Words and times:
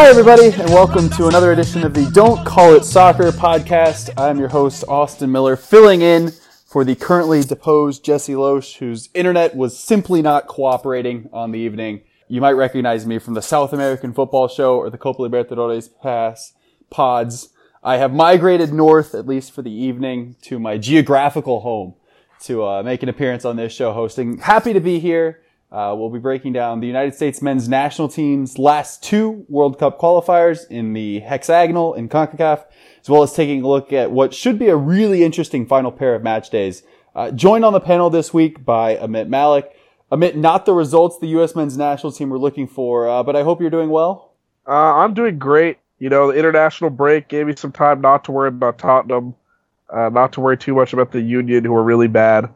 Hi, 0.00 0.08
everybody, 0.08 0.46
and 0.46 0.70
welcome 0.70 1.10
to 1.10 1.26
another 1.26 1.52
edition 1.52 1.84
of 1.84 1.92
the 1.92 2.10
Don't 2.12 2.42
Call 2.46 2.72
It 2.72 2.86
Soccer 2.86 3.30
podcast. 3.32 4.08
I'm 4.16 4.38
your 4.38 4.48
host, 4.48 4.82
Austin 4.88 5.30
Miller, 5.30 5.56
filling 5.56 6.00
in 6.00 6.30
for 6.64 6.86
the 6.86 6.94
currently 6.94 7.42
deposed 7.42 8.02
Jesse 8.02 8.32
Loesch, 8.32 8.78
whose 8.78 9.10
internet 9.12 9.54
was 9.54 9.78
simply 9.78 10.22
not 10.22 10.46
cooperating 10.46 11.28
on 11.34 11.52
the 11.52 11.58
evening. 11.58 12.00
You 12.28 12.40
might 12.40 12.52
recognize 12.52 13.04
me 13.04 13.18
from 13.18 13.34
the 13.34 13.42
South 13.42 13.74
American 13.74 14.14
Football 14.14 14.48
Show 14.48 14.78
or 14.78 14.88
the 14.88 14.96
Copa 14.96 15.20
Libertadores 15.20 15.90
Pass 16.02 16.54
pods. 16.88 17.50
I 17.84 17.98
have 17.98 18.10
migrated 18.10 18.72
north, 18.72 19.14
at 19.14 19.26
least 19.26 19.52
for 19.52 19.60
the 19.60 19.70
evening, 19.70 20.34
to 20.44 20.58
my 20.58 20.78
geographical 20.78 21.60
home 21.60 21.94
to 22.44 22.64
uh, 22.64 22.82
make 22.82 23.02
an 23.02 23.10
appearance 23.10 23.44
on 23.44 23.56
this 23.56 23.74
show 23.74 23.92
hosting. 23.92 24.38
Happy 24.38 24.72
to 24.72 24.80
be 24.80 24.98
here. 24.98 25.42
Uh, 25.72 25.94
we'll 25.96 26.10
be 26.10 26.18
breaking 26.18 26.52
down 26.52 26.80
the 26.80 26.86
United 26.86 27.14
States 27.14 27.40
men's 27.40 27.68
national 27.68 28.08
team's 28.08 28.58
last 28.58 29.04
two 29.04 29.46
World 29.48 29.78
Cup 29.78 30.00
qualifiers 30.00 30.68
in 30.68 30.94
the 30.94 31.20
hexagonal 31.20 31.94
in 31.94 32.08
CONCACAF, 32.08 32.64
as 33.00 33.08
well 33.08 33.22
as 33.22 33.32
taking 33.32 33.62
a 33.62 33.68
look 33.68 33.92
at 33.92 34.10
what 34.10 34.34
should 34.34 34.58
be 34.58 34.68
a 34.68 34.76
really 34.76 35.22
interesting 35.22 35.66
final 35.66 35.92
pair 35.92 36.16
of 36.16 36.24
match 36.24 36.50
days. 36.50 36.82
Uh, 37.14 37.30
joined 37.30 37.64
on 37.64 37.72
the 37.72 37.80
panel 37.80 38.10
this 38.10 38.34
week 38.34 38.64
by 38.64 38.96
Amit 38.96 39.28
Malik. 39.28 39.76
Amit, 40.10 40.34
not 40.34 40.66
the 40.66 40.72
results 40.72 41.18
the 41.18 41.28
U.S. 41.28 41.54
men's 41.54 41.76
national 41.76 42.12
team 42.12 42.30
were 42.30 42.38
looking 42.38 42.66
for, 42.66 43.08
uh, 43.08 43.22
but 43.22 43.36
I 43.36 43.44
hope 43.44 43.60
you're 43.60 43.70
doing 43.70 43.90
well. 43.90 44.32
Uh, 44.66 44.72
I'm 44.72 45.14
doing 45.14 45.38
great. 45.38 45.78
You 46.00 46.08
know, 46.08 46.32
the 46.32 46.38
international 46.38 46.90
break 46.90 47.28
gave 47.28 47.46
me 47.46 47.54
some 47.54 47.70
time 47.70 48.00
not 48.00 48.24
to 48.24 48.32
worry 48.32 48.48
about 48.48 48.78
Tottenham, 48.78 49.34
uh, 49.88 50.08
not 50.08 50.32
to 50.32 50.40
worry 50.40 50.56
too 50.56 50.74
much 50.74 50.92
about 50.92 51.12
the 51.12 51.20
Union, 51.20 51.64
who 51.64 51.74
are 51.74 51.82
really 51.82 52.08
bad. 52.08 52.48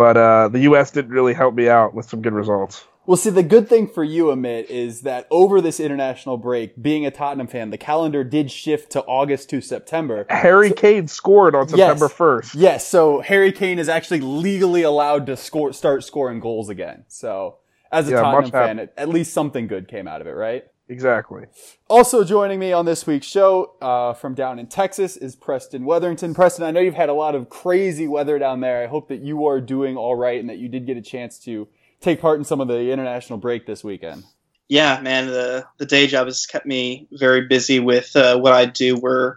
But 0.00 0.16
uh, 0.16 0.48
the 0.48 0.60
U.S. 0.60 0.90
didn't 0.90 1.10
really 1.10 1.34
help 1.34 1.54
me 1.54 1.68
out 1.68 1.92
with 1.92 2.08
some 2.08 2.22
good 2.22 2.32
results. 2.32 2.86
Well, 3.04 3.18
see, 3.18 3.28
the 3.28 3.42
good 3.42 3.68
thing 3.68 3.86
for 3.86 4.02
you, 4.02 4.28
Amit, 4.28 4.64
is 4.70 5.02
that 5.02 5.28
over 5.30 5.60
this 5.60 5.78
international 5.78 6.38
break, 6.38 6.80
being 6.80 7.04
a 7.04 7.10
Tottenham 7.10 7.46
fan, 7.46 7.68
the 7.68 7.76
calendar 7.76 8.24
did 8.24 8.50
shift 8.50 8.90
to 8.92 9.02
August 9.02 9.50
to 9.50 9.60
September. 9.60 10.24
Harry 10.30 10.70
so, 10.70 10.74
Kane 10.76 11.06
scored 11.06 11.54
on 11.54 11.68
September 11.68 12.06
yes, 12.06 12.14
1st. 12.14 12.54
Yes, 12.54 12.88
so 12.88 13.20
Harry 13.20 13.52
Kane 13.52 13.78
is 13.78 13.90
actually 13.90 14.22
legally 14.22 14.80
allowed 14.80 15.26
to 15.26 15.36
score, 15.36 15.70
start 15.74 16.02
scoring 16.02 16.40
goals 16.40 16.70
again. 16.70 17.04
So, 17.08 17.58
as 17.92 18.08
a 18.08 18.12
yeah, 18.12 18.22
Tottenham 18.22 18.52
fan, 18.52 18.88
at 18.96 19.08
least 19.10 19.34
something 19.34 19.66
good 19.66 19.86
came 19.86 20.08
out 20.08 20.22
of 20.22 20.26
it, 20.26 20.32
right? 20.32 20.64
Exactly. 20.90 21.44
Also 21.88 22.24
joining 22.24 22.58
me 22.58 22.72
on 22.72 22.84
this 22.84 23.06
week's 23.06 23.28
show 23.28 23.76
uh, 23.80 24.12
from 24.12 24.34
down 24.34 24.58
in 24.58 24.66
Texas 24.66 25.16
is 25.16 25.36
Preston 25.36 25.84
Weatherington. 25.84 26.34
Preston, 26.34 26.64
I 26.64 26.72
know 26.72 26.80
you've 26.80 26.94
had 26.94 27.08
a 27.08 27.14
lot 27.14 27.36
of 27.36 27.48
crazy 27.48 28.08
weather 28.08 28.40
down 28.40 28.60
there. 28.60 28.82
I 28.82 28.88
hope 28.88 29.06
that 29.08 29.20
you 29.20 29.46
are 29.46 29.60
doing 29.60 29.96
all 29.96 30.16
right 30.16 30.40
and 30.40 30.50
that 30.50 30.58
you 30.58 30.68
did 30.68 30.86
get 30.86 30.96
a 30.96 31.02
chance 31.02 31.38
to 31.44 31.68
take 32.00 32.20
part 32.20 32.40
in 32.40 32.44
some 32.44 32.60
of 32.60 32.66
the 32.66 32.90
international 32.90 33.38
break 33.38 33.66
this 33.66 33.84
weekend. 33.84 34.24
Yeah, 34.68 35.00
man, 35.00 35.28
the 35.28 35.64
the 35.78 35.86
day 35.86 36.08
job 36.08 36.26
has 36.26 36.44
kept 36.46 36.66
me 36.66 37.06
very 37.12 37.46
busy 37.46 37.78
with 37.78 38.14
uh, 38.16 38.38
what 38.38 38.52
I 38.52 38.66
do. 38.66 38.96
We're 38.96 39.36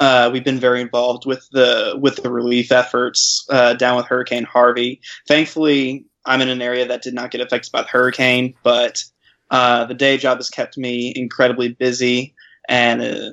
uh, 0.00 0.30
we've 0.32 0.44
been 0.44 0.58
very 0.58 0.80
involved 0.80 1.26
with 1.26 1.46
the 1.52 1.98
with 2.00 2.16
the 2.22 2.30
relief 2.30 2.72
efforts 2.72 3.46
uh, 3.50 3.74
down 3.74 3.96
with 3.96 4.06
Hurricane 4.06 4.44
Harvey. 4.44 5.02
Thankfully, 5.28 6.06
I'm 6.24 6.40
in 6.40 6.48
an 6.48 6.62
area 6.62 6.86
that 6.88 7.02
did 7.02 7.14
not 7.14 7.30
get 7.30 7.42
affected 7.42 7.72
by 7.72 7.82
the 7.82 7.88
hurricane, 7.88 8.54
but 8.62 9.04
uh, 9.50 9.84
the 9.84 9.94
day 9.94 10.16
job 10.16 10.38
has 10.38 10.50
kept 10.50 10.76
me 10.76 11.12
incredibly 11.14 11.68
busy, 11.68 12.34
and 12.68 13.02
uh, 13.02 13.30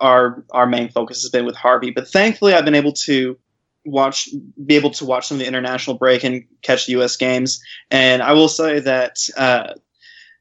our 0.00 0.44
our 0.50 0.66
main 0.66 0.88
focus 0.88 1.22
has 1.22 1.30
been 1.30 1.46
with 1.46 1.56
Harvey. 1.56 1.90
But 1.90 2.08
thankfully, 2.08 2.54
I've 2.54 2.64
been 2.64 2.74
able 2.74 2.92
to 3.04 3.38
watch, 3.84 4.28
be 4.64 4.76
able 4.76 4.90
to 4.90 5.04
watch 5.04 5.26
some 5.26 5.36
of 5.36 5.40
the 5.40 5.48
international 5.48 5.96
break 5.96 6.24
and 6.24 6.44
catch 6.62 6.86
the 6.86 6.92
U.S. 6.92 7.16
games. 7.16 7.60
And 7.90 8.22
I 8.22 8.32
will 8.32 8.48
say 8.48 8.80
that 8.80 9.18
uh, 9.36 9.74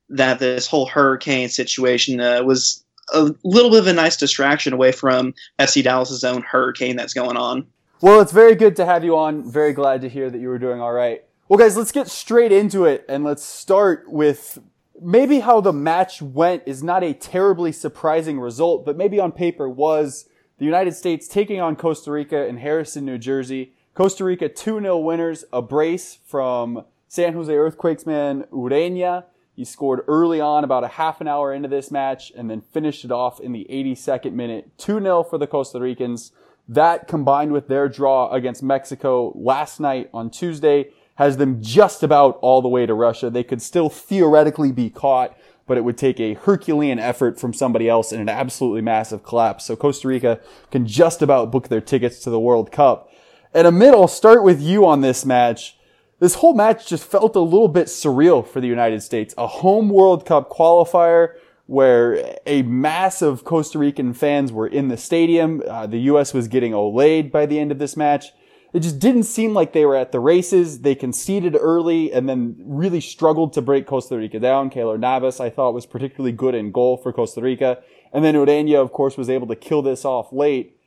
that 0.09 0.39
this 0.39 0.67
whole 0.67 0.85
hurricane 0.85 1.49
situation 1.49 2.19
uh, 2.19 2.43
was 2.43 2.83
a 3.13 3.31
little 3.43 3.71
bit 3.71 3.79
of 3.79 3.87
a 3.87 3.93
nice 3.93 4.17
distraction 4.17 4.73
away 4.73 4.91
from 4.91 5.33
FC 5.59 5.83
Dallas's 5.83 6.23
own 6.23 6.41
hurricane 6.43 6.95
that's 6.95 7.13
going 7.13 7.37
on. 7.37 7.65
Well, 8.01 8.21
it's 8.21 8.31
very 8.31 8.55
good 8.55 8.75
to 8.77 8.85
have 8.85 9.03
you 9.03 9.17
on. 9.17 9.49
Very 9.49 9.73
glad 9.73 10.01
to 10.01 10.09
hear 10.09 10.29
that 10.29 10.39
you 10.39 10.47
were 10.47 10.57
doing 10.57 10.81
all 10.81 10.91
right. 10.91 11.23
Well, 11.47 11.57
guys, 11.57 11.75
let's 11.75 11.91
get 11.91 12.07
straight 12.07 12.51
into 12.51 12.85
it 12.85 13.05
and 13.09 13.23
let's 13.23 13.43
start 13.43 14.09
with 14.09 14.59
maybe 15.01 15.39
how 15.39 15.59
the 15.59 15.73
match 15.73 16.22
went 16.22 16.63
is 16.66 16.84
not 16.84 17.03
a 17.03 17.13
terribly 17.13 17.72
surprising 17.72 18.39
result, 18.39 18.85
but 18.85 18.95
maybe 18.95 19.19
on 19.19 19.31
paper 19.31 19.67
was 19.67 20.29
the 20.59 20.66
United 20.66 20.94
States 20.94 21.28
taking 21.28 21.59
on 21.59 21.75
Costa 21.75 22.12
Rica 22.12 22.45
in 22.45 22.57
Harrison, 22.57 23.06
New 23.06 23.17
Jersey. 23.17 23.73
Costa 23.95 24.23
Rica 24.23 24.47
2-0 24.47 25.03
winners, 25.03 25.44
a 25.51 25.61
brace 25.61 26.19
from 26.23 26.85
San 27.07 27.34
Jose 27.34 27.53
Earthquakes 27.53 28.06
man 28.06 28.44
Ureña. 28.51 29.25
He 29.56 29.66
scored 29.66 30.01
early 30.07 30.40
on, 30.40 30.63
about 30.63 30.84
a 30.84 30.90
half 30.90 31.19
an 31.19 31.28
hour 31.28 31.53
into 31.53 31.67
this 31.67 31.91
match, 31.91 32.31
and 32.38 32.50
then 32.50 32.61
finished 32.61 33.03
it 33.03 33.11
off 33.11 33.40
in 33.40 33.51
the 33.51 33.67
82nd 33.69 34.34
minute. 34.34 34.78
2-0 34.78 35.29
for 35.29 35.38
the 35.38 35.47
Costa 35.47 35.79
Ricans. 35.79 36.31
That 36.67 37.07
combined 37.07 37.51
with 37.51 37.67
their 37.67 37.90
draw 37.90 38.31
against 38.31 38.63
Mexico 38.63 39.34
last 39.35 39.79
night 39.79 40.09
on 40.13 40.29
Tuesday 40.29 40.91
has 41.16 41.38
them 41.38 41.61
just 41.61 42.03
about 42.03 42.38
all 42.41 42.61
the 42.61 42.67
way 42.67 42.85
to 42.85 42.94
Russia. 42.94 43.29
They 43.29 43.44
could 43.44 43.61
still 43.61 43.89
theoretically 43.89 44.72
be 44.72 44.89
caught, 44.89 45.38
but 45.67 45.77
it 45.77 45.83
would 45.83 45.97
take 45.97 46.19
a 46.19 46.33
Herculean 46.33 46.99
effort 46.99 47.39
from 47.39 47.53
somebody 47.53 47.88
else 47.88 48.11
and 48.11 48.22
an 48.22 48.29
absolutely 48.29 48.81
massive 48.81 49.23
collapse. 49.23 49.66
So 49.66 49.75
Costa 49.75 50.07
Rica 50.07 50.39
can 50.72 50.88
just 50.88 51.22
about 51.22 51.51
book 51.51 51.67
their 51.67 51.81
tickets 51.81 52.19
to 52.19 52.29
the 52.29 52.39
World 52.39 52.72
Cup. 52.72 53.11
And 53.53 53.67
Amit, 53.67 53.94
I'll 53.94 54.07
start 54.07 54.44
with 54.44 54.61
you 54.61 54.85
on 54.85 55.01
this 55.01 55.25
match. 55.25 55.77
This 56.19 56.35
whole 56.35 56.53
match 56.53 56.88
just 56.88 57.03
felt 57.03 57.35
a 57.35 57.39
little 57.39 57.67
bit 57.67 57.88
surreal 57.88 58.47
for 58.47 58.61
the 58.61 58.67
United 58.67 59.01
States. 59.01 59.33
A 59.38 59.47
home 59.47 59.89
World 59.89 60.25
Cup 60.25 60.49
qualifier 60.49 61.35
where 61.67 62.38
a 62.45 62.63
mass 62.63 63.22
of 63.22 63.43
Costa 63.43 63.79
Rican 63.79 64.13
fans 64.13 64.51
were 64.51 64.67
in 64.67 64.89
the 64.89 64.97
stadium. 64.97 65.63
Uh, 65.66 65.88
the 65.88 65.99
U.S. 65.99 66.33
was 66.33 66.47
getting 66.47 66.73
olayed 66.73 67.31
by 67.31 67.45
the 67.45 67.59
end 67.59 67.72
of 67.72 67.79
this 67.79 67.95
match 67.95 68.33
it 68.73 68.79
just 68.79 68.99
didn't 68.99 69.23
seem 69.23 69.53
like 69.53 69.73
they 69.73 69.85
were 69.85 69.95
at 69.95 70.11
the 70.11 70.19
races. 70.19 70.81
They 70.81 70.95
conceded 70.95 71.57
early 71.59 72.11
and 72.13 72.29
then 72.29 72.55
really 72.59 73.01
struggled 73.01 73.53
to 73.53 73.61
break 73.61 73.85
Costa 73.85 74.17
Rica 74.17 74.39
down. 74.39 74.69
Keylor 74.69 74.99
Navas, 74.99 75.39
I 75.39 75.49
thought, 75.49 75.73
was 75.73 75.85
particularly 75.85 76.31
good 76.31 76.55
in 76.55 76.71
goal 76.71 76.97
for 76.97 77.11
Costa 77.11 77.41
Rica. 77.41 77.79
And 78.13 78.23
then 78.23 78.35
Ureña, 78.35 78.81
of 78.81 78.91
course, 78.91 79.17
was 79.17 79.29
able 79.29 79.47
to 79.47 79.55
kill 79.55 79.81
this 79.81 80.05
off 80.05 80.31
late. 80.31 80.77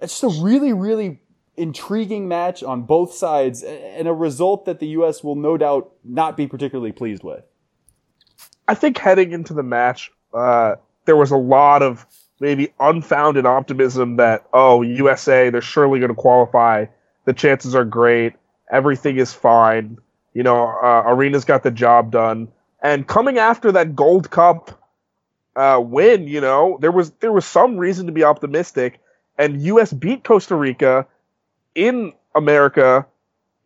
It's 0.00 0.20
just 0.20 0.38
a 0.38 0.42
really, 0.42 0.72
really 0.72 1.20
intriguing 1.56 2.28
match 2.28 2.62
on 2.62 2.82
both 2.82 3.12
sides 3.12 3.62
and 3.62 4.08
a 4.08 4.12
result 4.12 4.64
that 4.64 4.78
the 4.78 4.88
U.S. 4.88 5.22
will 5.22 5.36
no 5.36 5.56
doubt 5.56 5.92
not 6.04 6.36
be 6.36 6.46
particularly 6.46 6.92
pleased 6.92 7.22
with. 7.22 7.44
I 8.68 8.74
think 8.74 8.98
heading 8.98 9.32
into 9.32 9.52
the 9.52 9.62
match, 9.62 10.12
uh, 10.32 10.76
there 11.04 11.16
was 11.16 11.30
a 11.32 11.36
lot 11.36 11.82
of 11.82 12.06
maybe 12.40 12.72
unfounded 12.80 13.46
optimism 13.46 14.16
that, 14.16 14.46
oh, 14.52 14.82
USA, 14.82 15.50
they're 15.50 15.60
surely 15.60 15.98
going 15.98 16.08
to 16.08 16.14
qualify 16.14 16.86
the 17.24 17.32
chances 17.32 17.74
are 17.74 17.84
great. 17.84 18.34
Everything 18.70 19.18
is 19.18 19.32
fine. 19.32 19.98
You 20.34 20.42
know, 20.42 20.68
uh, 20.68 21.02
Arena's 21.06 21.44
got 21.44 21.62
the 21.62 21.70
job 21.70 22.10
done. 22.10 22.48
And 22.82 23.06
coming 23.06 23.38
after 23.38 23.72
that 23.72 23.94
Gold 23.94 24.30
Cup 24.30 24.78
uh, 25.54 25.80
win, 25.82 26.26
you 26.26 26.40
know, 26.40 26.78
there 26.80 26.90
was 26.92 27.10
there 27.20 27.32
was 27.32 27.44
some 27.44 27.76
reason 27.76 28.06
to 28.06 28.12
be 28.12 28.24
optimistic. 28.24 29.00
And 29.38 29.62
U.S. 29.62 29.92
beat 29.92 30.24
Costa 30.24 30.56
Rica 30.56 31.06
in 31.74 32.12
America 32.34 33.06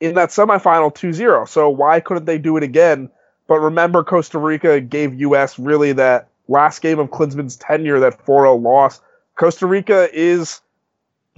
in 0.00 0.14
that 0.14 0.28
semifinal 0.28 0.94
2-0. 0.94 1.48
So 1.48 1.68
why 1.68 2.00
couldn't 2.00 2.26
they 2.26 2.38
do 2.38 2.56
it 2.56 2.62
again? 2.62 3.10
But 3.48 3.60
remember, 3.60 4.04
Costa 4.04 4.38
Rica 4.38 4.80
gave 4.80 5.18
U.S. 5.20 5.58
really 5.58 5.92
that 5.94 6.28
last 6.48 6.82
game 6.82 6.98
of 6.98 7.08
Klinsmann's 7.10 7.56
tenure, 7.56 8.00
that 8.00 8.24
4-0 8.24 8.62
loss. 8.62 9.00
Costa 9.36 9.66
Rica 9.66 10.08
is 10.12 10.60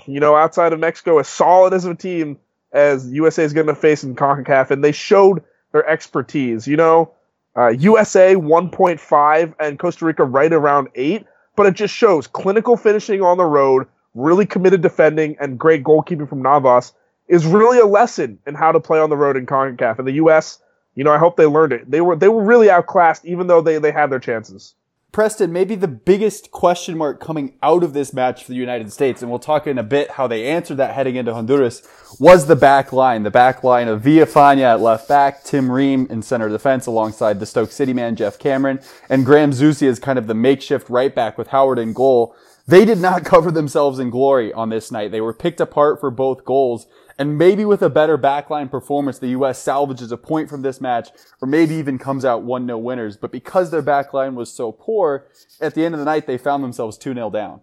you 0.07 0.21
know, 0.21 0.37
outside 0.37 0.73
of 0.73 0.81
Mexico, 0.81 1.19
as 1.19 1.29
solid 1.29 1.73
as 1.73 1.85
a 1.85 1.95
team 1.95 2.39
as 2.73 3.11
USA 3.11 3.45
is 3.45 3.53
going 3.53 3.67
to 3.67 3.75
face 3.75 4.05
in 4.05 4.15
CONCACAF, 4.15 4.71
and 4.71 4.85
they 4.85 4.93
showed 4.93 5.43
their 5.73 5.87
expertise. 5.89 6.67
You 6.67 6.77
know, 6.77 7.13
uh, 7.57 7.69
USA 7.69 8.35
1.5 8.35 9.55
and 9.59 9.79
Costa 9.79 10.05
Rica 10.05 10.25
right 10.25 10.53
around 10.53 10.89
8, 10.95 11.27
but 11.57 11.67
it 11.67 11.75
just 11.75 11.95
shows 11.95 12.27
clinical 12.27 12.77
finishing 12.77 13.23
on 13.23 13.37
the 13.37 13.45
road, 13.45 13.87
really 14.15 14.47
committed 14.47 14.83
defending, 14.83 15.37
and 15.41 15.59
great 15.59 15.83
goalkeeping 15.83 16.29
from 16.29 16.43
Navas 16.43 16.93
is 17.27 17.45
really 17.47 17.79
a 17.79 17.87
lesson 17.87 18.39
in 18.47 18.55
how 18.55 18.73
to 18.73 18.81
play 18.81 18.99
on 18.99 19.11
the 19.11 19.17
road 19.17 19.37
in 19.37 19.47
CONCACAF. 19.47 19.99
And 19.99 20.09
the 20.09 20.13
US, 20.13 20.61
you 20.95 21.05
know, 21.05 21.13
I 21.13 21.19
hope 21.19 21.37
they 21.37 21.47
learned 21.47 21.73
it. 21.73 21.91
They 21.91 22.01
were 22.01 22.17
they 22.17 22.29
were 22.29 22.43
really 22.43 22.71
outclassed, 22.71 23.25
even 23.25 23.47
though 23.47 23.61
they, 23.61 23.79
they 23.79 23.93
had 23.93 24.11
their 24.11 24.19
chances. 24.19 24.75
Preston, 25.11 25.53
maybe 25.53 25.75
the 25.75 25.89
biggest 25.89 26.51
question 26.51 26.99
mark 26.99 27.19
coming 27.19 27.55
out 27.63 27.83
of 27.83 27.95
this 27.95 28.13
match 28.13 28.45
for 28.45 28.51
the 28.51 28.59
United 28.59 28.93
States, 28.93 29.23
and 29.23 29.31
we'll 29.31 29.39
talk 29.39 29.67
in 29.67 29.79
a 29.79 29.83
bit 29.83 30.13
how 30.13 30.27
they 30.27 30.47
answered 30.47 30.77
that 30.77 30.95
heading 30.95 31.17
into 31.17 31.33
Honduras, 31.33 31.83
was 32.21 32.47
the 32.47 32.55
back 32.55 32.93
line. 32.93 33.23
The 33.23 33.31
back 33.31 33.65
line 33.65 33.89
of 33.89 34.03
Villafaña 34.03 34.75
at 34.75 34.81
left 34.81 35.09
back, 35.09 35.45
Tim 35.45 35.73
Ream 35.73 36.07
in 36.11 36.21
center 36.21 36.51
defense 36.51 36.85
alongside 36.87 37.41
the 37.41 37.47
Stoke 37.47 37.73
City 37.73 37.95
man 37.95 38.17
Geoff 38.17 38.39
Cameron, 38.39 38.81
and 39.09 39.25
Graham 39.25 39.51
Zusi 39.51 39.89
as 39.89 39.99
kind 39.99 40.19
of 40.19 40.27
the 40.27 40.35
makeshift 40.35 40.91
right 40.91 41.15
back 41.15 41.39
with 41.39 41.49
Howard 41.49 41.79
in 41.79 41.95
goal. 41.95 42.37
They 42.67 42.85
did 42.85 42.99
not 42.99 43.25
cover 43.25 43.51
themselves 43.51 43.99
in 43.99 44.11
glory 44.11 44.53
on 44.53 44.69
this 44.69 44.93
night. 44.93 45.11
They 45.11 45.23
were 45.23 45.35
picked 45.35 45.61
apart 45.61 46.01
for 46.01 46.11
both 46.11 46.45
goals. 46.45 46.87
And 47.19 47.37
maybe 47.37 47.65
with 47.65 47.83
a 47.83 47.91
better 47.91 48.17
backline 48.17 48.71
performance, 48.71 49.19
the 49.19 49.31
U.S. 49.31 49.61
salvages 49.61 50.13
a 50.13 50.17
point 50.17 50.49
from 50.49 50.63
this 50.63 50.81
match, 50.81 51.09
or 51.43 51.49
maybe 51.49 51.75
even 51.75 51.99
comes 51.99 52.25
out 52.25 52.47
1-0 52.47 52.81
winners. 52.81 53.17
But 53.17 53.33
because 53.33 53.73
their 53.73 53.83
backline 53.83 54.35
was 54.35 54.53
so 54.53 54.71
poor, 54.71 55.27
at 55.61 55.75
the 55.75 55.85
end 55.85 55.95
of 55.95 55.99
the 55.99 56.05
night, 56.05 56.29
they 56.29 56.39
found 56.39 56.63
themselves 56.63 56.97
2-0 56.97 57.33
down. 57.33 57.61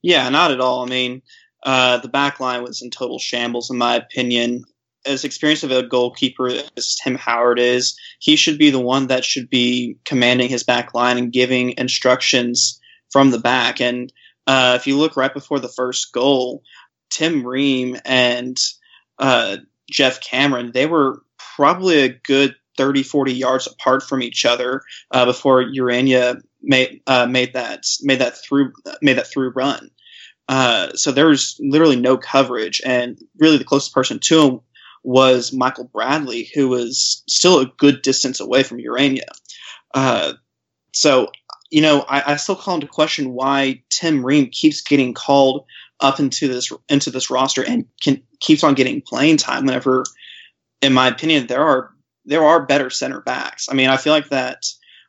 Yeah, 0.00 0.28
not 0.30 0.52
at 0.52 0.60
all. 0.60 0.82
I 0.84 0.88
mean, 0.88 1.20
uh, 1.64 1.98
the 1.98 2.08
backline 2.08 2.62
was 2.62 2.80
in 2.80 2.90
total 2.90 3.18
shambles, 3.18 3.70
in 3.70 3.76
my 3.76 3.94
opinion. 3.94 4.64
As 5.06 5.22
experienced 5.22 5.64
of 5.64 5.70
a 5.70 5.86
goalkeeper 5.86 6.48
as 6.48 6.96
Tim 7.02 7.14
Howard 7.16 7.58
is, 7.58 7.94
he 8.20 8.36
should 8.36 8.56
be 8.56 8.70
the 8.70 8.80
one 8.80 9.08
that 9.08 9.24
should 9.24 9.50
be 9.50 9.98
commanding 10.06 10.48
his 10.48 10.62
back 10.62 10.94
line 10.94 11.18
and 11.18 11.30
giving 11.30 11.74
instructions 11.76 12.80
from 13.10 13.30
the 13.30 13.38
back. 13.38 13.82
And 13.82 14.10
uh, 14.46 14.78
if 14.80 14.86
you 14.86 14.96
look 14.96 15.14
right 15.14 15.32
before 15.32 15.60
the 15.60 15.68
first 15.68 16.12
goal, 16.12 16.62
Tim 17.10 17.46
Ream 17.46 17.98
and 18.06 18.56
uh, 19.18 19.58
Geoff 19.90 20.20
Cameron, 20.20 20.72
they 20.72 20.86
were 20.86 21.22
probably 21.56 22.02
a 22.02 22.08
good 22.08 22.54
30, 22.76 23.02
40 23.02 23.32
yards 23.32 23.66
apart 23.66 24.02
from 24.02 24.22
each 24.22 24.44
other 24.44 24.82
uh, 25.10 25.24
before 25.24 25.62
Ureña 25.62 26.42
made 26.62 27.02
uh, 27.06 27.26
made 27.26 27.52
that 27.52 27.84
made 28.02 28.20
that 28.20 28.36
through 28.42 28.72
made 29.02 29.18
that 29.18 29.26
through 29.26 29.50
run. 29.50 29.90
Uh, 30.48 30.92
so 30.94 31.10
there 31.10 31.28
was 31.28 31.56
literally 31.60 31.96
no 31.96 32.16
coverage, 32.16 32.80
and 32.84 33.18
really 33.38 33.56
the 33.56 33.64
closest 33.64 33.94
person 33.94 34.18
to 34.18 34.42
him 34.42 34.60
was 35.02 35.52
Michael 35.52 35.84
Bradley, 35.84 36.50
who 36.54 36.68
was 36.68 37.22
still 37.28 37.60
a 37.60 37.66
good 37.66 38.02
distance 38.02 38.40
away 38.40 38.62
from 38.62 38.78
Ureña. 38.78 39.28
Uh, 39.94 40.32
so 40.92 41.30
you 41.70 41.80
know, 41.80 42.04
I, 42.08 42.32
I, 42.32 42.36
still 42.36 42.54
call 42.54 42.76
into 42.76 42.86
question 42.86 43.32
why 43.32 43.82
Tim 43.90 44.24
Ream 44.24 44.48
keeps 44.50 44.80
getting 44.80 45.12
called 45.12 45.64
up 46.04 46.20
into 46.20 46.46
this 46.46 46.70
into 46.88 47.10
this 47.10 47.30
roster 47.30 47.64
and 47.64 47.86
can 48.00 48.22
keeps 48.40 48.62
on 48.62 48.74
getting 48.74 49.00
playing 49.00 49.36
time 49.36 49.64
whenever 49.64 50.04
in 50.82 50.92
my 50.92 51.08
opinion 51.08 51.46
there 51.46 51.62
are 51.62 51.94
there 52.24 52.44
are 52.44 52.64
better 52.66 52.90
center 52.90 53.20
backs. 53.20 53.68
I 53.70 53.74
mean, 53.74 53.88
I 53.88 53.96
feel 53.96 54.12
like 54.12 54.30
that 54.30 54.64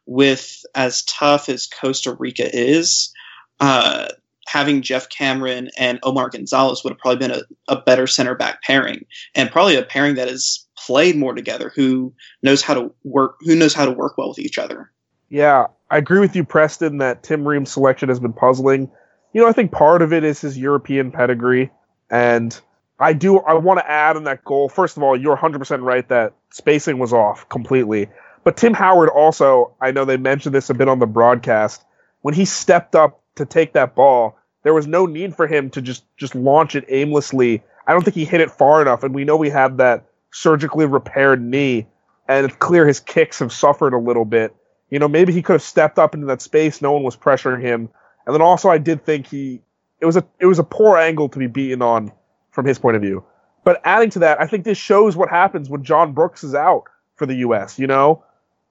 with 0.06 0.66
as 0.76 1.04
tough 1.04 1.50
as 1.50 1.68
Costa 1.68 2.14
Rica 2.14 2.54
is, 2.54 3.14
uh, 3.60 4.10
having 4.48 4.82
Geoff 4.82 5.10
Cameron 5.10 5.70
and 5.78 6.00
Omar 6.04 6.30
Gonzalez 6.30 6.84
would 6.84 6.92
have 6.92 7.00
probably 7.00 7.28
been 7.28 7.38
a, 7.38 7.42
a 7.68 7.82
better 7.82 8.06
center 8.06 8.36
back 8.36 8.62
pairing 8.62 9.06
and 9.34 9.50
probably 9.50 9.76
a 9.76 9.84
pairing 9.84 10.16
that 10.16 10.28
has 10.28 10.66
played 10.78 11.16
more 11.16 11.34
together 11.34 11.72
who 11.76 12.14
knows 12.44 12.62
how 12.62 12.74
to 12.74 12.94
work 13.04 13.38
who 13.42 13.56
knows 13.56 13.74
how 13.74 13.86
to 13.86 13.92
work 13.92 14.18
well 14.18 14.30
with 14.30 14.40
each 14.40 14.58
other. 14.58 14.92
Yeah, 15.30 15.68
I 15.90 15.98
agree 15.98 16.20
with 16.20 16.36
you, 16.36 16.44
Preston, 16.44 17.00
that 17.00 17.24
Tim 17.24 17.48
Ream's 17.48 17.72
selection 17.72 18.10
has 18.10 18.20
been 18.20 18.34
puzzling 18.34 18.92
you 19.36 19.42
know, 19.42 19.50
I 19.50 19.52
think 19.52 19.74
part 19.74 20.02
of 20.02 20.14
it 20.14 20.24
is 20.24 20.40
his 20.40 20.58
European 20.58 21.12
pedigree. 21.12 21.70
And 22.10 22.58
I 23.02 23.12
do, 23.12 23.40
I 23.40 23.54
want 23.56 23.80
to 23.80 23.92
add 23.92 24.16
in 24.16 24.24
that 24.24 24.46
goal. 24.46 24.70
First 24.70 24.96
of 24.96 25.04
all, 25.04 25.18
you're 25.18 25.36
100% 25.36 25.82
right 25.82 26.08
that 26.08 26.34
spacing 26.52 27.00
was 27.00 27.12
off 27.12 27.48
completely. 27.50 28.08
But 28.46 28.56
Tim 28.56 28.74
Howard 28.74 29.10
also, 29.10 29.74
I 29.82 29.92
know 29.92 30.06
they 30.06 30.16
mentioned 30.16 30.56
this 30.56 30.70
a 30.70 30.74
bit 30.74 30.88
on 30.88 31.00
the 31.00 31.06
broadcast. 31.06 31.84
When 32.22 32.34
he 32.34 32.46
stepped 32.46 32.96
up 32.96 33.20
to 33.36 33.46
take 33.46 33.74
that 33.74 33.94
ball, 33.94 34.38
there 34.64 34.74
was 34.74 34.88
no 34.88 35.06
need 35.06 35.36
for 35.36 35.48
him 35.48 35.70
to 35.72 35.82
just, 35.82 36.06
just 36.16 36.34
launch 36.34 36.74
it 36.74 36.86
aimlessly. 36.88 37.62
I 37.88 37.92
don't 37.92 38.06
think 38.06 38.16
he 38.16 38.24
hit 38.24 38.40
it 38.40 38.52
far 38.52 38.82
enough. 38.82 39.04
And 39.04 39.14
we 39.14 39.26
know 39.26 39.36
we 39.36 39.50
have 39.50 39.76
that 39.78 40.06
surgically 40.32 40.86
repaired 40.86 41.44
knee. 41.44 41.88
And 42.30 42.46
it's 42.46 42.56
clear 42.56 42.88
his 42.88 43.02
kicks 43.02 43.40
have 43.40 43.52
suffered 43.52 43.94
a 43.94 44.00
little 44.00 44.24
bit. 44.24 44.56
You 44.90 45.00
know, 45.00 45.10
maybe 45.10 45.34
he 45.34 45.42
could 45.42 45.54
have 45.54 45.62
stepped 45.62 46.00
up 46.00 46.16
into 46.16 46.28
that 46.28 46.42
space. 46.42 46.82
No 46.82 46.94
one 46.94 47.04
was 47.04 47.18
pressuring 47.18 47.62
him. 47.62 47.90
And 48.26 48.34
then 48.34 48.42
also 48.42 48.70
I 48.70 48.78
did 48.78 49.06
think 49.06 49.28
he 49.28 49.62
it 50.00 50.06
was 50.06 50.18
a 50.18 50.26
it 50.40 50.46
was 50.46 50.60
a 50.60 50.64
poor 50.64 50.98
angle 50.98 51.30
to 51.30 51.40
be 51.40 51.48
beaten 51.48 51.82
on 51.82 52.12
from 52.52 52.66
his 52.66 52.80
point 52.80 52.96
of 52.96 53.02
view. 53.02 53.24
But 53.64 53.82
adding 53.84 54.12
to 54.12 54.20
that, 54.20 54.40
I 54.40 54.48
think 54.48 54.64
this 54.64 54.78
shows 54.78 55.16
what 55.16 55.30
happens 55.30 55.70
when 55.70 55.84
John 55.84 56.14
Brooks 56.14 56.44
is 56.44 56.54
out 56.54 56.84
for 57.16 57.26
the 57.26 57.36
U.S. 57.38 57.80
You 57.80 57.88
know, 57.88 58.24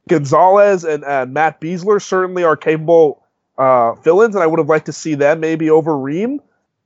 Gonzalez 0.08 0.84
and 0.84 1.04
uh, 1.04 1.26
Matt 1.26 1.60
Besler 1.60 2.00
certainly 2.00 2.44
are 2.44 2.56
capable 2.56 3.22
uh, 3.58 3.94
fill-ins, 3.96 4.34
and 4.34 4.42
I 4.42 4.46
would 4.46 4.58
have 4.58 4.68
liked 4.68 4.86
to 4.86 4.92
see 4.92 5.14
them 5.14 5.40
maybe 5.40 5.70
over 5.70 5.96
Ream. 5.96 6.40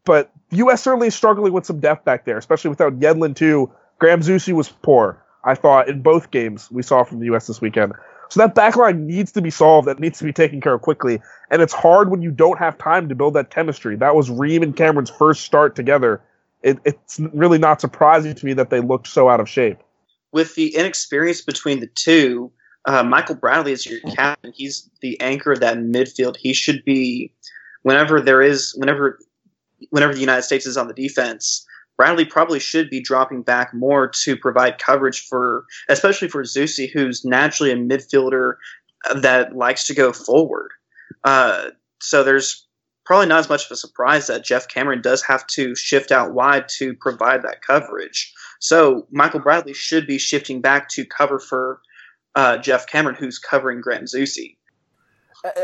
But 0.04 0.30
the 0.48 0.58
U.S. 0.58 0.82
certainly 0.82 1.08
is 1.08 1.14
struggling 1.14 1.52
with 1.52 1.66
some 1.66 1.80
depth 1.80 2.04
back 2.04 2.24
there, 2.24 2.38
especially 2.38 2.70
without 2.70 2.98
Yedlin 2.98 3.36
too. 3.36 3.70
Graham 3.98 4.20
Zusi 4.20 4.52
was 4.52 4.68
poor, 4.68 5.22
I 5.44 5.54
thought, 5.54 5.88
in 5.88 6.02
both 6.02 6.30
games 6.30 6.70
we 6.70 6.82
saw 6.82 7.04
from 7.04 7.18
the 7.18 7.26
U.S. 7.26 7.46
this 7.46 7.60
weekend. 7.60 7.92
So 8.28 8.40
that 8.40 8.54
backline 8.54 9.06
needs 9.06 9.32
to 9.32 9.40
be 9.40 9.50
solved. 9.50 9.88
That 9.88 9.98
needs 9.98 10.18
to 10.18 10.24
be 10.24 10.32
taken 10.32 10.60
care 10.60 10.74
of 10.74 10.82
quickly. 10.82 11.20
And 11.50 11.62
it's 11.62 11.72
hard 11.72 12.10
when 12.10 12.20
you 12.20 12.30
don't 12.30 12.58
have 12.58 12.76
time 12.78 13.08
to 13.08 13.14
build 13.14 13.34
that 13.34 13.50
chemistry. 13.50 13.96
That 13.96 14.14
was 14.14 14.30
Ream 14.30 14.62
and 14.62 14.76
Cameron's 14.76 15.10
first 15.10 15.44
start 15.44 15.74
together. 15.74 16.20
It, 16.62 16.78
it's 16.84 17.20
really 17.32 17.58
not 17.58 17.80
surprising 17.80 18.34
to 18.34 18.46
me 18.46 18.52
that 18.54 18.70
they 18.70 18.80
looked 18.80 19.06
so 19.06 19.28
out 19.28 19.40
of 19.40 19.48
shape. 19.48 19.78
With 20.32 20.54
the 20.56 20.74
inexperience 20.74 21.40
between 21.40 21.80
the 21.80 21.86
two, 21.86 22.52
uh, 22.84 23.02
Michael 23.02 23.34
Bradley 23.34 23.72
is 23.72 23.86
your 23.86 24.00
captain. 24.00 24.52
He's 24.54 24.90
the 25.00 25.18
anchor 25.20 25.52
of 25.52 25.60
that 25.60 25.78
midfield. 25.78 26.36
He 26.36 26.52
should 26.52 26.84
be 26.84 27.32
whenever 27.82 28.20
there 28.20 28.42
is 28.42 28.74
whenever 28.76 29.18
whenever 29.90 30.12
the 30.12 30.20
United 30.20 30.42
States 30.42 30.66
is 30.66 30.76
on 30.76 30.88
the 30.88 30.94
defense. 30.94 31.66
Bradley 31.98 32.24
probably 32.24 32.60
should 32.60 32.88
be 32.88 33.00
dropping 33.00 33.42
back 33.42 33.74
more 33.74 34.08
to 34.08 34.36
provide 34.36 34.78
coverage 34.78 35.26
for, 35.26 35.64
especially 35.88 36.28
for 36.28 36.42
Zusi, 36.44 36.90
who's 36.90 37.24
naturally 37.24 37.72
a 37.72 37.76
midfielder 37.76 38.54
that 39.14 39.54
likes 39.54 39.84
to 39.88 39.94
go 39.94 40.12
forward. 40.12 40.70
Uh, 41.24 41.70
so 42.00 42.22
there's 42.22 42.66
probably 43.04 43.26
not 43.26 43.40
as 43.40 43.48
much 43.48 43.66
of 43.66 43.72
a 43.72 43.76
surprise 43.76 44.28
that 44.28 44.44
Geoff 44.44 44.68
Cameron 44.68 45.02
does 45.02 45.22
have 45.22 45.46
to 45.48 45.74
shift 45.74 46.12
out 46.12 46.34
wide 46.34 46.68
to 46.76 46.94
provide 46.94 47.42
that 47.42 47.62
coverage. 47.62 48.32
So 48.60 49.06
Michael 49.10 49.40
Bradley 49.40 49.72
should 49.72 50.06
be 50.06 50.18
shifting 50.18 50.60
back 50.60 50.88
to 50.90 51.04
cover 51.04 51.40
for 51.40 51.80
uh, 52.36 52.58
Geoff 52.58 52.86
Cameron, 52.86 53.16
who's 53.16 53.38
covering 53.38 53.80
Graham 53.80 54.04
Zusi. 54.04 54.56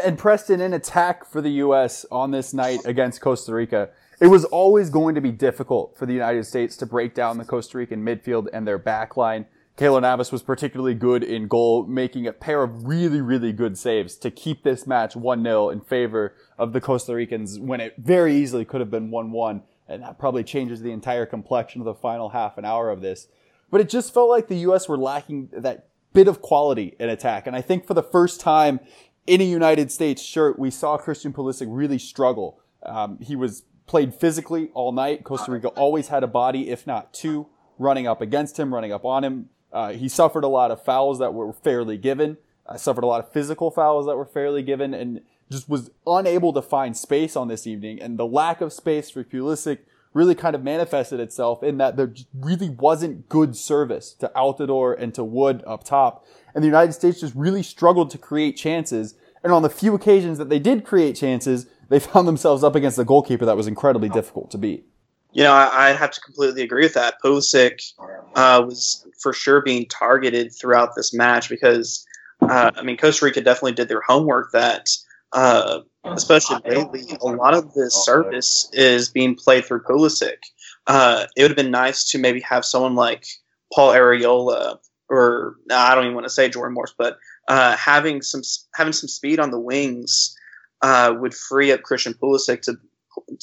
And 0.05 0.19
Preston, 0.19 0.61
in 0.61 0.73
attack 0.73 1.25
for 1.25 1.41
the 1.41 1.51
U.S. 1.51 2.07
on 2.11 2.31
this 2.31 2.55
night 2.55 2.81
against 2.85 3.21
Costa 3.21 3.53
Rica, 3.53 3.91
it 4.25 4.29
was 4.29 4.47
always 4.47 4.89
going 4.89 5.15
to 5.15 5.21
be 5.21 5.31
difficult 5.31 5.99
for 5.99 6.07
the 6.07 6.15
United 6.15 6.47
States 6.47 6.79
to 6.79 6.87
break 6.87 7.13
down 7.13 7.37
the 7.37 7.45
Costa 7.45 7.77
Rican 7.77 8.03
midfield 8.03 8.47
and 8.55 8.67
their 8.67 8.79
back 8.79 9.19
line. 9.19 9.45
Keylor 9.77 10.01
Navas 10.01 10.33
was 10.33 10.43
particularly 10.43 10.95
good 10.95 11.23
in 11.23 11.47
goal, 11.47 11.85
making 11.85 12.27
a 12.27 12.33
pair 12.33 12.63
of 12.63 12.87
really, 12.87 13.21
really 13.21 13.53
good 13.53 13.77
saves 13.77 14.17
to 14.17 14.31
keep 14.31 14.63
this 14.63 14.87
match 14.87 15.13
1-0 15.13 15.71
in 15.71 15.83
favor 15.83 16.35
of 16.57 16.73
the 16.73 16.81
Costa 16.81 17.15
Ricans 17.15 17.59
when 17.59 17.83
it 17.83 17.97
very 17.99 18.35
easily 18.35 18.65
could 18.65 18.81
have 18.81 18.91
been 18.91 19.11
1-1. 19.11 19.61
And 19.87 20.03
that 20.03 20.19
probably 20.19 20.43
changes 20.43 20.81
the 20.81 20.93
entire 20.93 21.27
complexion 21.27 21.83
of 21.83 21.85
the 21.85 21.93
final 21.93 22.31
half 22.31 22.57
an 22.57 22.65
hour 22.65 22.89
of 22.89 23.03
this. 23.03 23.29
But 23.71 23.83
it 23.83 23.91
just 23.91 24.15
felt 24.15 24.31
like 24.31 24.49
the 24.49 24.57
U.S. 24.61 24.89
were 24.89 24.97
lacking 24.97 25.51
that 25.53 25.89
bit 26.15 26.29
of 26.29 26.41
quality 26.41 26.97
in 26.99 27.11
attack. 27.11 27.47
And 27.47 27.55
I 27.55 27.61
think 27.61 27.87
for 27.87 27.93
the 27.93 28.03
first 28.03 28.41
time 28.41 28.81
in 29.27 29.43
a 29.43 29.45
United 29.45 29.93
States 29.93 30.23
shirt, 30.23 30.59
we 30.59 30.71
saw 30.71 30.97
Christian 30.97 31.35
Pulisic 31.35 31.67
really 31.69 31.99
struggle. 31.99 32.59
Um, 32.83 33.19
he 33.21 33.37
was 33.37 33.65
played 33.87 34.15
physically 34.15 34.71
all 34.75 34.93
night. 34.93 35.25
Costa 35.25 35.51
Rica 35.51 35.69
always 35.69 36.09
had 36.09 36.23
a 36.23 36.27
body, 36.27 36.71
if 36.71 36.87
not 36.87 37.13
two, 37.13 37.47
running 37.79 38.07
up 38.07 38.21
against 38.21 38.59
him, 38.59 38.73
running 38.73 38.93
up 38.93 39.05
on 39.05 39.25
him. 39.25 39.49
Uh, 39.73 39.93
he 39.93 40.09
suffered 40.09 40.45
a 40.45 40.49
lot 40.49 40.71
of 40.71 40.83
fouls 40.83 41.19
that 41.19 41.35
were 41.35 41.53
fairly 41.53 41.99
given. 41.99 42.39
Uh, 42.67 42.77
suffered 42.77 43.05
a 43.05 43.07
lot 43.07 43.23
of 43.23 43.31
physical 43.33 43.71
fouls 43.71 44.07
that 44.07 44.17
were 44.17 44.25
fairly 44.25 44.63
given, 44.63 44.95
and 44.95 45.21
just 45.51 45.69
was 45.69 45.91
unable 46.07 46.53
to 46.53 46.63
find 46.63 46.97
space 46.97 47.37
on 47.37 47.49
this 47.49 47.67
evening. 47.67 48.01
And 48.01 48.19
the 48.19 48.27
lack 48.27 48.61
of 48.61 48.73
space 48.73 49.11
for 49.11 49.23
Pulisic 49.23 49.81
really 50.15 50.35
kind 50.35 50.55
of 50.55 50.63
manifested 50.63 51.21
itself 51.21 51.63
in 51.63 51.77
that 51.79 51.97
there 51.97 52.15
really 52.33 52.71
wasn't 52.71 53.29
good 53.29 53.57
service 53.57 54.13
to 54.15 54.31
Altidore 54.35 54.97
and 54.97 55.13
to 55.13 55.25
Wood 55.25 55.63
up 55.67 55.85
top. 55.85 56.25
And 56.55 56.63
the 56.63 56.69
United 56.69 56.93
States 56.93 57.21
just 57.21 57.35
really 57.35 57.65
struggled 57.65 58.11
to 58.11 58.19
create 58.19 58.57
chances. 58.57 59.17
And 59.43 59.53
on 59.53 59.63
the 59.63 59.69
few 59.69 59.95
occasions 59.95 60.39
that 60.39 60.49
they 60.49 60.61
did 60.61 60.85
create 60.85 61.17
chances, 61.17 61.67
they 61.89 62.01
found 62.01 62.29
themselves 62.29 62.65
up 62.65 62.75
against 62.75 62.99
a 62.99 63.05
goalkeeper 63.05 63.45
that 63.45 63.57
was 63.57 63.67
incredibly 63.67 64.09
difficult 64.09 64.51
to 64.53 64.59
beat. 64.59 64.87
You 65.33 65.43
know, 65.43 65.53
I, 65.53 65.91
would 65.91 65.99
have 65.99 66.13
to 66.13 66.21
completely 66.21 66.63
agree 66.63 66.85
with 66.85 66.95
that. 66.95 67.15
Pulisic 67.25 67.93
uh, 68.37 68.63
was 68.65 69.05
for 69.21 69.33
sure 69.33 69.63
being 69.63 69.87
targeted 69.87 70.55
throughout 70.55 70.95
this 70.95 71.13
match 71.13 71.49
because, 71.49 72.07
uh, 72.41 72.71
I 72.77 72.83
mean, 72.83 72.97
Costa 72.97 73.25
Rica 73.25 73.41
definitely 73.41 73.73
did 73.73 73.89
their 73.89 74.01
homework 74.01 74.53
that, 74.53 74.89
uh, 75.33 75.81
especially 76.05 76.61
lately, 76.65 77.03
a 77.21 77.27
lot 77.27 77.55
of 77.55 77.75
the 77.75 77.91
service 77.91 78.69
is 78.73 79.09
being 79.09 79.35
played 79.35 79.65
through 79.65 79.83
Pulisic. 79.83 80.37
Uh, 80.87 81.27
it 81.37 81.43
would 81.43 81.51
have 81.51 81.57
been 81.57 81.73
nice 81.73 82.13
to 82.13 82.19
maybe 82.19 82.41
have 82.41 82.65
someone 82.65 82.95
like 82.95 83.27
Paul 83.73 83.93
Arriola 83.93 84.79
or 85.11 85.57
I 85.71 85.95
don't 85.95 86.05
even 86.05 86.15
want 86.15 86.27
to 86.27 86.33
say 86.33 86.49
Jordan 86.49 86.75
Morris, 86.75 86.95
but 86.97 87.19
uh, 87.49 87.77
having 87.77 88.23
some 88.23 88.43
having 88.75 88.93
some 88.93 89.09
speed 89.09 89.39
on 89.39 89.51
the 89.51 89.61
wings 89.61 90.37
uh, 90.85 91.15
would 91.19 91.33
free 91.33 91.73
up 91.73 91.83
Christian 91.83 92.13
Pulisic 92.13 92.61
to 92.63 92.77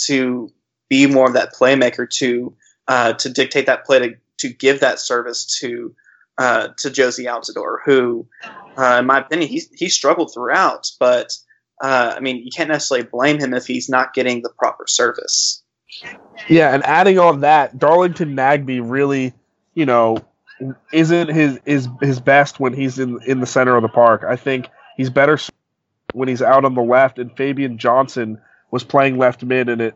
to 0.05 0.51
be 0.89 1.07
more 1.07 1.27
of 1.27 1.33
that 1.33 1.53
playmaker 1.53 2.07
to 2.17 2.55
uh, 2.87 3.13
to 3.13 3.29
dictate 3.29 3.65
that 3.65 3.83
play 3.83 3.99
to 3.99 4.15
to 4.37 4.49
give 4.49 4.81
that 4.81 4.99
service 4.99 5.59
to 5.59 5.95
uh, 6.37 6.67
to 6.77 6.89
Jozy 6.89 7.25
Altidore, 7.25 7.77
who, 7.83 8.27
uh, 8.77 8.97
in 8.99 9.07
my 9.07 9.21
opinion, 9.21 9.49
he 9.49 9.63
he 9.73 9.89
struggled 9.89 10.31
throughout. 10.31 10.91
But 10.99 11.35
uh, 11.81 12.13
I 12.15 12.19
mean, 12.19 12.37
you 12.37 12.51
can't 12.55 12.69
necessarily 12.69 13.07
blame 13.11 13.39
him 13.39 13.55
if 13.55 13.65
he's 13.65 13.89
not 13.89 14.13
getting 14.13 14.43
the 14.43 14.51
proper 14.59 14.85
service. 14.85 15.63
Yeah, 16.47 16.71
and 16.71 16.83
adding 16.83 17.17
on 17.17 17.41
that, 17.41 17.79
Darlington 17.79 18.35
Nagbe 18.35 18.81
really, 18.83 19.33
you 19.73 19.87
know, 19.87 20.19
isn't 20.93 21.29
his 21.29 21.59
is 21.65 21.89
his 22.01 22.19
best 22.19 22.59
when 22.59 22.73
he's 22.73 22.99
in 22.99 23.19
in 23.25 23.39
the 23.39 23.47
center 23.47 23.75
of 23.75 23.81
the 23.81 23.89
park. 23.89 24.23
I 24.27 24.35
think 24.35 24.67
he's 24.95 25.09
better 25.09 25.39
when 26.13 26.27
he's 26.27 26.41
out 26.41 26.65
on 26.65 26.75
the 26.75 26.81
left. 26.81 27.19
And 27.19 27.35
Fabian 27.35 27.77
Johnson 27.77 28.39
was 28.71 28.83
playing 28.83 29.17
left 29.17 29.43
mid, 29.43 29.69
and 29.69 29.81
it 29.81 29.95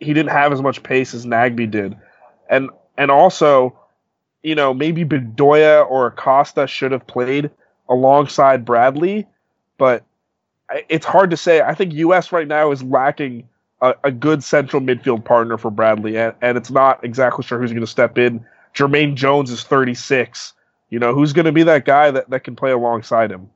he 0.00 0.12
didn't 0.12 0.30
have 0.30 0.52
as 0.52 0.60
much 0.60 0.82
pace 0.82 1.14
as 1.14 1.26
Nagbe 1.26 1.70
did, 1.70 1.96
and 2.50 2.70
and 2.98 3.10
also, 3.10 3.78
you 4.42 4.54
know, 4.54 4.74
maybe 4.74 5.04
Bedoya 5.04 5.88
or 5.88 6.08
Acosta 6.08 6.66
should 6.66 6.92
have 6.92 7.06
played 7.06 7.50
alongside 7.88 8.64
Bradley, 8.64 9.26
but 9.78 10.04
it's 10.88 11.06
hard 11.06 11.30
to 11.30 11.36
say. 11.36 11.60
I 11.60 11.74
think 11.74 11.92
U.S. 11.94 12.32
right 12.32 12.48
now 12.48 12.70
is 12.70 12.82
lacking 12.82 13.48
a, 13.80 13.94
a 14.04 14.10
good 14.10 14.42
central 14.42 14.80
midfield 14.80 15.24
partner 15.24 15.58
for 15.58 15.70
Bradley, 15.70 16.16
and, 16.16 16.34
and 16.40 16.56
it's 16.56 16.70
not 16.70 17.04
exactly 17.04 17.44
sure 17.44 17.58
who's 17.58 17.70
going 17.70 17.80
to 17.80 17.86
step 17.86 18.18
in. 18.18 18.44
Jermaine 18.74 19.14
Jones 19.14 19.50
is 19.50 19.64
36. 19.64 20.54
You 20.90 20.98
know, 20.98 21.14
who's 21.14 21.32
going 21.32 21.46
to 21.46 21.52
be 21.52 21.62
that 21.64 21.84
guy 21.84 22.10
that, 22.10 22.28
that 22.30 22.44
can 22.44 22.56
play 22.56 22.70
alongside 22.70 23.30
him? 23.30 23.50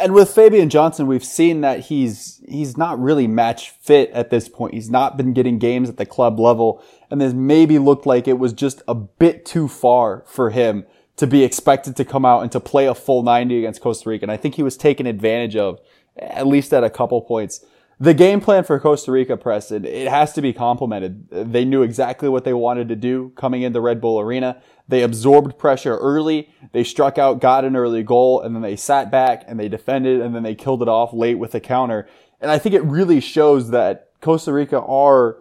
And 0.00 0.12
with 0.12 0.34
Fabian 0.34 0.70
Johnson, 0.70 1.06
we've 1.06 1.24
seen 1.24 1.60
that 1.60 1.80
he's 1.80 2.42
he's 2.48 2.76
not 2.76 3.00
really 3.00 3.26
match 3.26 3.70
fit 3.70 4.10
at 4.10 4.30
this 4.30 4.48
point. 4.48 4.74
He's 4.74 4.90
not 4.90 5.16
been 5.16 5.32
getting 5.32 5.58
games 5.58 5.88
at 5.88 5.96
the 5.96 6.06
club 6.06 6.40
level, 6.40 6.82
and 7.10 7.20
this 7.20 7.32
maybe 7.32 7.78
looked 7.78 8.06
like 8.06 8.26
it 8.26 8.38
was 8.38 8.52
just 8.52 8.82
a 8.88 8.94
bit 8.94 9.44
too 9.44 9.68
far 9.68 10.24
for 10.26 10.50
him 10.50 10.84
to 11.16 11.26
be 11.26 11.44
expected 11.44 11.96
to 11.96 12.04
come 12.04 12.24
out 12.24 12.42
and 12.42 12.50
to 12.52 12.60
play 12.60 12.86
a 12.86 12.94
full 12.94 13.22
90 13.22 13.58
against 13.58 13.80
Costa 13.80 14.08
Rica. 14.08 14.24
And 14.24 14.32
I 14.32 14.36
think 14.36 14.56
he 14.56 14.62
was 14.62 14.76
taken 14.76 15.06
advantage 15.06 15.54
of, 15.54 15.80
at 16.16 16.46
least 16.46 16.74
at 16.74 16.82
a 16.82 16.90
couple 16.90 17.20
points. 17.22 17.64
The 18.00 18.14
game 18.14 18.40
plan 18.40 18.64
for 18.64 18.80
Costa 18.80 19.12
Rica, 19.12 19.36
Preston, 19.36 19.84
it 19.84 20.08
has 20.08 20.32
to 20.32 20.42
be 20.42 20.52
complimented. 20.52 21.28
They 21.30 21.64
knew 21.64 21.82
exactly 21.82 22.28
what 22.28 22.44
they 22.44 22.52
wanted 22.52 22.88
to 22.88 22.96
do 22.96 23.32
coming 23.36 23.62
into 23.62 23.80
Red 23.80 24.00
Bull 24.00 24.18
Arena. 24.18 24.60
They 24.88 25.02
absorbed 25.02 25.58
pressure 25.58 25.96
early. 25.98 26.50
They 26.72 26.82
struck 26.82 27.18
out, 27.18 27.40
got 27.40 27.64
an 27.64 27.76
early 27.76 28.02
goal, 28.02 28.40
and 28.40 28.54
then 28.54 28.62
they 28.62 28.76
sat 28.76 29.10
back 29.10 29.44
and 29.46 29.60
they 29.60 29.68
defended 29.68 30.20
and 30.20 30.34
then 30.34 30.42
they 30.42 30.54
killed 30.54 30.82
it 30.82 30.88
off 30.88 31.12
late 31.12 31.38
with 31.38 31.54
a 31.54 31.60
counter. 31.60 32.08
And 32.40 32.50
I 32.50 32.58
think 32.58 32.74
it 32.74 32.84
really 32.84 33.20
shows 33.20 33.70
that 33.70 34.10
Costa 34.20 34.52
Rica 34.52 34.80
are 34.80 35.38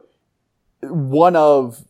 one 0.81 1.35
of 1.35 1.85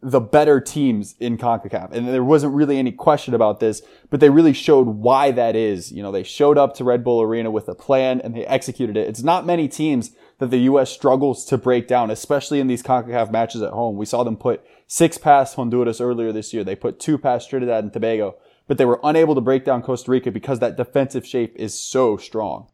the 0.00 0.20
better 0.20 0.60
teams 0.60 1.16
in 1.18 1.36
CONCACAF. 1.36 1.92
And 1.92 2.08
there 2.08 2.22
wasn't 2.22 2.54
really 2.54 2.78
any 2.78 2.92
question 2.92 3.34
about 3.34 3.58
this, 3.58 3.82
but 4.10 4.20
they 4.20 4.30
really 4.30 4.52
showed 4.52 4.86
why 4.86 5.32
that 5.32 5.56
is. 5.56 5.90
You 5.90 6.02
know, 6.02 6.12
they 6.12 6.22
showed 6.22 6.56
up 6.56 6.74
to 6.74 6.84
Red 6.84 7.02
Bull 7.02 7.20
Arena 7.20 7.50
with 7.50 7.68
a 7.68 7.74
plan 7.74 8.20
and 8.20 8.34
they 8.34 8.46
executed 8.46 8.96
it. 8.96 9.08
It's 9.08 9.24
not 9.24 9.44
many 9.44 9.66
teams 9.66 10.12
that 10.38 10.50
the 10.50 10.58
U.S. 10.60 10.90
struggles 10.90 11.44
to 11.46 11.58
break 11.58 11.88
down, 11.88 12.12
especially 12.12 12.60
in 12.60 12.68
these 12.68 12.82
CONCACAF 12.82 13.32
matches 13.32 13.60
at 13.60 13.72
home. 13.72 13.96
We 13.96 14.06
saw 14.06 14.22
them 14.22 14.36
put 14.36 14.64
six 14.86 15.18
past 15.18 15.56
Honduras 15.56 16.00
earlier 16.00 16.30
this 16.30 16.54
year. 16.54 16.62
They 16.62 16.76
put 16.76 17.00
two 17.00 17.18
past 17.18 17.50
Trinidad 17.50 17.82
and 17.82 17.92
Tobago, 17.92 18.36
but 18.68 18.78
they 18.78 18.84
were 18.84 19.00
unable 19.02 19.34
to 19.34 19.40
break 19.40 19.64
down 19.64 19.82
Costa 19.82 20.12
Rica 20.12 20.30
because 20.30 20.60
that 20.60 20.76
defensive 20.76 21.26
shape 21.26 21.56
is 21.56 21.74
so 21.74 22.16
strong. 22.16 22.68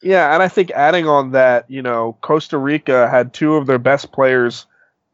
Yeah, 0.00 0.32
and 0.32 0.44
I 0.44 0.48
think 0.48 0.70
adding 0.70 1.08
on 1.08 1.32
that, 1.32 1.68
you 1.68 1.82
know, 1.82 2.16
Costa 2.20 2.56
Rica 2.56 3.08
had 3.08 3.34
two 3.34 3.54
of 3.54 3.66
their 3.66 3.80
best 3.80 4.12
players 4.12 4.66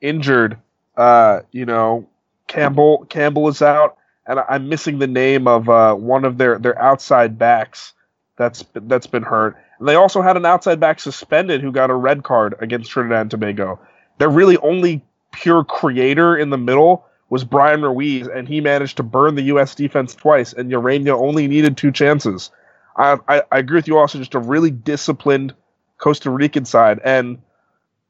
injured 0.02 0.58
uh, 0.96 1.40
you 1.50 1.66
know, 1.66 2.08
Campbell 2.46 3.06
Campbell 3.08 3.48
is 3.48 3.62
out, 3.62 3.96
and 4.26 4.40
I'm 4.40 4.68
missing 4.68 4.98
the 4.98 5.06
name 5.06 5.48
of 5.48 5.68
uh, 5.68 5.94
one 5.94 6.24
of 6.24 6.38
their 6.38 6.58
their 6.58 6.80
outside 6.80 7.38
backs 7.38 7.92
that's 8.36 8.64
that's 8.74 9.06
been 9.06 9.22
hurt. 9.22 9.56
And 9.78 9.88
they 9.88 9.94
also 9.94 10.22
had 10.22 10.36
an 10.36 10.46
outside 10.46 10.80
back 10.80 11.00
suspended 11.00 11.60
who 11.60 11.72
got 11.72 11.90
a 11.90 11.94
red 11.94 12.22
card 12.22 12.54
against 12.60 12.90
Trinidad 12.90 13.22
and 13.22 13.30
Tobago. 13.30 13.80
Their 14.18 14.28
really 14.28 14.56
only 14.58 15.02
pure 15.32 15.64
creator 15.64 16.36
in 16.36 16.50
the 16.50 16.58
middle 16.58 17.06
was 17.30 17.42
Bryan 17.42 17.82
Ruiz, 17.82 18.28
and 18.28 18.46
he 18.46 18.60
managed 18.60 18.98
to 18.98 19.02
burn 19.02 19.34
the 19.34 19.42
U.S. 19.42 19.74
defense 19.74 20.14
twice, 20.14 20.52
and 20.52 20.70
Ureña 20.70 21.18
only 21.18 21.48
needed 21.48 21.76
two 21.76 21.90
chances. 21.90 22.50
I, 22.96 23.18
I, 23.28 23.42
I 23.50 23.58
agree 23.58 23.78
with 23.78 23.88
you 23.88 23.98
also, 23.98 24.18
just 24.18 24.34
a 24.34 24.38
really 24.38 24.70
disciplined 24.70 25.54
Costa 25.98 26.30
Rican 26.30 26.64
side. 26.64 27.00
And, 27.02 27.38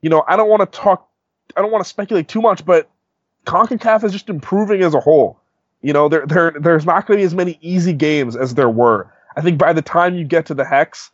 you 0.02 0.10
know, 0.10 0.24
I 0.28 0.36
don't 0.36 0.50
want 0.50 0.70
to 0.70 0.78
talk 0.78 1.08
I 1.56 1.62
don't 1.62 1.70
want 1.70 1.84
to 1.84 1.88
speculate 1.88 2.28
too 2.28 2.40
much, 2.40 2.64
but 2.64 2.88
CONCACAF 3.46 4.04
is 4.04 4.12
just 4.12 4.28
improving 4.28 4.82
as 4.82 4.94
a 4.94 5.00
whole. 5.00 5.38
You 5.82 5.92
know, 5.92 6.08
there 6.08 6.26
there 6.26 6.52
there's 6.58 6.86
not 6.86 7.06
going 7.06 7.18
to 7.18 7.22
be 7.22 7.26
as 7.26 7.34
many 7.34 7.58
easy 7.60 7.92
games 7.92 8.36
as 8.36 8.54
there 8.54 8.70
were. 8.70 9.12
I 9.36 9.42
think 9.42 9.58
by 9.58 9.72
the 9.72 9.82
time 9.82 10.14
you 10.14 10.24
get 10.24 10.46
to 10.46 10.54
the 10.54 10.64
hex, 10.64 11.10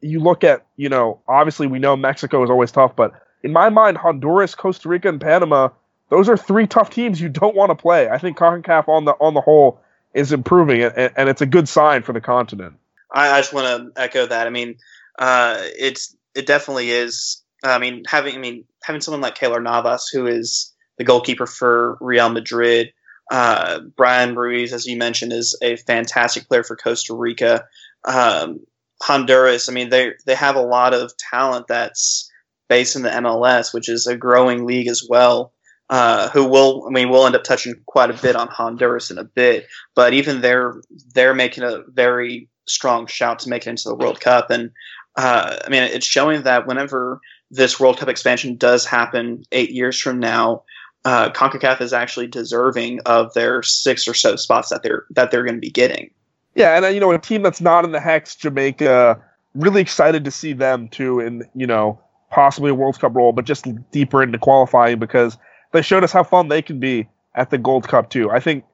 you 0.00 0.20
look 0.20 0.44
at, 0.44 0.66
you 0.76 0.88
know, 0.88 1.20
obviously 1.26 1.66
we 1.66 1.78
know 1.78 1.96
Mexico 1.96 2.42
is 2.42 2.50
always 2.50 2.70
tough, 2.70 2.94
but 2.94 3.12
in 3.42 3.52
my 3.52 3.68
mind, 3.68 3.96
Honduras, 3.96 4.54
Costa 4.54 4.88
Rica, 4.88 5.08
and 5.08 5.20
Panama, 5.20 5.68
those 6.10 6.28
are 6.28 6.36
three 6.36 6.66
tough 6.66 6.90
teams 6.90 7.20
you 7.20 7.28
don't 7.28 7.56
want 7.56 7.70
to 7.70 7.74
play. 7.74 8.08
I 8.08 8.18
think 8.18 8.36
CONCACAF 8.36 8.88
on 8.88 9.04
the 9.04 9.12
on 9.12 9.34
the 9.34 9.40
whole 9.40 9.80
is 10.12 10.32
improving, 10.32 10.82
and, 10.82 11.12
and 11.16 11.28
it's 11.28 11.40
a 11.40 11.46
good 11.46 11.68
sign 11.68 12.02
for 12.02 12.12
the 12.12 12.20
continent. 12.20 12.74
I, 13.10 13.30
I 13.30 13.40
just 13.40 13.52
want 13.52 13.94
to 13.94 14.00
echo 14.00 14.26
that. 14.26 14.46
I 14.46 14.50
mean, 14.50 14.76
uh, 15.18 15.58
it's 15.60 16.14
it 16.34 16.46
definitely 16.46 16.90
is 16.90 17.42
I 17.64 17.78
mean, 17.78 18.04
having 18.06 18.34
I 18.34 18.38
mean 18.38 18.64
having 18.82 19.00
someone 19.00 19.20
like 19.20 19.38
Keylor 19.38 19.62
Navas, 19.62 20.08
who 20.08 20.26
is 20.26 20.72
the 20.98 21.04
goalkeeper 21.04 21.46
for 21.46 21.98
Real 22.00 22.28
Madrid, 22.28 22.92
uh, 23.30 23.80
Bryan 23.96 24.34
Ruiz, 24.34 24.72
as 24.72 24.86
you 24.86 24.96
mentioned, 24.96 25.32
is 25.32 25.58
a 25.62 25.76
fantastic 25.76 26.48
player 26.48 26.62
for 26.62 26.76
Costa 26.76 27.14
Rica. 27.14 27.64
Um, 28.04 28.60
Honduras, 29.02 29.68
I 29.68 29.72
mean, 29.72 29.88
they 29.88 30.12
they 30.26 30.34
have 30.34 30.56
a 30.56 30.62
lot 30.62 30.94
of 30.94 31.16
talent 31.16 31.66
that's 31.66 32.30
based 32.68 32.96
in 32.96 33.02
the 33.02 33.10
MLS, 33.10 33.74
which 33.74 33.88
is 33.88 34.06
a 34.06 34.16
growing 34.16 34.66
league 34.66 34.88
as 34.88 35.06
well. 35.08 35.52
Uh, 35.90 36.30
who 36.30 36.46
will 36.46 36.86
I 36.88 36.90
mean 36.90 37.10
we'll 37.10 37.26
end 37.26 37.36
up 37.36 37.44
touching 37.44 37.74
quite 37.86 38.10
a 38.10 38.20
bit 38.22 38.36
on 38.36 38.48
Honduras 38.48 39.10
in 39.10 39.18
a 39.18 39.24
bit, 39.24 39.66
but 39.94 40.14
even 40.14 40.40
they're 40.40 40.74
they're 41.14 41.34
making 41.34 41.62
a 41.62 41.82
very 41.88 42.48
strong 42.66 43.06
shout 43.06 43.40
to 43.40 43.50
make 43.50 43.66
it 43.66 43.70
into 43.70 43.90
the 43.90 43.94
World 43.94 44.18
Cup, 44.18 44.50
and 44.50 44.70
uh, 45.16 45.58
I 45.64 45.68
mean 45.68 45.82
it's 45.82 46.06
showing 46.06 46.42
that 46.44 46.66
whenever 46.66 47.20
this 47.54 47.78
World 47.78 47.98
Cup 47.98 48.08
expansion 48.08 48.56
does 48.56 48.84
happen 48.84 49.44
eight 49.52 49.70
years 49.70 50.00
from 50.00 50.18
now, 50.18 50.62
uh, 51.04 51.30
CONCACAF 51.30 51.80
is 51.80 51.92
actually 51.92 52.26
deserving 52.26 53.00
of 53.06 53.32
their 53.34 53.62
six 53.62 54.08
or 54.08 54.14
so 54.14 54.36
spots 54.36 54.70
that 54.70 54.82
they're 54.82 55.04
that 55.10 55.30
they're 55.30 55.44
going 55.44 55.56
to 55.56 55.60
be 55.60 55.70
getting. 55.70 56.10
Yeah, 56.54 56.76
and 56.76 56.84
uh, 56.84 56.88
you 56.88 57.00
know, 57.00 57.10
a 57.12 57.18
team 57.18 57.42
that's 57.42 57.60
not 57.60 57.84
in 57.84 57.92
the 57.92 58.00
hex, 58.00 58.36
Jamaica, 58.36 59.20
really 59.54 59.80
excited 59.80 60.24
to 60.24 60.30
see 60.30 60.52
them 60.52 60.88
too, 60.88 61.20
in 61.20 61.44
you 61.54 61.66
know 61.66 62.00
possibly 62.30 62.70
a 62.70 62.74
World 62.74 62.98
Cup 62.98 63.14
role, 63.14 63.32
but 63.32 63.44
just 63.44 63.66
deeper 63.92 64.22
into 64.22 64.38
qualifying 64.38 64.98
because 64.98 65.36
they 65.72 65.82
showed 65.82 66.04
us 66.04 66.12
how 66.12 66.24
fun 66.24 66.48
they 66.48 66.62
can 66.62 66.80
be 66.80 67.06
at 67.34 67.50
the 67.50 67.58
Gold 67.58 67.86
Cup 67.86 68.10
too. 68.10 68.30
I 68.30 68.40
think 68.40 68.64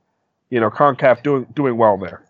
you 0.50 0.60
know 0.60 0.70
CONCACAF 0.70 1.22
doing 1.22 1.46
doing 1.54 1.76
well 1.76 1.98
there 1.98 2.22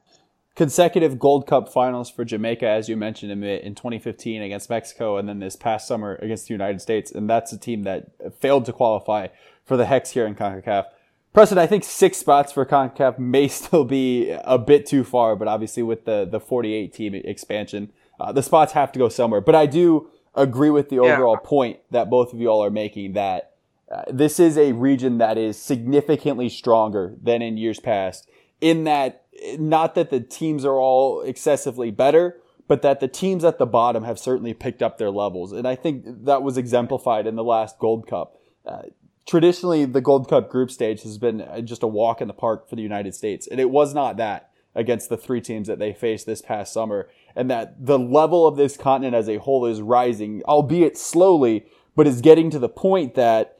consecutive 0.56 1.18
Gold 1.18 1.46
Cup 1.46 1.72
finals 1.72 2.10
for 2.10 2.24
Jamaica, 2.24 2.66
as 2.66 2.88
you 2.88 2.96
mentioned 2.96 3.44
in 3.44 3.74
2015 3.74 4.42
against 4.42 4.68
Mexico, 4.68 5.16
and 5.16 5.28
then 5.28 5.38
this 5.38 5.56
past 5.56 5.86
summer 5.86 6.16
against 6.16 6.48
the 6.48 6.54
United 6.54 6.80
States. 6.80 7.10
And 7.10 7.28
that's 7.28 7.52
a 7.52 7.58
team 7.58 7.84
that 7.84 8.10
failed 8.40 8.64
to 8.66 8.72
qualify 8.72 9.28
for 9.64 9.76
the 9.76 9.86
Hex 9.86 10.10
here 10.10 10.26
in 10.26 10.34
CONCACAF. 10.34 10.86
Preston, 11.32 11.58
I 11.58 11.66
think 11.66 11.84
six 11.84 12.18
spots 12.18 12.52
for 12.52 12.66
CONCACAF 12.66 13.18
may 13.18 13.48
still 13.48 13.84
be 13.84 14.30
a 14.30 14.58
bit 14.58 14.86
too 14.86 15.04
far, 15.04 15.36
but 15.36 15.48
obviously 15.48 15.82
with 15.82 16.04
the, 16.04 16.26
the 16.30 16.40
48 16.40 16.92
team 16.92 17.14
expansion, 17.14 17.92
uh, 18.18 18.32
the 18.32 18.42
spots 18.42 18.72
have 18.72 18.92
to 18.92 18.98
go 18.98 19.08
somewhere. 19.08 19.40
But 19.40 19.54
I 19.54 19.66
do 19.66 20.10
agree 20.34 20.70
with 20.70 20.90
the 20.90 20.98
overall 20.98 21.36
point 21.36 21.80
that 21.90 22.10
both 22.10 22.32
of 22.32 22.40
you 22.40 22.48
all 22.48 22.62
are 22.62 22.70
making 22.70 23.14
that 23.14 23.52
uh, 23.90 24.02
this 24.08 24.38
is 24.38 24.56
a 24.56 24.72
region 24.72 25.18
that 25.18 25.36
is 25.36 25.60
significantly 25.60 26.48
stronger 26.48 27.16
than 27.20 27.42
in 27.42 27.56
years 27.56 27.80
past 27.80 28.28
in 28.60 28.84
that 28.84 29.19
not 29.58 29.94
that 29.94 30.10
the 30.10 30.20
teams 30.20 30.64
are 30.64 30.78
all 30.78 31.22
excessively 31.22 31.90
better, 31.90 32.38
but 32.68 32.82
that 32.82 33.00
the 33.00 33.08
teams 33.08 33.44
at 33.44 33.58
the 33.58 33.66
bottom 33.66 34.04
have 34.04 34.18
certainly 34.18 34.54
picked 34.54 34.82
up 34.82 34.98
their 34.98 35.10
levels. 35.10 35.52
And 35.52 35.66
I 35.66 35.74
think 35.74 36.04
that 36.24 36.42
was 36.42 36.56
exemplified 36.56 37.26
in 37.26 37.34
the 37.34 37.44
last 37.44 37.78
Gold 37.78 38.06
Cup. 38.06 38.38
Uh, 38.64 38.82
traditionally, 39.26 39.84
the 39.84 40.00
Gold 40.00 40.28
Cup 40.28 40.48
group 40.48 40.70
stage 40.70 41.02
has 41.02 41.18
been 41.18 41.44
just 41.64 41.82
a 41.82 41.88
walk 41.88 42.20
in 42.20 42.28
the 42.28 42.34
park 42.34 42.68
for 42.68 42.76
the 42.76 42.82
United 42.82 43.14
States. 43.14 43.48
And 43.48 43.58
it 43.58 43.70
was 43.70 43.92
not 43.92 44.16
that 44.18 44.50
against 44.74 45.08
the 45.08 45.16
three 45.16 45.40
teams 45.40 45.66
that 45.66 45.80
they 45.80 45.92
faced 45.92 46.26
this 46.26 46.42
past 46.42 46.72
summer. 46.72 47.08
And 47.34 47.50
that 47.50 47.84
the 47.84 47.98
level 47.98 48.46
of 48.46 48.56
this 48.56 48.76
continent 48.76 49.16
as 49.16 49.28
a 49.28 49.38
whole 49.38 49.66
is 49.66 49.80
rising, 49.80 50.42
albeit 50.44 50.96
slowly, 50.96 51.66
but 51.96 52.06
is 52.06 52.20
getting 52.20 52.50
to 52.50 52.58
the 52.58 52.68
point 52.68 53.14
that 53.14 53.58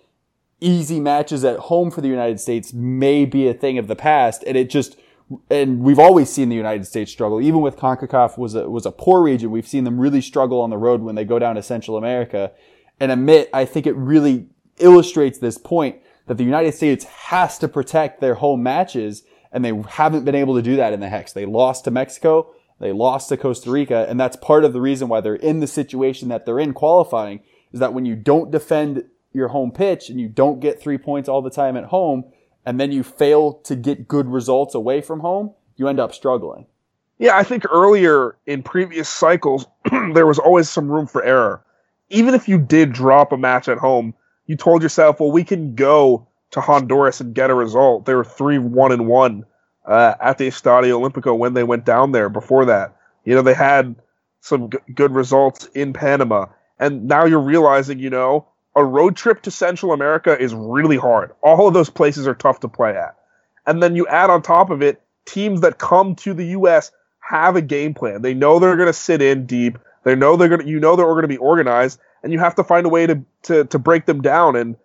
easy 0.61 1.01
matches 1.01 1.45
at 1.45 1.59
home 1.59 1.91
for 1.91 2.01
the 2.01 2.09
United 2.09 2.39
States 2.39 2.73
may 2.73 3.25
be 3.25 3.49
a 3.49 3.55
thing 3.55 3.77
of 3.77 3.89
the 3.89 3.97
past. 3.97 4.45
And 4.47 4.57
it 4.57 4.71
just, 4.71 4.97
and 5.49 5.81
we've 5.81 5.99
always 5.99 6.29
seen 6.31 6.49
the 6.49 6.57
United 6.57 6.87
States 6.87 7.13
struggle. 7.13 7.41
Even 7.41 7.61
with 7.61 7.77
CONCACAF 7.77 8.37
was 8.37 8.55
a, 8.55 8.69
was 8.69 8.87
a 8.87 8.91
poor 8.91 9.23
region. 9.23 9.51
We've 9.51 9.67
seen 9.67 9.85
them 9.85 10.01
really 10.01 10.21
struggle 10.21 10.61
on 10.61 10.71
the 10.71 10.77
road 10.77 11.03
when 11.03 11.15
they 11.15 11.25
go 11.25 11.39
down 11.39 11.55
to 11.55 11.63
Central 11.63 11.97
America. 11.97 12.53
And 12.99 13.13
Amit, 13.13 13.49
I 13.53 13.65
think 13.65 13.87
it 13.87 13.95
really 13.95 14.49
illustrates 14.79 15.39
this 15.39 15.59
point 15.59 15.97
that 16.27 16.37
the 16.37 16.45
United 16.45 16.75
States 16.75 17.05
has 17.05 17.59
to 17.59 17.69
protect 17.69 18.21
their 18.21 18.35
home 18.35 18.63
matches 18.63 19.23
and 19.53 19.65
they 19.65 19.73
haven't 19.89 20.25
been 20.25 20.35
able 20.35 20.57
to 20.57 20.63
do 20.63 20.77
that 20.77 20.93
in 20.93 21.01
the 21.01 21.09
Hex. 21.09 21.33
They 21.33 21.47
lost 21.47 21.85
to 21.85 21.91
Mexico. 21.91 22.53
They 22.79 22.93
lost 22.93 23.29
to 23.29 23.37
Costa 23.37 23.71
Rica. 23.71 24.07
And 24.09 24.19
that's 24.19 24.37
part 24.37 24.65
of 24.65 24.73
the 24.73 24.81
reason 24.81 25.09
why 25.09 25.21
they're 25.21 25.35
in 25.35 25.61
the 25.61 25.67
situation 25.67 26.29
that 26.29 26.47
they're 26.47 26.61
in 26.61 26.73
qualifying 26.73 27.41
is 27.73 27.81
that 27.81 27.93
when 27.93 28.05
you 28.05 28.17
don't 28.17 28.51
defend 28.51 29.05
your 29.33 29.49
home 29.49 29.71
pitch 29.71 30.09
and 30.09 30.21
you 30.21 30.29
don't 30.29 30.61
get 30.61 30.81
three 30.81 30.99
points 30.99 31.29
all 31.29 31.43
the 31.43 31.51
time 31.51 31.77
at 31.77 31.85
home, 31.85 32.25
and 32.67 32.81
then 32.81 32.93
you 32.93 33.03
fail 33.03 33.55
to 33.65 33.77
get 33.77 34.09
good 34.09 34.29
results 34.29 34.75
away 34.75 35.01
from 35.01 35.21
home, 35.21 35.53
you 35.77 35.89
end 35.89 36.01
up 36.01 36.15
struggling. 36.15 36.67
Yeah, 37.19 37.37
I 37.37 37.43
think 37.43 37.65
earlier 37.71 38.37
in 38.47 38.63
previous 38.63 39.09
cycles, 39.09 39.67
there 40.15 40.27
was 40.27 40.39
always 40.39 40.69
some 40.71 40.91
room 40.91 41.07
for 41.07 41.23
error. 41.23 41.63
Even 42.09 42.35
if 42.35 42.49
you 42.49 42.59
did 42.59 42.93
drop 42.93 43.33
a 43.33 43.37
match 43.37 43.69
at 43.69 43.79
home, 43.79 44.15
you 44.47 44.57
told 44.57 44.83
yourself, 44.83 45.21
well, 45.21 45.31
we 45.31 45.45
can 45.45 45.75
go 45.75 46.27
to 46.53 46.61
Honduras 46.61 47.21
and 47.21 47.35
get 47.35 47.51
a 47.51 47.55
result. 47.55 48.07
They 48.07 48.15
were 48.15 48.25
3 48.25 48.59
1 48.59 48.93
and 48.93 49.07
1 49.07 49.45
uh, 49.87 50.15
at 50.21 50.39
the 50.39 50.49
Estadio 50.49 50.99
Olimpico 51.01 51.37
when 51.37 51.55
they 51.55 51.63
went 51.63 51.85
down 51.85 52.13
there 52.13 52.29
before 52.29 52.65
that. 52.67 52.97
You 53.25 53.35
know, 53.35 53.43
they 53.43 53.55
had 53.55 53.95
some 54.41 54.71
g- 54.71 54.79
good 54.95 55.13
results 55.13 55.67
in 55.75 55.93
Panama. 55.93 56.47
And 56.79 57.07
now 57.07 57.27
you're 57.27 57.41
realizing, 57.41 57.99
you 57.99 58.11
know, 58.11 58.49
a 58.81 58.85
road 58.85 59.15
trip 59.15 59.43
to 59.43 59.51
Central 59.51 59.93
America 59.93 60.37
is 60.39 60.55
really 60.55 60.97
hard. 60.97 61.33
All 61.43 61.69
of 61.69 61.75
those 61.75 61.91
places 61.91 62.27
are 62.27 62.35
tough 62.35 62.61
to 62.61 62.69
play 62.69 62.97
at. 62.97 63.15
And 63.67 63.83
then 63.83 63.95
you 63.95 64.07
add 64.07 64.31
on 64.31 64.41
top 64.41 64.71
of 64.71 64.81
it 64.83 65.03
teams 65.27 65.61
that 65.61 65.79
come 65.79 66.17
to 66.17 66.33
the 66.33 66.47
U.S. 66.47 66.91
have 67.21 67.57
a 67.57 67.63
game 67.63 67.93
plan. 67.93 68.23
They 68.23 68.33
know 68.33 68.59
they're 68.59 68.77
going 68.77 68.87
to 68.87 68.95
sit 68.95 69.21
in 69.21 69.45
deep. 69.45 69.79
They 70.03 70.15
know 70.15 70.37
they're 70.37 70.49
going 70.49 70.63
to, 70.63 70.67
you 70.67 70.81
know, 70.81 70.97
they're 70.97 71.05
going 71.05 71.23
to 71.23 71.29
be 71.29 71.37
organized, 71.37 72.01
and 72.23 72.33
you 72.33 72.39
have 72.39 72.55
to 72.55 72.65
find 72.65 72.87
a 72.87 72.89
way 72.89 73.07
to, 73.07 73.23
to 73.43 73.65
to 73.67 73.79
break 73.79 74.07
them 74.07 74.23
down. 74.23 74.57
And 74.57 74.77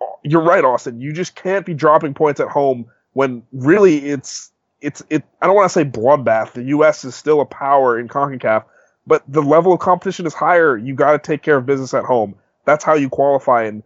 uh, 0.00 0.06
you're 0.24 0.42
right, 0.42 0.64
Austin. 0.64 0.98
You 0.98 1.12
just 1.12 1.34
can't 1.34 1.66
be 1.66 1.74
dropping 1.74 2.14
points 2.14 2.40
at 2.40 2.48
home 2.48 2.86
when 3.12 3.42
really 3.52 3.98
it's 3.98 4.50
it's 4.80 5.02
it. 5.10 5.24
I 5.42 5.46
don't 5.46 5.56
want 5.56 5.70
to 5.70 5.74
say 5.74 5.84
bloodbath. 5.84 6.52
The 6.52 6.64
U.S. 6.64 7.04
is 7.04 7.14
still 7.14 7.42
a 7.42 7.46
power 7.46 7.98
in 7.98 8.08
Concacaf, 8.08 8.64
but 9.06 9.22
the 9.28 9.42
level 9.42 9.74
of 9.74 9.80
competition 9.80 10.24
is 10.24 10.32
higher. 10.32 10.74
You 10.74 10.94
got 10.94 11.12
to 11.12 11.18
take 11.18 11.42
care 11.42 11.58
of 11.58 11.66
business 11.66 11.92
at 11.92 12.04
home. 12.04 12.34
That's 12.66 12.84
how 12.84 12.94
you 12.94 13.08
qualify. 13.08 13.64
And 13.64 13.82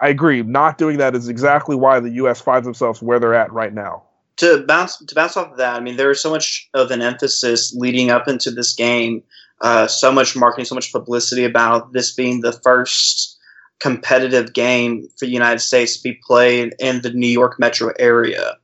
I, 0.00 0.08
agree, 0.08 0.42
not 0.42 0.78
doing 0.78 0.98
that 0.98 1.14
is 1.14 1.28
exactly 1.28 1.76
why 1.76 2.00
the 2.00 2.10
U.S. 2.10 2.40
finds 2.40 2.66
themselves 2.66 3.00
where 3.00 3.20
they're 3.20 3.34
at 3.34 3.52
right 3.52 3.72
now 3.72 4.02
to 4.38 4.64
bounce 4.66 4.96
to 4.98 5.14
bounce 5.14 5.36
off 5.36 5.52
of 5.52 5.56
that, 5.58 5.74
I 5.74 5.80
mean, 5.80 5.96
there 5.96 6.10
is 6.10 6.22
so 6.22 6.30
much 6.30 6.68
of 6.74 6.90
an 6.90 7.02
emphasis 7.02 7.74
leading 7.74 8.10
up 8.10 8.28
into 8.28 8.50
this 8.50 8.72
game, 8.72 9.22
uh, 9.60 9.86
so 9.86 10.10
much 10.10 10.36
marketing, 10.36 10.64
so 10.64 10.74
much 10.74 10.92
publicity 10.92 11.44
about 11.44 11.92
this 11.92 12.12
being 12.12 12.40
the 12.40 12.52
first 12.52 13.36
competitive 13.80 14.52
game 14.52 15.08
for 15.18 15.26
the 15.26 15.32
United 15.32 15.60
States 15.60 15.96
to 15.96 16.02
be 16.02 16.20
played 16.24 16.74
in 16.78 17.02
the 17.02 17.10
New 17.10 17.28
York 17.28 17.58
metro 17.58 17.92
area. 17.98 18.56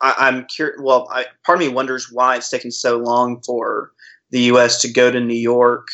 I, 0.00 0.28
am 0.28 0.44
curious. 0.46 0.80
Well, 0.82 1.08
I, 1.10 1.26
part 1.44 1.60
of 1.60 1.66
me 1.66 1.72
wonders 1.72 2.10
why 2.10 2.36
it's 2.36 2.50
taking 2.50 2.70
so 2.70 2.98
long 2.98 3.40
for 3.40 3.92
the 4.30 4.40
U.S. 4.42 4.82
to 4.82 4.92
go 4.92 5.10
to 5.10 5.20
New 5.20 5.34
York, 5.34 5.88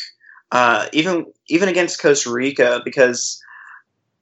uh, 0.51 0.87
even 0.93 1.25
even 1.47 1.69
against 1.69 2.01
Costa 2.01 2.31
Rica, 2.31 2.81
because 2.83 3.41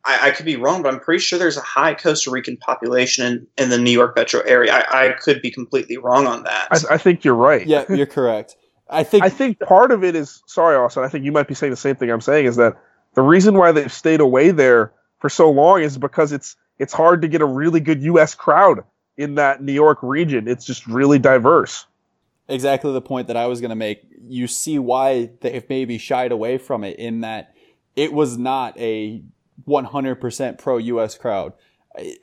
I, 0.03 0.29
I, 0.29 0.31
could 0.31 0.45
be 0.45 0.55
wrong, 0.55 0.81
but 0.81 0.93
I'm 0.93 0.99
pretty 0.99 1.19
sure 1.19 1.37
there's 1.37 1.57
a 1.57 1.61
high 1.61 1.93
Costa 1.93 2.31
Rican 2.31 2.57
population 2.57 3.47
in, 3.57 3.65
in 3.65 3.69
the 3.69 3.77
New 3.77 3.91
York 3.91 4.15
metro 4.15 4.41
area. 4.41 4.73
I, 4.73 5.07
I 5.07 5.11
could 5.13 5.41
be 5.41 5.51
completely 5.51 5.97
wrong 5.97 6.27
on 6.27 6.43
that. 6.43 6.67
I, 6.71 6.95
I 6.95 6.97
think 6.97 7.23
you're 7.23 7.35
right. 7.35 7.65
Yeah, 7.65 7.85
you're 7.89 8.05
correct. 8.05 8.55
I 8.89 9.03
think 9.03 9.23
I 9.23 9.29
think 9.29 9.59
part 9.59 9.91
of 9.91 10.03
it 10.03 10.15
is 10.15 10.41
sorry, 10.47 10.75
Austin. 10.75 11.03
I 11.03 11.09
think 11.09 11.25
you 11.25 11.31
might 11.31 11.47
be 11.47 11.53
saying 11.53 11.71
the 11.71 11.77
same 11.77 11.95
thing 11.95 12.09
I'm 12.09 12.21
saying 12.21 12.45
is 12.45 12.55
that 12.55 12.77
the 13.15 13.21
reason 13.21 13.55
why 13.55 13.71
they've 13.71 13.91
stayed 13.91 14.21
away 14.21 14.51
there 14.51 14.93
for 15.19 15.29
so 15.29 15.51
long 15.51 15.81
is 15.81 15.97
because 15.97 16.31
it's 16.31 16.55
it's 16.79 16.93
hard 16.93 17.21
to 17.23 17.27
get 17.27 17.41
a 17.41 17.45
really 17.45 17.79
good 17.79 18.01
U.S. 18.03 18.35
crowd 18.35 18.83
in 19.17 19.35
that 19.35 19.61
New 19.61 19.73
York 19.73 19.99
region. 20.01 20.47
It's 20.47 20.65
just 20.65 20.87
really 20.87 21.19
diverse. 21.19 21.85
Exactly 22.49 22.93
the 22.93 23.01
point 23.01 23.27
that 23.27 23.37
I 23.37 23.47
was 23.47 23.59
going 23.59 23.69
to 23.69 23.75
make. 23.75 24.03
You 24.21 24.47
see 24.47 24.79
why 24.79 25.31
they've 25.41 25.67
maybe 25.69 25.97
shied 25.97 26.31
away 26.31 26.57
from 26.57 26.83
it 26.83 26.97
in 26.97 27.21
that 27.21 27.53
it 27.95 28.13
was 28.13 28.37
not 28.37 28.77
a 28.79 29.23
100% 29.67 30.57
pro 30.57 30.77
US 30.77 31.17
crowd. 31.17 31.53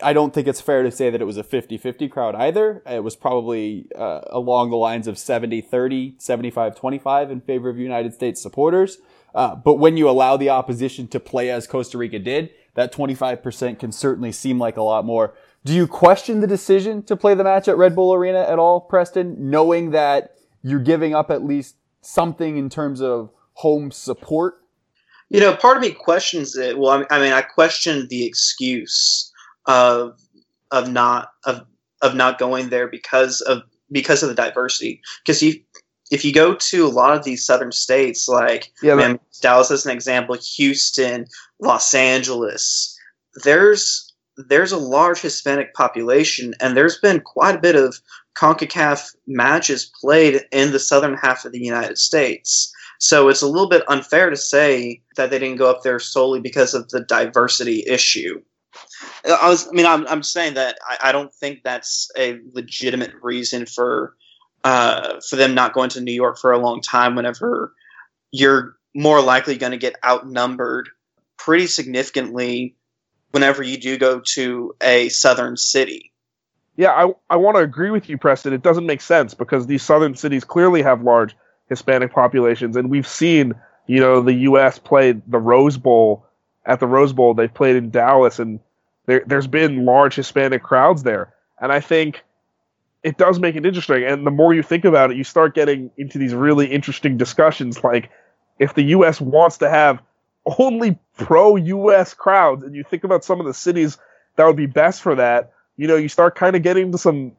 I 0.03 0.13
don't 0.13 0.33
think 0.33 0.47
it's 0.47 0.61
fair 0.61 0.83
to 0.85 0.91
say 0.91 1.11
that 1.11 1.21
it 1.21 1.25
was 1.25 1.37
a 1.37 1.43
50 1.43 1.79
50 1.79 2.09
crowd 2.09 2.35
either. 2.37 2.83
It 2.87 3.03
was 3.03 3.17
probably 3.17 3.89
uh, 3.97 4.21
along 4.31 4.71
the 4.71 4.77
lines 4.77 5.09
of 5.09 5.19
70 5.19 5.61
30, 5.63 6.15
75 6.19 6.77
25 6.77 7.31
in 7.31 7.41
favor 7.41 7.69
of 7.69 7.79
United 7.79 8.15
States 8.15 8.41
supporters. 8.41 8.99
Uh, 9.35 9.57
but 9.57 9.75
when 9.75 9.97
you 9.97 10.09
allow 10.09 10.37
the 10.37 10.49
opposition 10.49 11.09
to 11.09 11.19
play 11.19 11.51
as 11.51 11.67
Costa 11.67 11.99
Rica 11.99 12.21
did, 12.21 12.51
that 12.75 12.93
25% 12.93 13.79
can 13.81 13.91
certainly 13.91 14.31
seem 14.31 14.59
like 14.59 14.77
a 14.77 14.83
lot 14.83 15.05
more. 15.05 15.35
Do 15.65 15.73
you 15.73 15.87
question 15.87 16.41
the 16.41 16.47
decision 16.47 17.03
to 17.05 17.17
play 17.17 17.35
the 17.35 17.45
match 17.45 17.69
at 17.69 17.77
Red 17.77 17.95
Bull 17.95 18.13
Arena 18.13 18.41
at 18.41 18.59
all, 18.59 18.81
Preston, 18.81 19.51
knowing 19.51 19.93
that 19.93 20.35
you're 20.63 20.81
giving 20.81 21.15
up 21.15 21.31
at 21.31 21.45
least 21.45 21.77
something 22.03 22.57
in 22.57 22.69
terms 22.69 23.01
of 23.01 23.31
home 23.55 23.91
support 23.91 24.65
you 25.35 25.41
know, 25.41 25.57
part 25.57 25.77
of 25.77 25.83
me 25.83 25.91
questions 25.91 26.57
it. 26.57 26.79
Well, 26.79 27.05
I 27.11 27.19
mean, 27.19 27.33
I 27.33 27.43
question 27.43 28.07
the 28.09 28.25
excuse 28.25 29.33
of 29.67 30.17
of 30.71 30.91
not 30.91 31.33
of 31.45 31.67
of 32.03 32.15
not 32.15 32.39
going 32.39 32.69
there 32.69 32.87
because 32.87 33.41
of 33.41 33.63
because 33.91 34.23
of 34.23 34.29
the 34.29 34.35
diversity. 34.37 35.01
Because 35.25 35.43
you, 35.43 35.55
if 36.11 36.25
you 36.25 36.33
go 36.33 36.55
to 36.55 36.87
a 36.87 36.89
lot 36.89 37.17
of 37.17 37.25
these 37.25 37.45
southern 37.45 37.73
states, 37.73 38.29
like 38.29 38.73
yeah, 38.81 38.95
man, 38.95 39.19
Dallas 39.41 39.73
as 39.73 39.85
an 39.87 39.93
example, 39.93 40.37
Houston, 40.57 41.27
Los 41.59 41.95
Angeles, 41.95 42.97
there's 43.43 44.14
there's 44.37 44.73
a 44.73 44.79
large 44.79 45.21
Hispanic 45.21 45.75
population, 45.75 46.55
and 46.61 46.77
there's 46.77 46.99
been 46.99 47.21
quite 47.21 47.57
a 47.57 47.61
bit 47.61 47.77
of 47.77 48.01
CONCACAF 48.37 49.15
matches 49.27 49.91
played 50.01 50.43
in 50.51 50.73
the 50.73 50.79
southern 50.79 51.17
half 51.17 51.45
of 51.45 51.53
the 51.53 51.61
United 51.61 51.99
States. 51.99 52.73
So 52.99 53.29
it's 53.29 53.43
a 53.43 53.49
little 53.49 53.69
bit 53.69 53.85
unfair 53.89 54.31
to 54.31 54.37
say 54.37 55.03
that 55.17 55.31
they 55.31 55.39
didn't 55.39 55.59
go 55.59 55.71
up 55.71 55.83
there 55.83 55.99
solely 55.99 56.41
because 56.41 56.75
of 56.75 56.89
the 56.89 57.01
diversity 57.01 57.85
issue. 57.87 58.41
I 59.25 59.49
was, 59.49 59.69
I 59.69 59.71
mean, 59.73 59.87
I'm, 59.87 60.07
I'm 60.09 60.23
saying 60.23 60.55
that 60.55 60.79
I, 60.87 61.11
I 61.11 61.13
don't 61.13 61.33
think 61.33 61.63
that's 61.63 62.11
a 62.19 62.41
legitimate 62.53 63.13
reason 63.23 63.67
for, 63.67 64.17
uh, 64.65 65.21
for 65.29 65.37
them 65.37 65.55
not 65.55 65.75
going 65.75 65.91
to 65.91 66.01
New 66.01 66.13
York 66.13 66.39
for 66.39 66.53
a 66.53 66.59
long 66.59 66.81
time. 66.81 67.15
Whenever 67.15 67.73
you're 68.33 68.77
more 68.95 69.21
likely 69.21 69.57
going 69.59 69.73
to 69.73 69.79
get 69.79 69.97
outnumbered 70.05 70.89
pretty 71.39 71.67
significantly 71.67 72.77
whenever 73.35 73.65
you 73.65 73.77
do 73.77 73.99
go 73.99 74.21
to 74.21 74.77
a 74.81 75.09
southern 75.09 75.57
city. 75.57 76.13
Yeah, 76.77 76.93
I, 76.93 77.13
I 77.29 77.37
want 77.37 77.57
to 77.57 77.63
agree 77.63 77.91
with 77.91 78.09
you, 78.09 78.17
Preston. 78.17 78.53
It 78.53 78.63
doesn't 78.63 78.87
make 78.87 79.01
sense 79.01 79.35
because 79.35 79.67
these 79.67 79.83
southern 79.83 80.15
cities 80.15 80.45
clearly 80.45 80.83
have 80.83 81.03
large 81.03 81.37
Hispanic 81.69 82.13
populations, 82.13 82.77
and 82.77 82.91
we've 82.91 83.09
seen 83.09 83.55
you 83.89 83.99
know 83.99 84.21
the 84.21 84.35
U.S. 84.35 84.79
play 84.79 85.13
the 85.27 85.39
Rose 85.39 85.77
Bowl 85.77 86.27
at 86.65 86.79
the 86.79 86.87
Rose 86.87 87.13
Bowl. 87.13 87.35
They've 87.35 87.53
played 87.53 87.75
in 87.75 87.91
Dallas, 87.91 88.39
and 88.39 88.61
there, 89.07 89.25
there's 89.27 89.49
been 89.49 89.85
large 89.85 90.15
Hispanic 90.15 90.63
crowds 90.63 91.03
there, 91.03 91.35
and 91.61 91.73
I 91.73 91.81
think 91.81 92.23
it 93.03 93.19
does 93.19 93.41
make 93.41 93.57
it 93.57 93.67
interesting. 93.67 94.05
And 94.05 94.25
the 94.25 94.31
more 94.31 94.55
you 94.55 94.63
think 94.63 94.85
about 94.85 95.11
it, 95.11 95.17
you 95.17 95.25
start 95.25 95.57
getting 95.57 95.91
into 95.99 96.19
these 96.19 96.35
really 96.35 96.67
interesting 96.67 97.17
discussions, 97.17 97.83
like 97.83 98.11
if 98.61 98.75
the 98.75 98.83
U.S. 98.83 99.21
wants 99.21 99.59
to 99.59 99.69
have 99.69 100.01
only 100.59 100.99
pro-U.S. 101.17 102.15
crowds, 102.15 102.63
and 102.63 102.75
you 102.75 102.85
think 102.85 103.05
about 103.05 103.25
some 103.25 103.41
of 103.41 103.47
the 103.47 103.55
cities 103.55 103.99
that 104.37 104.47
would 104.47 104.57
be 104.57 104.67
best 104.67 105.03
for 105.03 105.15
that, 105.15 105.53
you 105.77 105.87
know, 105.89 105.97
you 105.97 106.09
start 106.09 106.35
kind 106.35 106.57
of 106.57 106.63
getting 106.63 106.87
into 106.87 106.99
some 106.99 107.33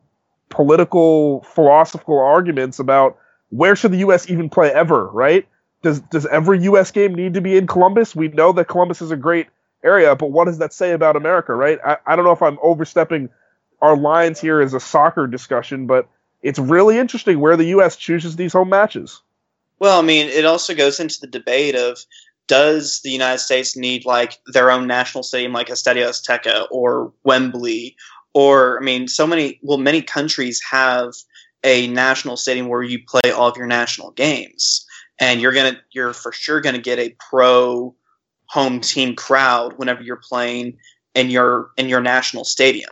political, 0.50 1.42
philosophical 1.44 2.20
arguments 2.20 2.80
about 2.80 3.18
where 3.50 3.76
should 3.76 3.92
the 3.92 3.98
U.S. 3.98 4.30
even 4.30 4.50
play 4.50 4.72
ever, 4.72 5.08
right? 5.08 5.48
Does 5.82 6.00
does 6.00 6.26
every 6.26 6.62
U.S. 6.64 6.92
game 6.92 7.14
need 7.14 7.36
to 7.36 7.42
be 7.42 7.58
in 7.58 7.68
Columbus? 7.68 8.16
We 8.16 8.28
know 8.30 8.52
that 8.54 8.68
Columbus 8.68 9.02
is 9.02 9.12
a 9.12 9.16
great 9.16 9.48
area, 9.84 10.16
but 10.16 10.32
what 10.32 10.46
does 10.46 10.58
that 10.58 10.74
say 10.74 10.92
about 10.92 11.16
America, 11.16 11.54
right? 11.54 11.80
I, 11.86 11.98
I 12.06 12.16
don't 12.16 12.26
know 12.26 12.32
if 12.32 12.42
I'm 12.42 12.58
overstepping 12.62 13.30
our 13.82 13.96
lines 13.96 14.42
here 14.42 14.62
as 14.62 14.74
a 14.74 14.80
soccer 14.80 15.28
discussion, 15.28 15.86
but 15.86 16.08
it's 16.42 16.60
really 16.60 16.98
interesting 16.98 17.40
where 17.40 17.56
the 17.56 17.66
U.S. 17.66 17.96
chooses 17.96 18.36
these 18.36 18.54
home 18.54 18.70
matches. 18.70 19.22
Well, 19.80 20.00
I 20.00 20.02
mean, 20.02 20.28
it 20.28 20.46
also 20.46 20.74
goes 20.74 21.00
into 21.00 21.20
the 21.20 21.28
debate 21.28 21.76
of 21.76 22.00
does 22.48 23.02
the 23.04 23.12
United 23.12 23.40
States 23.40 23.76
need 23.76 24.06
like 24.06 24.40
their 24.48 24.72
own 24.72 24.88
national 24.88 25.24
stadium 25.24 25.54
like 25.54 25.68
Estadio 25.68 26.08
Azteca 26.08 26.68
or 26.70 27.14
Wembley 27.24 27.96
or 28.36 28.78
I 28.80 28.84
mean, 28.84 29.08
so 29.08 29.26
many 29.26 29.60
well, 29.64 29.78
many 29.78 30.02
countries 30.02 30.62
have 30.70 31.14
a 31.64 31.88
national 31.88 32.38
stadium 32.38 32.68
where 32.68 32.84
you 32.84 33.00
play 33.08 33.32
all 33.32 33.48
of 33.48 33.58
your 33.58 33.66
national 33.66 34.12
games, 34.12 34.86
and 35.20 35.40
you're 35.40 35.54
gonna 35.54 35.80
you're 35.92 36.14
for 36.14 36.34
sure 36.34 36.60
gonna 36.60 36.78
get 36.78 37.00
a 37.00 37.16
pro 37.30 37.96
home 38.48 38.82
team 38.82 39.16
crowd 39.16 39.78
whenever 39.78 40.04
you're 40.04 40.22
playing 40.22 40.78
in 41.16 41.30
your 41.30 41.70
in 41.78 41.88
your 41.88 42.02
national 42.02 42.44
stadium. 42.44 42.92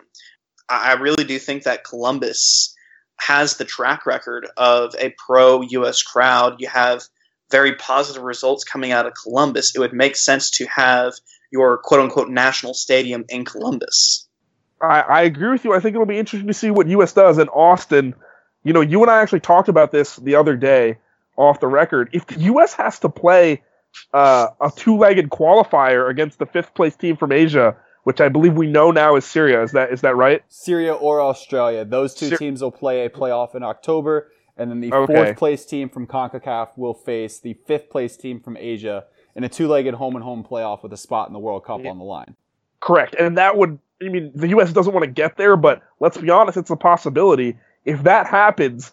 I 0.69 0.93
really 0.93 1.25
do 1.25 1.37
think 1.37 1.63
that 1.63 1.83
Columbus 1.83 2.73
has 3.19 3.57
the 3.57 3.65
track 3.65 4.05
record 4.05 4.47
of 4.55 4.95
a 4.97 5.13
pro 5.17 5.61
U.S. 5.61 6.01
crowd. 6.01 6.61
You 6.61 6.69
have 6.69 7.03
very 7.51 7.75
positive 7.75 8.23
results 8.23 8.63
coming 8.63 8.91
out 8.91 9.05
of 9.05 9.13
Columbus. 9.21 9.75
It 9.75 9.79
would 9.79 9.93
make 9.93 10.15
sense 10.15 10.49
to 10.51 10.65
have 10.65 11.13
your 11.51 11.77
quote 11.77 12.01
unquote 12.01 12.29
national 12.29 12.73
stadium 12.73 13.25
in 13.29 13.45
Columbus. 13.45 14.27
I, 14.81 15.01
I 15.01 15.21
agree 15.21 15.49
with 15.49 15.63
you. 15.63 15.73
I 15.73 15.79
think 15.79 15.95
it'll 15.95 16.05
be 16.05 16.17
interesting 16.17 16.47
to 16.47 16.53
see 16.53 16.71
what 16.71 16.87
U.S. 16.87 17.13
does 17.13 17.37
in 17.37 17.47
Austin 17.49 18.15
you 18.63 18.73
know, 18.73 18.81
you 18.81 19.01
and 19.01 19.11
I 19.11 19.21
actually 19.21 19.41
talked 19.41 19.69
about 19.69 19.91
this 19.91 20.15
the 20.17 20.35
other 20.35 20.55
day 20.55 20.97
off 21.35 21.59
the 21.59 21.67
record. 21.67 22.09
If 22.13 22.27
the 22.27 22.39
U.S. 22.41 22.73
has 22.73 22.99
to 22.99 23.09
play 23.09 23.61
uh, 24.13 24.47
a 24.59 24.71
two-legged 24.75 25.29
qualifier 25.29 26.09
against 26.09 26.39
the 26.39 26.45
fifth 26.45 26.73
place 26.73 26.95
team 26.95 27.17
from 27.17 27.31
Asia, 27.31 27.75
which 28.03 28.21
I 28.21 28.29
believe 28.29 28.53
we 28.53 28.67
know 28.67 28.91
now 28.91 29.15
is 29.15 29.25
Syria. 29.25 29.63
Is 29.63 29.71
that 29.73 29.91
is 29.91 30.01
that 30.01 30.15
right? 30.15 30.43
Syria 30.49 30.93
or 30.93 31.21
Australia. 31.21 31.85
Those 31.85 32.13
two 32.13 32.31
Syri- 32.31 32.37
teams 32.37 32.61
will 32.61 32.71
play 32.71 33.05
a 33.05 33.09
playoff 33.09 33.55
in 33.55 33.63
October, 33.63 34.31
and 34.57 34.69
then 34.69 34.81
the 34.81 34.93
okay. 34.93 35.13
fourth 35.13 35.37
place 35.37 35.65
team 35.65 35.89
from 35.89 36.07
CONCACAF 36.07 36.77
will 36.77 36.93
face 36.93 37.39
the 37.39 37.53
fifth 37.65 37.89
place 37.89 38.15
team 38.17 38.39
from 38.39 38.57
Asia 38.57 39.05
in 39.35 39.43
a 39.43 39.49
two-legged 39.49 39.95
home 39.95 40.15
and 40.15 40.23
home 40.23 40.43
playoff 40.43 40.83
with 40.83 40.93
a 40.93 40.97
spot 40.97 41.27
in 41.27 41.33
the 41.33 41.39
World 41.39 41.65
Cup 41.65 41.81
yeah. 41.83 41.89
on 41.89 41.97
the 41.97 42.03
line. 42.03 42.35
Correct, 42.79 43.15
and 43.15 43.37
that 43.37 43.57
would 43.57 43.79
I 44.01 44.09
mean 44.09 44.31
the 44.35 44.49
U.S. 44.49 44.73
doesn't 44.73 44.93
want 44.93 45.05
to 45.05 45.11
get 45.11 45.37
there, 45.37 45.55
but 45.55 45.81
let's 45.99 46.17
be 46.17 46.29
honest, 46.29 46.57
it's 46.57 46.69
a 46.69 46.75
possibility. 46.75 47.57
If 47.85 48.03
that 48.03 48.27
happens, 48.27 48.91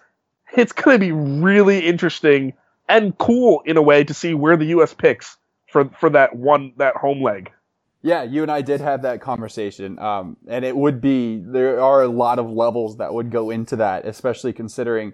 it's 0.57 0.73
going 0.73 0.95
to 0.95 0.99
be 0.99 1.13
really 1.13 1.87
interesting 1.87 2.55
and 2.89 3.17
cool 3.19 3.63
in 3.65 3.77
a 3.77 3.83
way 3.83 4.05
to 4.05 4.15
see 4.15 4.35
where 4.35 4.57
the 4.57 4.67
U.S. 4.67 4.95
picks 4.95 5.37
for 5.67 5.91
for 5.99 6.11
that 6.11 6.37
one 6.37 6.73
that 6.77 6.97
home 6.97 7.23
leg. 7.23 7.51
Yeah, 8.03 8.23
you 8.23 8.43
and 8.43 8.51
I 8.51 8.63
did 8.63 8.81
have 8.81 9.03
that 9.03 9.21
conversation, 9.21 9.99
um, 9.99 10.39
and 10.49 10.65
it 10.65 10.75
would 10.75 11.03
be 11.03 11.39
there 11.45 11.81
are 11.81 12.03
a 12.03 12.09
lot 12.09 12.39
of 12.39 12.49
levels 12.51 12.97
that 12.97 13.13
would 13.13 13.31
go 13.31 13.51
into 13.51 13.77
that, 13.77 14.07
especially 14.07 14.55
considering 14.55 15.13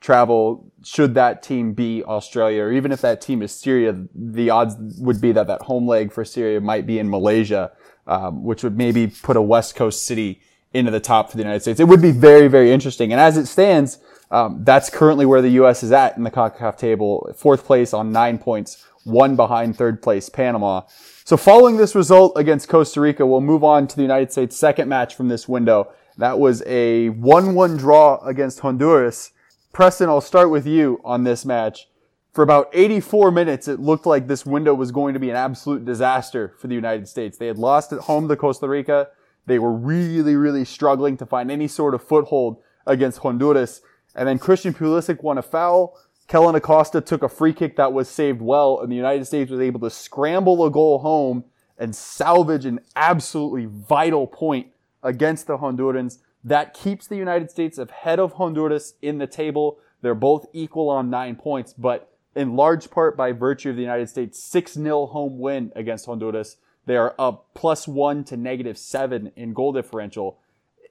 travel. 0.00 0.72
Should 0.84 1.14
that 1.14 1.42
team 1.42 1.72
be 1.72 2.02
Australia, 2.04 2.64
or 2.64 2.72
even 2.72 2.92
if 2.92 3.00
that 3.00 3.20
team 3.20 3.42
is 3.42 3.52
Syria, 3.52 4.06
the 4.14 4.50
odds 4.50 4.76
would 4.98 5.20
be 5.20 5.32
that 5.32 5.46
that 5.46 5.62
home 5.62 5.86
leg 5.86 6.12
for 6.12 6.24
Syria 6.24 6.60
might 6.60 6.86
be 6.86 6.98
in 6.98 7.10
Malaysia, 7.10 7.72
um, 8.06 8.44
which 8.44 8.62
would 8.62 8.76
maybe 8.76 9.06
put 9.06 9.36
a 9.36 9.42
West 9.42 9.74
Coast 9.74 10.06
city 10.06 10.40
into 10.72 10.90
the 10.90 11.00
top 11.00 11.30
for 11.30 11.36
the 11.36 11.42
United 11.42 11.60
States. 11.60 11.80
It 11.80 11.88
would 11.88 12.02
be 12.02 12.10
very, 12.10 12.48
very 12.48 12.70
interesting. 12.70 13.12
And 13.12 13.20
as 13.20 13.36
it 13.36 13.46
stands, 13.46 13.98
um, 14.30 14.64
that's 14.64 14.90
currently 14.90 15.24
where 15.24 15.40
the 15.40 15.50
U.S. 15.50 15.82
is 15.82 15.92
at 15.92 16.16
in 16.16 16.24
the 16.24 16.30
CONCACAF 16.30 16.76
table, 16.76 17.32
fourth 17.36 17.64
place 17.64 17.94
on 17.94 18.12
nine 18.12 18.38
points, 18.38 18.84
one 19.04 19.36
behind 19.36 19.76
third 19.76 20.02
place 20.02 20.28
Panama. 20.28 20.82
So 21.24 21.36
following 21.36 21.76
this 21.76 21.94
result 21.94 22.32
against 22.36 22.68
Costa 22.68 23.00
Rica, 23.00 23.24
we'll 23.24 23.40
move 23.40 23.64
on 23.64 23.86
to 23.86 23.96
the 23.96 24.02
United 24.02 24.32
States' 24.32 24.56
second 24.56 24.88
match 24.88 25.14
from 25.14 25.28
this 25.28 25.48
window. 25.48 25.92
That 26.18 26.38
was 26.38 26.62
a 26.66 27.10
1-1 27.10 27.78
draw 27.78 28.24
against 28.24 28.60
Honduras. 28.60 29.32
Preston, 29.76 30.08
I'll 30.08 30.22
start 30.22 30.48
with 30.48 30.66
you 30.66 31.02
on 31.04 31.24
this 31.24 31.44
match. 31.44 31.90
For 32.32 32.42
about 32.42 32.70
84 32.72 33.30
minutes, 33.30 33.68
it 33.68 33.78
looked 33.78 34.06
like 34.06 34.26
this 34.26 34.46
window 34.46 34.72
was 34.72 34.90
going 34.90 35.12
to 35.12 35.20
be 35.20 35.28
an 35.28 35.36
absolute 35.36 35.84
disaster 35.84 36.54
for 36.58 36.66
the 36.66 36.74
United 36.74 37.06
States. 37.06 37.36
They 37.36 37.46
had 37.46 37.58
lost 37.58 37.92
at 37.92 37.98
home 37.98 38.26
to 38.28 38.36
Costa 38.36 38.70
Rica. 38.70 39.08
They 39.44 39.58
were 39.58 39.74
really, 39.74 40.34
really 40.34 40.64
struggling 40.64 41.18
to 41.18 41.26
find 41.26 41.50
any 41.50 41.68
sort 41.68 41.92
of 41.94 42.02
foothold 42.02 42.56
against 42.86 43.18
Honduras. 43.18 43.82
And 44.14 44.26
then 44.26 44.38
Christian 44.38 44.72
Pulisic 44.72 45.22
won 45.22 45.36
a 45.36 45.42
foul. 45.42 46.00
Kellen 46.26 46.54
Acosta 46.54 47.02
took 47.02 47.22
a 47.22 47.28
free 47.28 47.52
kick 47.52 47.76
that 47.76 47.92
was 47.92 48.08
saved 48.08 48.40
well, 48.40 48.80
and 48.80 48.90
the 48.90 48.96
United 48.96 49.26
States 49.26 49.50
was 49.50 49.60
able 49.60 49.80
to 49.80 49.90
scramble 49.90 50.64
a 50.64 50.70
goal 50.70 51.00
home 51.00 51.44
and 51.76 51.94
salvage 51.94 52.64
an 52.64 52.80
absolutely 52.96 53.66
vital 53.66 54.26
point 54.26 54.68
against 55.02 55.46
the 55.46 55.58
Hondurans. 55.58 56.16
That 56.46 56.74
keeps 56.74 57.08
the 57.08 57.16
United 57.16 57.50
States 57.50 57.76
ahead 57.76 58.20
of 58.20 58.34
Honduras 58.34 58.94
in 59.02 59.18
the 59.18 59.26
table. 59.26 59.80
They're 60.00 60.14
both 60.14 60.46
equal 60.52 60.88
on 60.88 61.10
nine 61.10 61.34
points, 61.34 61.74
but 61.76 62.16
in 62.36 62.54
large 62.54 62.88
part 62.88 63.16
by 63.16 63.32
virtue 63.32 63.70
of 63.70 63.76
the 63.76 63.82
United 63.82 64.08
States' 64.08 64.40
6 64.44 64.74
0 64.74 65.06
home 65.06 65.40
win 65.40 65.72
against 65.74 66.06
Honduras, 66.06 66.58
they 66.86 66.96
are 66.96 67.16
up 67.18 67.48
plus 67.54 67.88
one 67.88 68.22
to 68.24 68.36
negative 68.36 68.78
seven 68.78 69.32
in 69.34 69.54
goal 69.54 69.72
differential. 69.72 70.38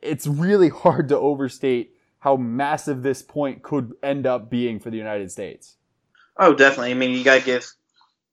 It's 0.02 0.28
really 0.28 0.68
hard 0.68 1.08
to 1.08 1.18
overstate 1.18 1.96
how 2.20 2.36
massive 2.36 3.02
this 3.02 3.22
point 3.22 3.63
could 3.63 3.94
end 4.04 4.28
up 4.28 4.50
being 4.50 4.82
for 4.82 4.89
the 4.89 4.98
United 4.98 5.32
States. 5.32 5.78
Oh, 6.38 6.54
definitely. 6.54 6.91
I 6.91 6.96
mean, 6.96 7.12
you 7.18 7.24
got 7.24 7.39
to 7.39 7.46
give 7.46 7.65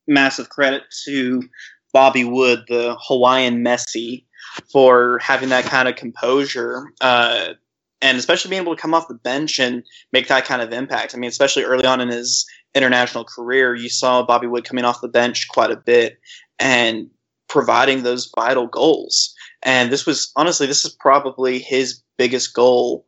massive 0.08 0.48
credit 0.48 0.82
to 1.04 1.48
Bobby 1.92 2.24
Wood, 2.24 2.64
the 2.66 2.96
Hawaiian 2.98 3.62
Messi, 3.64 4.24
for 4.70 5.18
having 5.18 5.50
that 5.50 5.64
kind 5.64 5.88
of 5.88 5.96
composure. 5.96 6.92
Uh, 7.00 7.54
and 8.00 8.18
especially 8.18 8.50
being 8.50 8.62
able 8.62 8.74
to 8.74 8.82
come 8.82 8.94
off 8.94 9.08
the 9.08 9.14
bench 9.14 9.60
and 9.60 9.84
make 10.12 10.26
that 10.28 10.44
kind 10.44 10.60
of 10.60 10.72
impact. 10.72 11.14
I 11.14 11.18
mean, 11.18 11.28
especially 11.28 11.62
early 11.62 11.86
on 11.86 12.00
in 12.00 12.08
his 12.08 12.46
international 12.74 13.24
career, 13.24 13.74
you 13.74 13.88
saw 13.88 14.24
Bobby 14.24 14.48
Wood 14.48 14.64
coming 14.64 14.84
off 14.84 15.00
the 15.00 15.08
bench 15.08 15.46
quite 15.48 15.70
a 15.70 15.76
bit 15.76 16.18
and 16.58 17.08
providing 17.48 18.02
those 18.02 18.32
vital 18.34 18.66
goals. 18.66 19.34
And 19.62 19.92
this 19.92 20.04
was 20.04 20.32
honestly, 20.34 20.66
this 20.66 20.84
is 20.84 20.92
probably 20.92 21.60
his 21.60 22.02
biggest 22.16 22.54
goal 22.54 23.06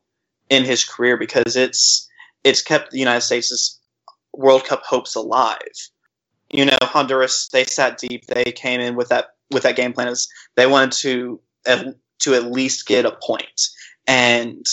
in 0.48 0.64
his 0.64 0.84
career 0.84 1.16
because 1.16 1.56
it's 1.56 2.08
it's 2.44 2.62
kept 2.62 2.90
the 2.90 2.98
United 2.98 3.22
States' 3.22 3.80
World 4.34 4.64
Cup 4.64 4.82
hopes 4.84 5.14
alive. 5.14 5.58
You 6.50 6.66
know, 6.66 6.78
Honduras 6.82 7.48
they 7.48 7.64
sat 7.64 7.98
deep. 7.98 8.26
They 8.26 8.52
came 8.52 8.80
in 8.80 8.94
with 8.94 9.08
that 9.08 9.33
with 9.50 9.62
that 9.64 9.76
game 9.76 9.92
plan 9.92 10.08
is 10.08 10.28
they 10.56 10.66
wanted 10.66 10.92
to 10.92 11.40
to 12.20 12.34
at 12.34 12.50
least 12.50 12.86
get 12.86 13.06
a 13.06 13.16
point. 13.22 13.68
And 14.06 14.66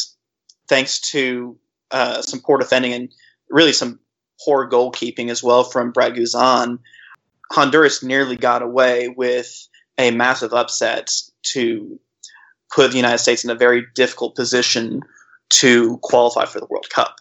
thanks 0.68 1.00
to 1.12 1.58
uh, 1.92 2.22
some 2.22 2.42
poor 2.42 2.58
defending 2.58 2.94
and 2.94 3.10
really 3.50 3.74
some 3.74 4.00
poor 4.44 4.70
goalkeeping 4.70 5.30
as 5.30 5.44
well 5.44 5.64
from 5.64 5.92
Brad 5.92 6.14
Guzan, 6.14 6.80
Honduras 7.52 8.04
nearly 8.04 8.38
got 8.38 8.62
away 8.62 9.10
with 9.10 9.68
a 9.98 10.12
massive 10.12 10.54
upset 10.54 11.12
to 11.44 12.00
put 12.74 12.92
the 12.92 12.98
United 12.98 13.18
States 13.18 13.44
in 13.44 13.50
a 13.50 13.56
very 13.56 13.86
difficult 13.96 14.36
position 14.36 15.02
to 15.50 15.98
qualify 16.02 16.46
for 16.46 16.60
the 16.60 16.68
World 16.70 16.90
Cup. 16.90 17.18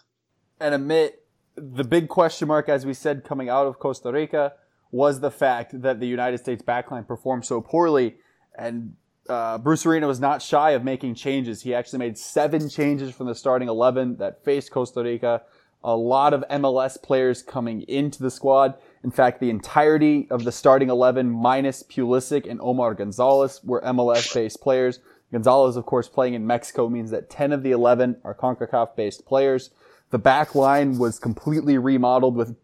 And 0.59 0.73
Amit 0.73 1.11
the 1.55 1.83
big 1.83 2.07
question 2.07 2.47
mark, 2.47 2.69
as 2.69 2.85
we 2.85 2.93
said, 2.93 3.23
coming 3.23 3.49
out 3.49 3.67
of 3.67 3.79
Costa 3.79 4.11
Rica 4.11 4.53
was 4.91 5.19
the 5.19 5.31
fact 5.31 5.81
that 5.81 5.99
the 5.99 6.07
United 6.07 6.37
States 6.37 6.61
backline 6.61 7.07
performed 7.07 7.45
so 7.45 7.61
poorly. 7.61 8.15
And 8.57 8.95
uh, 9.29 9.57
Bruce 9.57 9.85
Arena 9.85 10.07
was 10.07 10.19
not 10.19 10.41
shy 10.41 10.71
of 10.71 10.83
making 10.83 11.15
changes. 11.15 11.61
He 11.61 11.73
actually 11.73 11.99
made 11.99 12.17
seven 12.17 12.69
changes 12.69 13.13
from 13.13 13.27
the 13.27 13.35
starting 13.35 13.69
11 13.69 14.17
that 14.17 14.43
faced 14.43 14.71
Costa 14.71 15.03
Rica. 15.03 15.43
A 15.83 15.95
lot 15.95 16.33
of 16.33 16.43
MLS 16.49 17.01
players 17.01 17.41
coming 17.41 17.81
into 17.83 18.21
the 18.21 18.29
squad. 18.29 18.75
In 19.03 19.09
fact, 19.09 19.39
the 19.39 19.49
entirety 19.49 20.27
of 20.29 20.43
the 20.43 20.51
starting 20.51 20.89
11 20.89 21.29
minus 21.29 21.81
Pulisic 21.81 22.49
and 22.49 22.59
Omar 22.61 22.93
Gonzalez 22.93 23.61
were 23.63 23.81
MLS 23.81 24.31
based 24.33 24.61
players. 24.61 24.99
Gonzalez, 25.31 25.77
of 25.77 25.85
course, 25.85 26.09
playing 26.09 26.33
in 26.33 26.45
Mexico 26.45 26.89
means 26.89 27.09
that 27.11 27.29
10 27.29 27.53
of 27.53 27.63
the 27.63 27.71
11 27.71 28.17
are 28.23 28.35
CONCACAF 28.35 28.95
based 28.95 29.25
players. 29.25 29.71
The 30.09 30.19
back 30.19 30.55
line 30.55 30.97
was 30.97 31.19
completely 31.19 31.77
remodeled 31.77 32.35
with 32.35 32.55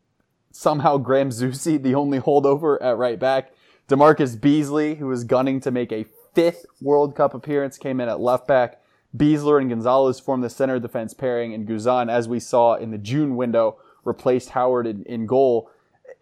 somehow 0.58 0.98
Graham 0.98 1.30
Zusi, 1.30 1.82
the 1.82 1.96
only 1.96 2.20
holdover 2.20 2.78
at 2.82 2.98
right 2.98 3.20
back. 3.20 3.52
Demarcus 3.88 4.40
Beasley, 4.40 4.96
who 4.96 5.08
was 5.08 5.24
gunning 5.24 5.60
to 5.62 5.72
make 5.72 5.92
a 5.92 6.06
fifth 6.34 6.66
World 6.82 7.16
Cup 7.16 7.34
appearance, 7.34 7.78
came 7.78 8.02
in 8.02 8.10
at 8.10 8.20
left 8.20 8.48
back. 8.48 8.82
Besler 9.16 9.60
and 9.60 9.70
Gonzalez 9.70 10.20
formed 10.20 10.44
the 10.44 10.50
center 10.50 10.80
defense 10.80 11.14
pairing, 11.14 11.54
and 11.54 11.68
Guzan, 11.68 12.10
as 12.12 12.28
we 12.28 12.40
saw 12.40 12.76
in 12.76 12.92
the 12.92 12.98
June 12.98 13.36
window, 13.36 13.78
replaced 14.04 14.50
Howard 14.50 14.88
in, 14.88 15.04
in 15.06 15.26
goal 15.26 15.70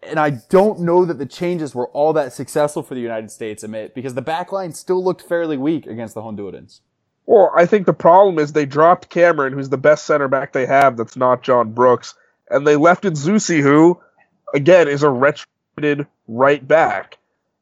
and 0.02 0.18
I 0.20 0.30
don't 0.30 0.80
know 0.80 1.04
that 1.04 1.18
the 1.18 1.26
changes 1.26 1.74
were 1.74 1.88
all 1.88 2.12
that 2.12 2.32
successful 2.32 2.82
for 2.82 2.94
the 2.94 3.00
United 3.00 3.30
States, 3.30 3.64
Amit, 3.64 3.94
because 3.94 4.14
the 4.14 4.22
back 4.22 4.52
line 4.52 4.72
still 4.72 5.02
looked 5.02 5.22
fairly 5.22 5.56
weak 5.56 5.86
against 5.86 6.14
the 6.14 6.22
Hondurans. 6.22 6.80
Well, 7.24 7.52
I 7.56 7.66
think 7.66 7.86
the 7.86 7.92
problem 7.92 8.38
is 8.38 8.52
they 8.52 8.66
dropped 8.66 9.08
Cameron, 9.08 9.52
who's 9.52 9.68
the 9.68 9.78
best 9.78 10.06
center 10.06 10.28
back 10.28 10.52
they 10.52 10.66
have 10.66 10.96
that's 10.96 11.16
not 11.16 11.42
John 11.42 11.72
Brooks, 11.72 12.14
and 12.48 12.66
they 12.66 12.76
left 12.76 13.04
in 13.04 13.14
Zusi, 13.14 13.60
who, 13.60 14.00
again, 14.54 14.88
is 14.88 15.02
a 15.02 15.06
retrofitted 15.06 16.06
right 16.28 16.66
back. 16.66 17.18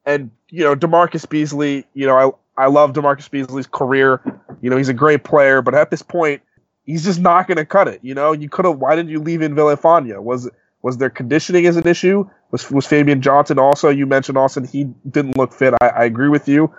And, 0.07 0.31
you 0.51 0.65
know, 0.65 0.77
Demarcus 0.77 1.29
Beasley, 1.29 1.87
you 1.95 2.07
know, 2.07 2.37
I, 2.57 2.65
I 2.65 2.67
love 2.67 2.93
Demarcus 2.93 3.31
Beasley's 3.31 3.67
career. 3.67 4.21
You 4.61 4.71
know, 4.71 4.77
he's 4.77 4.89
a 4.89 4.95
great 4.95 5.25
player, 5.25 5.63
but 5.63 5.75
at 5.75 5.91
this 5.91 6.03
point, 6.03 6.43
he's 6.85 7.05
just 7.05 7.21
not 7.21 7.49
going 7.49 7.57
to 7.57 7.65
cut 7.65 7.89
it. 7.89 8.01
You 8.03 8.15
know, 8.15 8.33
you 8.33 8.49
could 8.49 8.65
have, 8.65 8.79
why 8.79 8.95
didn't 8.97 9.11
you 9.11 9.21
leave 9.21 9.43
in 9.43 9.55
Villafaña? 9.55 10.23
Was 10.23 10.51
was 10.83 10.99
their 10.99 11.09
conditioning 11.09 11.67
as 11.67 11.77
an 11.77 11.89
issue? 11.89 12.29
Was 12.51 12.71
was 12.71 12.87
Fabian 12.87 13.23
Johnson 13.23 13.59
also? 13.59 13.89
You 13.89 14.07
mentioned 14.07 14.37
Austin. 14.37 14.65
He 14.65 14.85
didn't 15.11 15.37
look 15.37 15.53
fit. 15.53 15.73
I, 15.81 15.89
I 15.89 16.05
agree 16.05 16.29
with 16.29 16.47
you. 16.47 16.73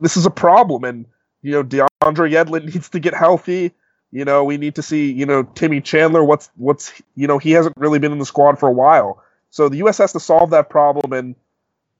This 0.00 0.16
is 0.16 0.26
a 0.26 0.30
problem, 0.30 0.84
and 0.84 1.06
you 1.42 1.52
know 1.52 1.64
DeAndre 1.64 1.88
Yedlin 2.02 2.66
needs 2.66 2.90
to 2.90 3.00
get 3.00 3.14
healthy. 3.14 3.72
You 4.12 4.26
know 4.26 4.44
we 4.44 4.58
need 4.58 4.74
to 4.74 4.82
see 4.82 5.10
you 5.10 5.24
know 5.24 5.44
Timmy 5.54 5.80
Chandler. 5.80 6.22
What's 6.22 6.50
what's 6.56 6.92
you 7.16 7.26
know 7.26 7.38
he 7.38 7.52
hasn't 7.52 7.76
really 7.78 7.98
been 7.98 8.12
in 8.12 8.18
the 8.18 8.26
squad 8.26 8.58
for 8.58 8.68
a 8.68 8.72
while. 8.72 9.22
So 9.50 9.68
the 9.68 9.78
U.S. 9.78 9.98
has 9.98 10.12
to 10.12 10.20
solve 10.20 10.50
that 10.50 10.70
problem, 10.70 11.12
and 11.12 11.34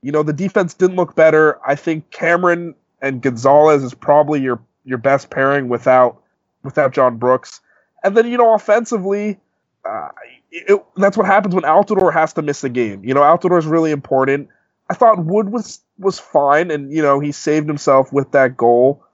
you 0.03 0.13
know 0.13 0.23
the 0.23 0.33
defense 0.33 0.75
didn't 0.75 0.97
look 0.97 1.15
better. 1.15 1.59
I 1.67 1.75
think 1.75 2.11
Cameron 2.11 2.75
and 3.03 3.21
Gonzalez 3.21 3.83
is 3.83 3.95
probably 3.95 4.41
your 4.41 4.61
your 4.85 4.99
best 4.99 5.31
pairing 5.31 5.69
without 5.69 6.23
without 6.63 6.93
John 6.93 7.17
Brooks. 7.17 7.61
And 8.03 8.17
then 8.17 8.27
you 8.31 8.39
know 8.39 8.55
offensively, 8.55 9.39
uh, 9.85 10.09
it, 10.51 10.85
that's 10.97 11.17
what 11.17 11.27
happens 11.27 11.55
when 11.55 11.65
Altidore 11.65 12.13
has 12.13 12.33
to 12.35 12.43
miss 12.43 12.65
a 12.65 12.69
game. 12.69 13.05
You 13.05 13.15
know, 13.15 13.21
Altidore 13.21 13.59
is 13.59 13.67
really 13.67 13.91
important. 13.91 14.49
I 14.89 14.95
thought 14.95 15.25
Wood 15.25 15.51
was 15.51 15.81
was 15.99 16.19
fine, 16.19 16.71
and 16.71 16.93
you 16.93 17.03
know 17.03 17.21
he 17.21 17.33
saved 17.33 17.69
himself 17.69 18.13
with 18.13 18.33
that 18.33 18.57
goal. 18.57 19.05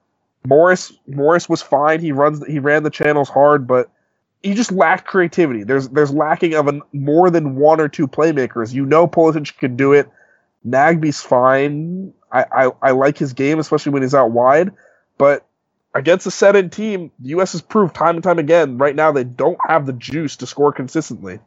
Morris 0.46 0.92
Morris 1.07 1.49
was 1.49 1.62
fine. 1.62 2.01
He 2.01 2.12
runs 2.12 2.44
he 2.46 2.59
ran 2.59 2.83
the 2.83 2.90
channels 2.90 3.29
hard, 3.29 3.66
but 3.66 3.90
he 4.46 4.54
just 4.54 4.70
lack 4.70 5.06
creativity. 5.06 5.64
There's 5.64 5.88
there's 5.88 6.12
lacking 6.12 6.54
of 6.54 6.68
a, 6.68 6.80
more 6.92 7.30
than 7.30 7.56
one 7.56 7.80
or 7.80 7.88
two 7.88 8.06
playmakers. 8.06 8.72
You 8.72 8.87
know 8.87 9.09
Pulisic 9.09 9.59
can 9.59 9.76
do 9.76 9.92
it. 9.92 10.09
Nagbe's 10.64 11.20
fine. 11.20 12.12
I, 12.30 12.44
I, 12.52 12.70
I 12.82 12.90
like 12.90 13.18
his 13.18 13.32
game, 13.32 13.59
especially 13.59 13.92
when 13.92 14.02
he's 14.02 14.14
out 14.14 14.30
wide. 14.30 14.72
But 15.18 15.46
against 15.94 16.26
a 16.26 16.30
set-in 16.30 16.70
team, 16.70 17.11
the 17.20 17.30
U.S. 17.30 17.52
has 17.52 17.62
proved 17.62 17.94
time 17.94 18.16
and 18.16 18.22
time 18.24 18.38
again. 18.38 18.78
Right 18.78 18.94
now, 18.94 19.12
they 19.12 19.24
don't 19.24 19.59
have 19.68 19.87
the 19.87 19.92
juice 19.92 20.37
to 20.37 20.46
score 20.46 20.72
consistently. 20.72 21.38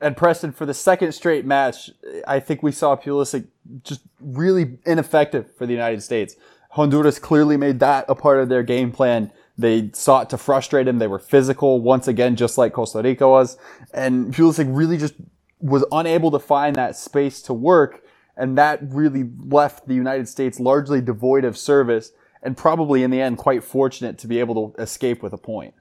And 0.00 0.16
Preston, 0.16 0.52
for 0.52 0.66
the 0.66 0.74
second 0.74 1.12
straight 1.12 1.44
match, 1.44 1.90
I 2.26 2.38
think 2.38 2.62
we 2.62 2.72
saw 2.72 2.96
Pulisic 2.96 3.46
just 3.82 4.02
really 4.20 4.78
ineffective 4.86 5.54
for 5.56 5.66
the 5.66 5.72
United 5.72 6.02
States. 6.02 6.36
Honduras 6.70 7.18
clearly 7.18 7.56
made 7.56 7.80
that 7.80 8.04
a 8.08 8.14
part 8.14 8.40
of 8.40 8.48
their 8.48 8.62
game 8.62 8.92
plan. 8.92 9.32
They 9.56 9.90
sought 9.92 10.30
to 10.30 10.38
frustrate 10.38 10.88
him. 10.88 10.98
They 10.98 11.06
were 11.06 11.18
physical 11.18 11.80
once 11.80 12.08
again, 12.08 12.36
just 12.36 12.58
like 12.58 12.72
Costa 12.72 13.02
Rica 13.02 13.28
was. 13.28 13.56
And 13.92 14.34
Pulisic 14.34 14.66
really 14.68 14.96
just 14.96 15.14
was 15.60 15.84
unable 15.92 16.30
to 16.32 16.38
find 16.38 16.76
that 16.76 16.96
space 16.96 17.40
to 17.42 17.54
work. 17.54 18.02
And 18.36 18.58
that 18.58 18.80
really 18.82 19.30
left 19.46 19.86
the 19.86 19.94
United 19.94 20.28
States 20.28 20.58
largely 20.58 21.00
devoid 21.00 21.44
of 21.44 21.56
service 21.56 22.12
and 22.42 22.56
probably 22.56 23.02
in 23.02 23.10
the 23.10 23.20
end 23.20 23.38
quite 23.38 23.64
fortunate 23.64 24.18
to 24.18 24.26
be 24.26 24.40
able 24.40 24.70
to 24.70 24.82
escape 24.82 25.22
with 25.22 25.32
a 25.32 25.38
point. 25.38 25.74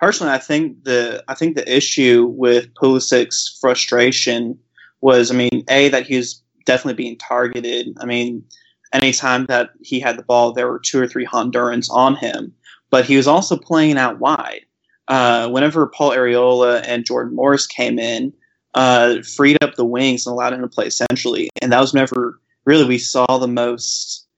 Personally, 0.00 0.32
I 0.32 0.38
think 0.38 0.84
the 0.84 1.24
I 1.28 1.34
think 1.34 1.56
the 1.56 1.76
issue 1.76 2.26
with 2.26 2.72
Pulisic's 2.74 3.58
frustration 3.60 4.58
was, 5.00 5.30
I 5.30 5.34
mean, 5.34 5.64
a 5.68 5.88
that 5.88 6.06
he 6.06 6.16
was 6.16 6.42
definitely 6.66 7.02
being 7.02 7.16
targeted. 7.16 7.96
I 7.98 8.06
mean, 8.06 8.44
anytime 8.92 9.46
that 9.46 9.70
he 9.82 10.00
had 10.00 10.18
the 10.18 10.22
ball, 10.22 10.52
there 10.52 10.68
were 10.68 10.78
two 10.78 11.00
or 11.00 11.08
three 11.08 11.26
Hondurans 11.26 11.90
on 11.90 12.16
him, 12.16 12.54
but 12.94 13.04
he 13.04 13.16
was 13.16 13.26
also 13.26 13.56
playing 13.56 13.98
out 13.98 14.20
wide. 14.20 14.60
Uh, 15.08 15.48
whenever 15.48 15.84
Paul 15.88 16.12
Arriola 16.12 16.80
and 16.86 17.04
Jordan 17.04 17.34
Morris 17.34 17.66
came 17.66 17.98
in, 17.98 18.32
uh, 18.74 19.16
freed 19.22 19.58
up 19.64 19.74
the 19.74 19.84
wings 19.84 20.24
and 20.24 20.32
allowed 20.32 20.52
him 20.52 20.60
to 20.60 20.68
play 20.68 20.90
centrally, 20.90 21.50
and 21.60 21.72
that 21.72 21.80
was 21.80 21.92
never 21.92 22.38
really 22.64 22.84
we 22.84 22.98
saw 22.98 23.26
the 23.38 23.48
most 23.48 24.28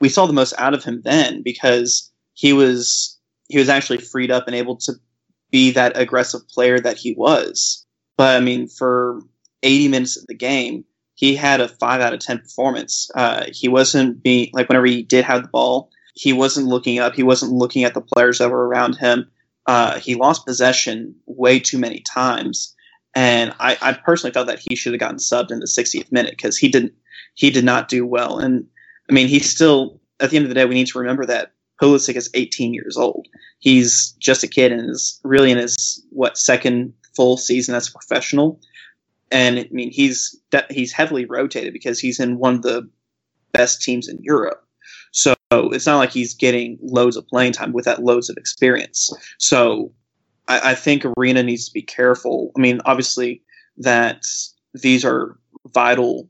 we 0.00 0.08
saw 0.08 0.24
the 0.24 0.32
most 0.32 0.54
out 0.56 0.72
of 0.72 0.82
him 0.82 1.02
then 1.04 1.42
because 1.42 2.10
he 2.32 2.54
was 2.54 3.18
he 3.50 3.58
was 3.58 3.68
actually 3.68 3.98
freed 3.98 4.30
up 4.30 4.46
and 4.46 4.56
able 4.56 4.76
to 4.76 4.94
be 5.50 5.70
that 5.72 5.92
aggressive 5.94 6.48
player 6.48 6.80
that 6.80 6.96
he 6.96 7.12
was. 7.12 7.84
But 8.16 8.38
I 8.38 8.40
mean, 8.40 8.68
for 8.68 9.20
80 9.62 9.88
minutes 9.88 10.16
of 10.16 10.26
the 10.28 10.34
game, 10.34 10.82
he 11.14 11.36
had 11.36 11.60
a 11.60 11.68
five 11.68 12.00
out 12.00 12.14
of 12.14 12.20
10 12.20 12.38
performance. 12.38 13.10
Uh, 13.14 13.44
he 13.52 13.68
wasn't 13.68 14.22
being 14.22 14.48
like 14.54 14.70
whenever 14.70 14.86
he 14.86 15.02
did 15.02 15.26
have 15.26 15.42
the 15.42 15.48
ball, 15.48 15.90
he 16.18 16.32
wasn't 16.32 16.66
looking 16.66 16.98
up. 16.98 17.14
He 17.14 17.22
wasn't 17.22 17.52
looking 17.52 17.84
at 17.84 17.94
the 17.94 18.00
players 18.00 18.38
that 18.38 18.50
were 18.50 18.66
around 18.66 18.96
him. 18.96 19.30
Uh, 19.66 19.98
he 20.00 20.14
lost 20.14 20.44
possession 20.44 21.14
way 21.26 21.60
too 21.60 21.78
many 21.78 22.00
times. 22.00 22.74
And 23.14 23.54
I, 23.60 23.78
I 23.80 23.92
personally 23.92 24.32
felt 24.32 24.48
that 24.48 24.58
he 24.58 24.74
should 24.74 24.92
have 24.92 25.00
gotten 25.00 25.18
subbed 25.18 25.50
in 25.50 25.60
the 25.60 25.66
60th 25.66 26.10
minute 26.10 26.32
because 26.32 26.56
he 26.56 26.68
didn't 26.68 26.92
he 27.34 27.50
did 27.50 27.64
not 27.64 27.88
do 27.88 28.04
well. 28.04 28.38
And 28.38 28.66
I 29.08 29.12
mean, 29.12 29.28
he's 29.28 29.48
still 29.48 30.00
at 30.18 30.30
the 30.30 30.36
end 30.36 30.44
of 30.44 30.48
the 30.48 30.54
day, 30.54 30.64
we 30.64 30.74
need 30.74 30.88
to 30.88 30.98
remember 30.98 31.24
that 31.26 31.52
Pulisic 31.80 32.16
is 32.16 32.30
18 32.34 32.74
years 32.74 32.96
old. 32.96 33.28
He's 33.60 34.12
just 34.18 34.42
a 34.42 34.48
kid 34.48 34.72
and 34.72 34.90
is 34.90 35.20
really 35.22 35.52
in 35.52 35.58
his 35.58 36.04
what 36.10 36.36
second 36.36 36.94
full 37.14 37.36
season 37.36 37.74
as 37.74 37.88
a 37.88 37.92
professional 37.92 38.60
and 39.30 39.58
I 39.58 39.68
mean 39.70 39.90
he's 39.90 40.38
he's 40.70 40.92
heavily 40.92 41.24
rotated 41.24 41.72
because 41.72 41.98
he's 41.98 42.20
in 42.20 42.38
one 42.38 42.56
of 42.56 42.62
the 42.62 42.88
best 43.52 43.82
teams 43.82 44.08
in 44.08 44.18
Europe. 44.22 44.64
It's 45.66 45.86
not 45.86 45.98
like 45.98 46.10
he's 46.10 46.34
getting 46.34 46.78
loads 46.80 47.16
of 47.16 47.26
playing 47.26 47.52
time 47.52 47.72
with 47.72 47.84
that 47.84 48.02
loads 48.02 48.30
of 48.30 48.36
experience. 48.36 49.10
So 49.38 49.92
I, 50.48 50.70
I 50.70 50.74
think 50.74 51.04
Arena 51.16 51.42
needs 51.42 51.66
to 51.66 51.72
be 51.72 51.82
careful. 51.82 52.50
I 52.56 52.60
mean, 52.60 52.80
obviously 52.84 53.42
that 53.78 54.24
these 54.74 55.04
are 55.04 55.38
vital 55.72 56.28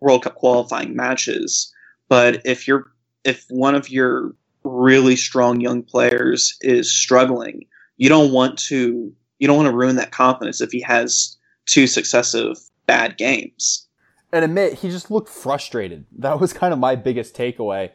World 0.00 0.22
Cup 0.22 0.36
qualifying 0.36 0.94
matches, 0.94 1.72
but 2.08 2.40
if 2.44 2.68
you're 2.68 2.90
if 3.24 3.44
one 3.48 3.74
of 3.74 3.90
your 3.90 4.34
really 4.64 5.16
strong 5.16 5.60
young 5.60 5.82
players 5.82 6.56
is 6.60 6.94
struggling, 6.94 7.66
you 7.96 8.08
don't 8.08 8.32
want 8.32 8.58
to 8.58 9.12
you 9.38 9.46
don't 9.46 9.56
want 9.56 9.68
to 9.68 9.76
ruin 9.76 9.96
that 9.96 10.12
confidence 10.12 10.60
if 10.60 10.70
he 10.70 10.80
has 10.80 11.36
two 11.66 11.86
successive 11.86 12.56
bad 12.86 13.16
games. 13.16 13.86
And 14.32 14.44
Amit 14.44 14.74
he 14.74 14.90
just 14.90 15.10
looked 15.10 15.28
frustrated. 15.28 16.06
That 16.18 16.40
was 16.40 16.52
kind 16.52 16.72
of 16.72 16.78
my 16.78 16.94
biggest 16.94 17.34
takeaway. 17.34 17.90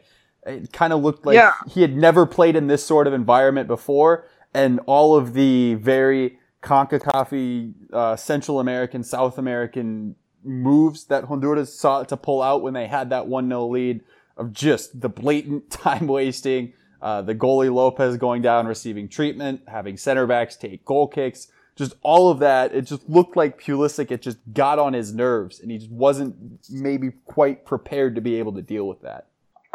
It 0.46 0.72
kind 0.72 0.92
of 0.92 1.02
looked 1.02 1.24
like 1.24 1.36
yeah. 1.36 1.52
he 1.68 1.80
had 1.80 1.96
never 1.96 2.26
played 2.26 2.56
in 2.56 2.66
this 2.66 2.84
sort 2.84 3.06
of 3.06 3.12
environment 3.12 3.66
before, 3.66 4.26
and 4.52 4.80
all 4.86 5.16
of 5.16 5.34
the 5.34 5.74
very 5.74 6.38
CONCACAF 6.62 7.74
uh, 7.92 8.16
Central 8.16 8.60
American, 8.60 9.02
South 9.02 9.38
American 9.38 10.16
moves 10.42 11.04
that 11.04 11.24
Honduras 11.24 11.78
sought 11.78 12.08
to 12.10 12.16
pull 12.16 12.42
out 12.42 12.62
when 12.62 12.74
they 12.74 12.86
had 12.86 13.10
that 13.10 13.26
1 13.26 13.48
0 13.48 13.66
lead 13.68 14.00
of 14.36 14.52
just 14.52 15.00
the 15.00 15.08
blatant 15.08 15.70
time 15.70 16.06
wasting, 16.06 16.72
uh, 17.00 17.22
the 17.22 17.34
goalie 17.34 17.72
Lopez 17.72 18.16
going 18.16 18.42
down, 18.42 18.66
receiving 18.66 19.08
treatment, 19.08 19.62
having 19.66 19.96
center 19.96 20.26
backs 20.26 20.56
take 20.56 20.84
goal 20.84 21.06
kicks, 21.06 21.48
just 21.76 21.94
all 22.02 22.30
of 22.30 22.38
that, 22.38 22.74
it 22.74 22.82
just 22.82 23.08
looked 23.08 23.36
like 23.36 23.60
Pulisic, 23.60 24.10
it 24.10 24.22
just 24.22 24.38
got 24.52 24.78
on 24.78 24.92
his 24.92 25.12
nerves 25.12 25.60
and 25.60 25.70
he 25.70 25.78
just 25.78 25.90
wasn't 25.90 26.36
maybe 26.70 27.10
quite 27.24 27.66
prepared 27.66 28.14
to 28.14 28.20
be 28.20 28.36
able 28.36 28.52
to 28.52 28.62
deal 28.62 28.86
with 28.86 29.02
that. 29.02 29.26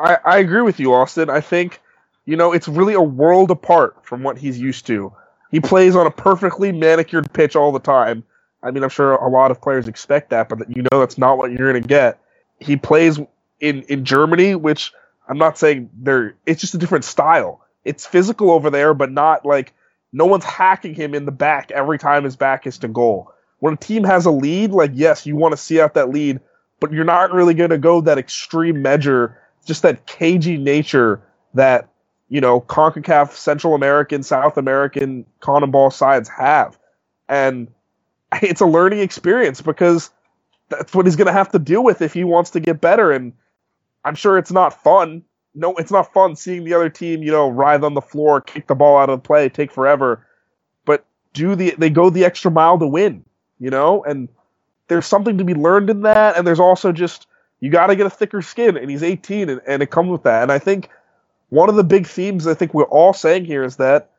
I, 0.01 0.17
I 0.25 0.37
agree 0.39 0.61
with 0.61 0.79
you, 0.79 0.93
Austin. 0.93 1.29
I 1.29 1.41
think, 1.41 1.81
you 2.25 2.35
know, 2.35 2.51
it's 2.53 2.67
really 2.67 2.93
a 2.93 3.01
world 3.01 3.51
apart 3.51 4.05
from 4.05 4.23
what 4.23 4.37
he's 4.37 4.59
used 4.59 4.87
to. 4.87 5.13
He 5.51 5.59
plays 5.59 5.95
on 5.95 6.07
a 6.07 6.11
perfectly 6.11 6.71
manicured 6.71 7.31
pitch 7.33 7.55
all 7.55 7.71
the 7.71 7.79
time. 7.79 8.23
I 8.61 8.71
mean, 8.71 8.83
I'm 8.83 8.89
sure 8.89 9.13
a 9.13 9.29
lot 9.29 9.51
of 9.51 9.61
players 9.61 9.87
expect 9.87 10.29
that, 10.31 10.49
but 10.49 10.69
you 10.75 10.83
know 10.83 10.99
that's 10.99 11.17
not 11.17 11.37
what 11.37 11.51
you're 11.51 11.71
going 11.71 11.81
to 11.81 11.87
get. 11.87 12.19
He 12.59 12.75
plays 12.75 13.19
in, 13.59 13.83
in 13.83 14.05
Germany, 14.05 14.55
which 14.55 14.93
I'm 15.27 15.37
not 15.37 15.57
saying 15.57 15.89
they're, 15.97 16.35
it's 16.45 16.61
just 16.61 16.75
a 16.75 16.77
different 16.77 17.05
style. 17.05 17.65
It's 17.85 18.05
physical 18.05 18.51
over 18.51 18.69
there, 18.69 18.93
but 18.93 19.11
not 19.11 19.45
like 19.45 19.73
no 20.11 20.25
one's 20.25 20.43
hacking 20.43 20.93
him 20.93 21.13
in 21.15 21.25
the 21.25 21.31
back 21.31 21.71
every 21.71 21.97
time 21.97 22.23
his 22.23 22.35
back 22.35 22.67
is 22.67 22.79
to 22.79 22.87
goal. 22.87 23.31
When 23.59 23.73
a 23.73 23.77
team 23.77 24.03
has 24.03 24.25
a 24.25 24.31
lead, 24.31 24.71
like 24.71 24.91
yes, 24.93 25.25
you 25.25 25.35
want 25.35 25.53
to 25.53 25.57
see 25.57 25.79
out 25.79 25.93
that 25.95 26.09
lead, 26.09 26.39
but 26.79 26.91
you're 26.91 27.05
not 27.05 27.33
really 27.33 27.53
going 27.53 27.69
to 27.69 27.77
go 27.77 28.01
that 28.01 28.17
extreme 28.17 28.81
measure, 28.81 29.37
just 29.69 29.83
that 29.83 30.05
cagey 30.05 30.57
nature 30.57 31.21
that 31.53 31.87
you 32.27 32.41
know 32.41 32.59
Concacaf, 32.59 33.31
Central 33.31 33.75
American, 33.75 34.23
South 34.23 34.57
American 34.57 35.25
CONMEBOL 35.41 35.93
sides 35.93 36.27
have, 36.29 36.77
and 37.29 37.69
it's 38.41 38.61
a 38.61 38.65
learning 38.65 38.99
experience 38.99 39.61
because 39.61 40.09
that's 40.67 40.93
what 40.93 41.05
he's 41.05 41.15
going 41.15 41.27
to 41.27 41.33
have 41.33 41.51
to 41.51 41.59
deal 41.59 41.83
with 41.83 42.01
if 42.01 42.13
he 42.13 42.25
wants 42.25 42.51
to 42.51 42.59
get 42.59 42.81
better. 42.81 43.11
And 43.11 43.33
I'm 44.03 44.15
sure 44.15 44.37
it's 44.37 44.51
not 44.51 44.83
fun 44.83 45.23
no, 45.55 45.75
it's 45.75 45.91
not 45.91 46.13
fun 46.13 46.35
seeing 46.35 46.63
the 46.63 46.73
other 46.73 46.89
team, 46.89 47.23
you 47.23 47.31
know, 47.31 47.49
writhe 47.49 47.83
on 47.83 47.93
the 47.93 48.01
floor, 48.01 48.41
kick 48.41 48.67
the 48.67 48.75
ball 48.75 48.97
out 48.97 49.09
of 49.09 49.23
play, 49.23 49.49
take 49.49 49.71
forever. 49.71 50.25
But 50.85 51.05
do 51.33 51.55
the 51.55 51.75
they 51.77 51.89
go 51.89 52.09
the 52.09 52.25
extra 52.25 52.51
mile 52.51 52.79
to 52.79 52.87
win, 52.87 53.25
you 53.59 53.69
know? 53.69 54.03
And 54.03 54.29
there's 54.87 55.05
something 55.05 55.37
to 55.37 55.43
be 55.43 55.53
learned 55.53 55.89
in 55.89 56.01
that, 56.03 56.37
and 56.37 56.45
there's 56.45 56.59
also 56.59 56.91
just 56.91 57.27
you 57.59 57.69
got 57.69 57.87
to 57.87 57.95
get 57.95 58.05
a 58.05 58.09
thicker 58.09 58.41
skin, 58.41 58.77
and 58.77 58.89
he's 58.89 59.03
18, 59.03 59.49
and, 59.49 59.61
and 59.67 59.83
it 59.83 59.89
comes 59.91 60.09
with 60.09 60.23
that. 60.23 60.43
And 60.43 60.51
I 60.51 60.59
think 60.59 60.89
one 61.49 61.69
of 61.69 61.75
the 61.75 61.83
big 61.83 62.07
themes 62.07 62.47
I 62.47 62.53
think 62.53 62.73
we're 62.73 62.83
all 62.83 63.13
saying 63.13 63.45
here 63.45 63.63
is 63.63 63.77
that 63.77 64.11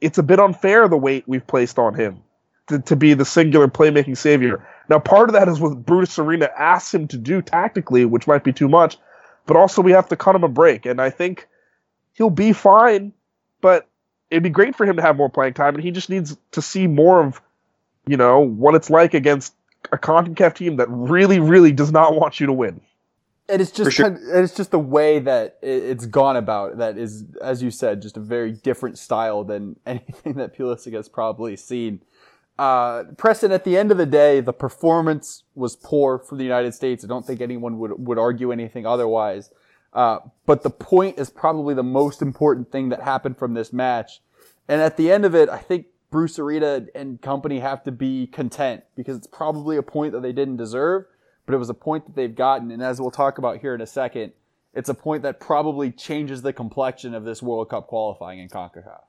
it's 0.00 0.18
a 0.18 0.22
bit 0.22 0.40
unfair 0.40 0.88
the 0.88 0.96
weight 0.96 1.24
we've 1.26 1.46
placed 1.46 1.78
on 1.78 1.94
him 1.94 2.22
to, 2.68 2.80
to 2.80 2.96
be 2.96 3.14
the 3.14 3.24
singular 3.24 3.68
playmaking 3.68 4.16
savior. 4.16 4.66
Now, 4.88 4.98
part 4.98 5.28
of 5.28 5.34
that 5.34 5.48
is 5.48 5.60
what 5.60 5.86
Bruce 5.86 6.18
Arena 6.18 6.50
asks 6.56 6.92
him 6.92 7.08
to 7.08 7.16
do 7.16 7.40
tactically, 7.40 8.04
which 8.04 8.26
might 8.26 8.44
be 8.44 8.52
too 8.52 8.68
much 8.68 8.98
but 9.46 9.56
also 9.56 9.82
we 9.82 9.92
have 9.92 10.08
to 10.08 10.16
cut 10.16 10.34
him 10.34 10.44
a 10.44 10.48
break. 10.48 10.86
And 10.86 11.00
I 11.00 11.10
think 11.10 11.48
he'll 12.14 12.30
be 12.30 12.52
fine, 12.52 13.12
but 13.60 13.86
it'd 14.30 14.42
be 14.42 14.50
great 14.50 14.76
for 14.76 14.86
him 14.86 14.96
to 14.96 15.02
have 15.02 15.16
more 15.16 15.28
playing 15.28 15.54
time. 15.54 15.74
And 15.74 15.84
he 15.84 15.90
just 15.90 16.10
needs 16.10 16.36
to 16.52 16.62
see 16.62 16.86
more 16.86 17.24
of, 17.24 17.40
you 18.06 18.16
know, 18.16 18.40
what 18.40 18.74
it's 18.74 18.90
like 18.90 19.14
against 19.14 19.54
a 19.92 19.98
CONCACAF 19.98 20.54
team 20.54 20.76
that 20.76 20.88
really, 20.88 21.40
really 21.40 21.72
does 21.72 21.92
not 21.92 22.14
want 22.14 22.40
you 22.40 22.46
to 22.46 22.52
win. 22.52 22.80
And 23.48 23.60
it's 23.60 23.70
just 23.70 23.92
sure. 23.92 24.10
kind 24.10 24.16
of, 24.16 24.22
it's 24.44 24.54
just 24.54 24.70
the 24.70 24.78
way 24.78 25.18
that 25.18 25.58
it's 25.60 26.06
gone 26.06 26.36
about 26.36 26.78
that 26.78 26.96
is, 26.96 27.24
as 27.42 27.62
you 27.62 27.70
said, 27.70 28.00
just 28.00 28.16
a 28.16 28.20
very 28.20 28.52
different 28.52 28.98
style 28.98 29.44
than 29.44 29.76
anything 29.86 30.34
that 30.34 30.56
Pulisic 30.56 30.94
has 30.94 31.08
probably 31.08 31.56
seen 31.56 32.00
uh, 32.58 33.04
Preston, 33.16 33.50
at 33.50 33.64
the 33.64 33.76
end 33.76 33.90
of 33.90 33.98
the 33.98 34.06
day, 34.06 34.40
the 34.40 34.52
performance 34.52 35.42
was 35.54 35.74
poor 35.74 36.18
for 36.18 36.36
the 36.36 36.44
United 36.44 36.72
States. 36.72 37.04
I 37.04 37.08
don't 37.08 37.26
think 37.26 37.40
anyone 37.40 37.78
would, 37.78 38.06
would 38.06 38.18
argue 38.18 38.52
anything 38.52 38.86
otherwise. 38.86 39.50
Uh, 39.92 40.18
but 40.46 40.62
the 40.62 40.70
point 40.70 41.18
is 41.18 41.30
probably 41.30 41.74
the 41.74 41.82
most 41.82 42.22
important 42.22 42.70
thing 42.70 42.88
that 42.90 43.02
happened 43.02 43.38
from 43.38 43.54
this 43.54 43.72
match. 43.72 44.20
And 44.68 44.80
at 44.80 44.96
the 44.96 45.10
end 45.10 45.24
of 45.24 45.34
it, 45.34 45.48
I 45.48 45.58
think 45.58 45.86
Bruce 46.10 46.38
Arena 46.38 46.86
and 46.94 47.20
company 47.20 47.58
have 47.58 47.82
to 47.84 47.92
be 47.92 48.26
content 48.26 48.84
because 48.96 49.16
it's 49.16 49.26
probably 49.26 49.76
a 49.76 49.82
point 49.82 50.12
that 50.12 50.22
they 50.22 50.32
didn't 50.32 50.56
deserve, 50.56 51.06
but 51.46 51.54
it 51.54 51.58
was 51.58 51.70
a 51.70 51.74
point 51.74 52.06
that 52.06 52.14
they've 52.14 52.34
gotten. 52.34 52.70
And 52.70 52.82
as 52.82 53.00
we'll 53.00 53.10
talk 53.10 53.38
about 53.38 53.58
here 53.58 53.74
in 53.74 53.80
a 53.80 53.86
second, 53.86 54.32
it's 54.74 54.88
a 54.88 54.94
point 54.94 55.22
that 55.22 55.40
probably 55.40 55.90
changes 55.90 56.42
the 56.42 56.52
complexion 56.52 57.14
of 57.14 57.24
this 57.24 57.42
World 57.42 57.70
Cup 57.70 57.86
qualifying 57.86 58.40
in 58.40 58.48
CONCACAF. 58.48 59.02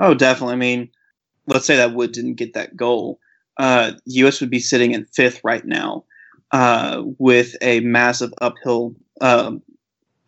Oh, 0.00 0.14
definitely. 0.14 0.54
I 0.54 0.56
mean, 0.56 0.90
let's 1.46 1.66
say 1.66 1.76
that 1.76 1.94
Wood 1.94 2.12
didn't 2.12 2.34
get 2.34 2.54
that 2.54 2.76
goal, 2.76 3.18
uh, 3.58 3.92
U.S. 4.06 4.40
would 4.40 4.50
be 4.50 4.58
sitting 4.58 4.92
in 4.92 5.04
fifth 5.06 5.40
right 5.44 5.64
now 5.64 6.04
uh, 6.50 7.02
with 7.18 7.56
a 7.60 7.80
massive 7.80 8.32
uphill, 8.40 8.94
uh, 9.20 9.52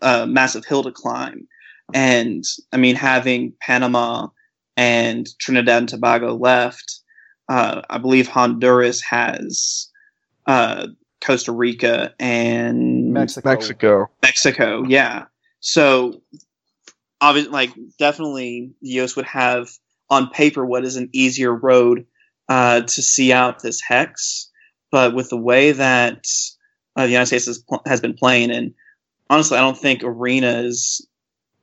uh, 0.02 0.26
massive 0.26 0.64
hill 0.64 0.82
to 0.82 0.90
climb. 0.90 1.46
And 1.92 2.44
I 2.72 2.76
mean, 2.76 2.96
having 2.96 3.52
Panama 3.60 4.28
and 4.76 5.26
Trinidad 5.38 5.78
and 5.78 5.88
Tobago 5.88 6.34
left, 6.34 7.00
uh, 7.48 7.82
I 7.88 7.98
believe 7.98 8.28
Honduras 8.28 9.00
has 9.02 9.88
uh, 10.46 10.88
Costa 11.20 11.52
Rica 11.52 12.14
and 12.18 13.12
Mexico. 13.12 13.48
Mexico. 13.50 14.10
Mexico, 14.22 14.84
yeah. 14.86 15.24
So, 15.60 16.20
obviously, 17.20 17.52
like 17.52 17.70
definitely, 17.98 18.72
the 18.82 18.90
U.S. 18.90 19.16
would 19.16 19.26
have 19.26 19.70
on 20.10 20.30
paper 20.30 20.64
what 20.64 20.84
is 20.84 20.96
an 20.96 21.08
easier 21.12 21.54
road 21.54 22.06
uh, 22.48 22.82
to 22.82 23.02
see 23.02 23.32
out 23.32 23.62
this 23.62 23.80
hex, 23.80 24.50
but 24.90 25.14
with 25.14 25.30
the 25.30 25.36
way 25.36 25.72
that 25.72 26.26
uh, 26.96 27.04
the 27.04 27.10
United 27.10 27.26
States 27.26 27.46
has, 27.46 27.58
pl- 27.58 27.82
has 27.86 28.00
been 28.00 28.14
playing, 28.14 28.50
and 28.50 28.74
honestly, 29.30 29.56
I 29.56 29.62
don't 29.62 29.78
think 29.78 30.02
Arena 30.04 30.58
is 30.58 31.06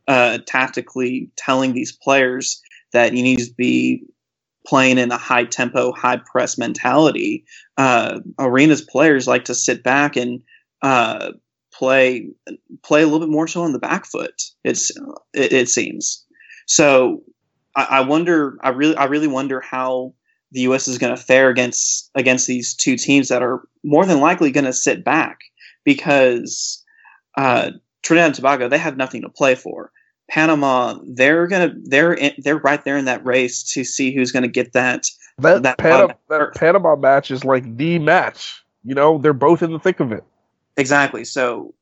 uh, 0.07 0.39
tactically 0.47 1.29
telling 1.35 1.73
these 1.73 1.91
players 1.91 2.61
that 2.93 3.13
you 3.13 3.23
need 3.23 3.39
to 3.39 3.53
be 3.57 4.03
playing 4.65 4.97
in 4.97 5.11
a 5.11 5.17
high 5.17 5.45
tempo, 5.45 5.91
high 5.91 6.17
press 6.17 6.57
mentality. 6.57 7.43
Uh, 7.77 8.19
Arena's 8.39 8.81
players 8.81 9.27
like 9.27 9.45
to 9.45 9.55
sit 9.55 9.83
back 9.83 10.15
and 10.15 10.41
uh, 10.81 11.31
play 11.73 12.27
play 12.83 13.01
a 13.01 13.05
little 13.05 13.19
bit 13.19 13.29
more 13.29 13.47
so 13.47 13.63
on 13.63 13.73
the 13.73 13.79
back 13.79 14.05
foot. 14.05 14.41
It's 14.63 14.91
it, 15.33 15.53
it 15.53 15.69
seems 15.69 16.25
so. 16.67 17.23
I, 17.75 17.87
I 17.89 18.01
wonder. 18.01 18.57
I 18.63 18.69
really 18.69 18.95
I 18.95 19.05
really 19.05 19.27
wonder 19.27 19.61
how 19.61 20.13
the 20.51 20.61
U.S. 20.61 20.87
is 20.87 20.97
going 20.97 21.15
to 21.15 21.21
fare 21.21 21.49
against 21.49 22.09
against 22.15 22.47
these 22.47 22.75
two 22.75 22.97
teams 22.97 23.29
that 23.29 23.41
are 23.41 23.63
more 23.83 24.05
than 24.05 24.19
likely 24.19 24.51
going 24.51 24.65
to 24.65 24.73
sit 24.73 25.03
back 25.03 25.39
because 25.83 26.83
uh, 27.37 27.71
Trinidad 28.03 28.27
and 28.27 28.35
Tobago 28.35 28.67
they 28.67 28.77
have 28.77 28.97
nothing 28.97 29.21
to 29.21 29.29
play 29.29 29.55
for. 29.55 29.91
Panama 30.31 30.97
they're 31.05 31.45
gonna 31.45 31.73
they're 31.83 32.13
in, 32.13 32.31
they're 32.37 32.57
right 32.57 32.83
there 32.85 32.95
in 32.95 33.05
that 33.05 33.25
race 33.25 33.63
to 33.73 33.83
see 33.83 34.15
who's 34.15 34.31
going 34.31 34.43
to 34.43 34.49
get 34.49 34.73
that. 34.73 35.03
That, 35.39 35.63
That- 35.63 35.77
Panama, 35.77 36.13
that 36.29 36.55
Panama 36.55 36.95
match 36.95 37.31
is 37.31 37.43
like 37.43 37.77
the 37.77 37.99
match. 37.99 38.63
You 38.83 38.95
know, 38.95 39.17
they're 39.17 39.33
both 39.33 39.61
in 39.61 39.73
the 39.73 39.79
thick 39.79 39.99
of 39.99 40.11
it. 40.11 40.23
Exactly. 40.77 41.25
So 41.25 41.73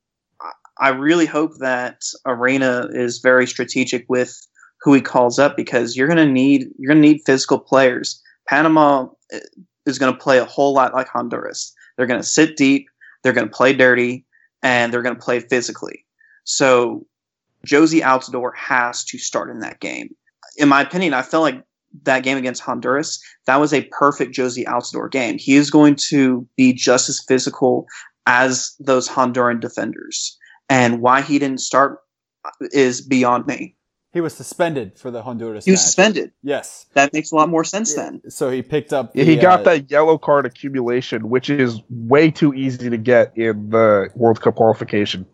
I- 0.79 0.89
really 0.89 1.27
hope 1.27 1.51
that 1.59 2.01
Arena 2.25 2.87
is 2.91 3.19
very 3.19 3.45
strategic 3.45 4.05
with 4.09 4.35
who 4.81 4.93
he 4.93 5.01
calls 5.01 5.37
up 5.37 5.55
because 5.55 5.95
you're 5.95 6.07
going 6.07 6.17
to 6.17 6.25
need 6.25 6.69
you're 6.79 6.95
to 6.95 6.99
need 6.99 7.21
physical 7.25 7.59
players. 7.59 8.19
Panama 8.47 9.07
eh, 9.31 9.39
is 9.85 9.99
going 9.99 10.11
to 10.11 10.19
play 10.19 10.39
a 10.39 10.45
whole 10.45 10.73
lot 10.73 10.93
like 10.93 11.07
Honduras. 11.07 11.71
They're 11.97 12.07
going 12.07 12.21
to 12.21 12.27
sit 12.27 12.57
deep, 12.57 12.87
they're 13.21 13.33
going 13.33 13.47
to 13.47 13.55
play 13.55 13.73
dirty, 13.73 14.25
and 14.63 14.91
they're 14.91 15.03
going 15.03 15.15
to 15.15 15.21
play 15.21 15.39
physically. 15.39 16.05
So 16.45 17.05
Jozy 17.65 18.01
Altidore 18.01 18.55
has 18.55 19.03
to 19.05 19.17
start 19.17 19.49
in 19.49 19.59
that 19.59 19.79
game. 19.79 20.15
In 20.57 20.69
my 20.69 20.81
opinion, 20.81 21.13
I 21.13 21.21
felt 21.21 21.43
like 21.43 21.63
that 22.03 22.23
game 22.23 22.37
against 22.37 22.61
Honduras, 22.61 23.21
that 23.45 23.59
was 23.59 23.73
a 23.73 23.83
perfect 23.91 24.35
Jozy 24.35 24.65
Altidore 24.65 25.11
game. 25.11 25.37
He 25.37 25.55
is 25.55 25.71
going 25.71 25.95
to 26.09 26.47
be 26.55 26.73
just 26.73 27.09
as 27.09 27.23
physical 27.27 27.85
as 28.25 28.75
those 28.79 29.09
Honduran 29.09 29.59
defenders. 29.59 30.37
And 30.69 31.01
why 31.01 31.21
he 31.21 31.39
didn't 31.39 31.61
start 31.61 31.99
is 32.71 33.01
beyond 33.01 33.47
me. 33.47 33.75
He 34.11 34.21
was 34.21 34.33
suspended 34.33 34.97
for 34.97 35.11
the 35.11 35.21
Honduras. 35.21 35.65
He 35.65 35.71
was 35.71 35.79
match. 35.79 35.85
suspended. 35.85 36.31
Yes. 36.41 36.87
That 36.93 37.13
makes 37.13 37.31
a 37.31 37.35
lot 37.35 37.49
more 37.49 37.63
sense 37.63 37.93
then. 37.93 38.21
So 38.29 38.49
he 38.49 38.63
picked 38.63 38.91
up. 38.91 39.11
Yeah, 39.13 39.23
he 39.23 39.35
got 39.35 39.61
uh, 39.61 39.63
that 39.63 39.91
yellow 39.91 40.17
card 40.17 40.47
accumulation, 40.47 41.29
which 41.29 41.49
is 41.49 41.79
way 41.89 42.31
too 42.31 42.53
easy 42.55 42.89
to 42.89 42.97
get 42.97 43.37
in 43.37 43.69
the 43.69 44.09
World 44.15 44.41
Cup 44.41 44.55
qualification. 44.55 45.27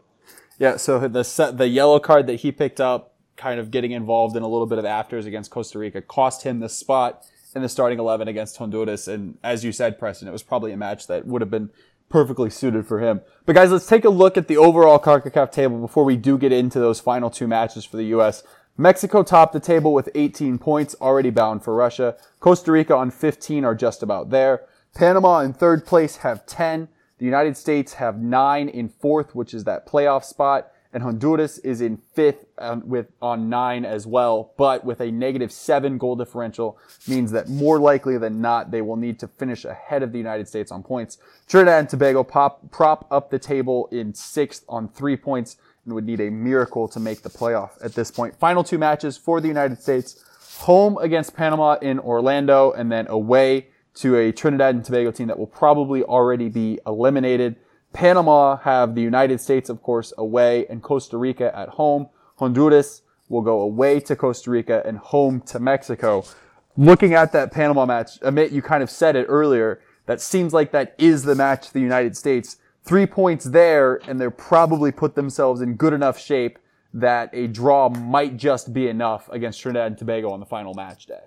Yeah, 0.57 0.77
so 0.77 1.07
the 1.07 1.23
set, 1.23 1.57
the 1.57 1.67
yellow 1.67 1.99
card 1.99 2.27
that 2.27 2.41
he 2.41 2.51
picked 2.51 2.79
up, 2.79 3.13
kind 3.35 3.59
of 3.59 3.71
getting 3.71 3.91
involved 3.91 4.37
in 4.37 4.43
a 4.43 4.47
little 4.47 4.67
bit 4.67 4.77
of 4.77 4.85
afters 4.85 5.25
against 5.25 5.51
Costa 5.51 5.79
Rica, 5.79 6.01
cost 6.01 6.43
him 6.43 6.59
the 6.59 6.69
spot 6.69 7.25
in 7.53 7.61
the 7.61 7.69
starting 7.69 7.99
eleven 7.99 8.27
against 8.27 8.57
Honduras. 8.57 9.07
And 9.07 9.37
as 9.43 9.63
you 9.63 9.71
said, 9.71 9.99
Preston, 9.99 10.27
it 10.27 10.31
was 10.31 10.43
probably 10.43 10.71
a 10.71 10.77
match 10.77 11.07
that 11.07 11.25
would 11.25 11.41
have 11.41 11.51
been 11.51 11.69
perfectly 12.09 12.49
suited 12.49 12.85
for 12.85 12.99
him. 12.99 13.21
But 13.45 13.55
guys, 13.55 13.71
let's 13.71 13.87
take 13.87 14.05
a 14.05 14.09
look 14.09 14.37
at 14.37 14.47
the 14.47 14.57
overall 14.57 14.99
CONCACAF 14.99 15.51
table 15.51 15.79
before 15.79 16.03
we 16.03 16.15
do 16.15 16.37
get 16.37 16.51
into 16.51 16.79
those 16.79 16.99
final 16.99 17.29
two 17.29 17.47
matches 17.47 17.83
for 17.83 17.97
the 17.97 18.05
U.S. 18.05 18.43
Mexico 18.77 19.23
topped 19.23 19.53
the 19.53 19.59
table 19.59 19.93
with 19.93 20.09
18 20.15 20.57
points, 20.57 20.95
already 20.99 21.29
bound 21.29 21.63
for 21.63 21.73
Russia. 21.73 22.15
Costa 22.39 22.71
Rica 22.71 22.95
on 22.95 23.09
15 23.09 23.63
are 23.63 23.75
just 23.75 24.03
about 24.03 24.29
there. 24.29 24.65
Panama 24.93 25.39
in 25.39 25.53
third 25.53 25.85
place 25.85 26.17
have 26.17 26.45
10. 26.45 26.89
The 27.17 27.25
United 27.25 27.55
States 27.55 27.93
have 27.93 28.19
nine 28.19 28.67
in 28.67 28.89
fourth, 28.89 29.35
which 29.35 29.53
is 29.53 29.63
that 29.63 29.87
playoff 29.87 30.23
spot, 30.23 30.71
and 30.91 31.03
Honduras 31.03 31.57
is 31.59 31.81
in 31.81 31.97
fifth 31.97 32.45
um, 32.57 32.87
with 32.87 33.07
on 33.21 33.49
nine 33.49 33.83
as 33.83 34.07
well, 34.07 34.53
but 34.57 34.85
with 34.85 35.01
a 35.01 35.11
negative 35.11 35.51
seven 35.51 35.97
goal 35.97 36.15
differential 36.15 36.77
means 37.07 37.31
that 37.31 37.49
more 37.49 37.79
likely 37.79 38.17
than 38.17 38.39
not 38.39 38.71
they 38.71 38.81
will 38.81 38.95
need 38.95 39.19
to 39.19 39.27
finish 39.27 39.65
ahead 39.65 40.03
of 40.03 40.13
the 40.13 40.17
United 40.17 40.47
States 40.47 40.71
on 40.71 40.83
points. 40.83 41.17
Trinidad 41.47 41.79
and 41.79 41.89
Tobago 41.89 42.23
pop 42.23 42.71
prop 42.71 43.07
up 43.11 43.29
the 43.29 43.39
table 43.39 43.89
in 43.91 44.13
sixth 44.13 44.63
on 44.69 44.87
three 44.87 45.17
points 45.17 45.57
and 45.83 45.93
would 45.93 46.05
need 46.05 46.21
a 46.21 46.31
miracle 46.31 46.87
to 46.87 46.99
make 46.99 47.21
the 47.21 47.29
playoff 47.29 47.71
at 47.83 47.93
this 47.93 48.09
point. 48.09 48.35
Final 48.35 48.63
two 48.63 48.77
matches 48.77 49.17
for 49.17 49.41
the 49.41 49.49
United 49.49 49.81
States: 49.81 50.23
home 50.59 50.97
against 50.99 51.35
Panama 51.35 51.73
in 51.81 51.99
Orlando, 51.99 52.71
and 52.71 52.89
then 52.89 53.05
away 53.09 53.67
to 53.95 54.15
a 54.17 54.31
Trinidad 54.31 54.75
and 54.75 54.83
Tobago 54.83 55.11
team 55.11 55.27
that 55.27 55.39
will 55.39 55.47
probably 55.47 56.03
already 56.03 56.49
be 56.49 56.79
eliminated. 56.85 57.55
Panama 57.93 58.57
have 58.57 58.93
the 58.93 59.01
United 59.01 59.39
States, 59.39 59.69
of 59.69 59.81
course, 59.81 60.13
away 60.17 60.65
and 60.67 60.83
Costa 60.83 61.17
Rica 61.17 61.55
at 61.57 61.69
home. 61.69 62.09
Honduras 62.37 63.01
will 63.29 63.41
go 63.41 63.61
away 63.61 63.99
to 64.01 64.15
Costa 64.15 64.51
Rica 64.51 64.83
and 64.85 64.97
home 64.97 65.41
to 65.41 65.59
Mexico. 65.59 66.25
Looking 66.77 67.13
at 67.13 67.31
that 67.31 67.51
Panama 67.51 67.85
match, 67.85 68.19
Amit, 68.19 68.51
you 68.51 68.61
kind 68.61 68.83
of 68.83 68.89
said 68.89 69.15
it 69.15 69.25
earlier. 69.29 69.79
That 70.07 70.21
seems 70.21 70.53
like 70.53 70.71
that 70.73 70.93
is 70.97 71.23
the 71.23 71.35
match 71.35 71.71
the 71.71 71.79
United 71.79 72.17
States. 72.17 72.57
Three 72.83 73.05
points 73.05 73.45
there, 73.45 74.01
and 74.07 74.19
they're 74.19 74.29
probably 74.29 74.91
put 74.91 75.15
themselves 75.15 75.61
in 75.61 75.75
good 75.75 75.93
enough 75.93 76.19
shape 76.19 76.59
that 76.93 77.29
a 77.33 77.47
draw 77.47 77.89
might 77.89 78.37
just 78.37 78.73
be 78.73 78.87
enough 78.87 79.29
against 79.29 79.59
Trinidad 79.59 79.87
and 79.87 79.97
Tobago 79.97 80.31
on 80.31 80.39
the 80.39 80.45
final 80.45 80.73
match 80.73 81.07
day. 81.07 81.23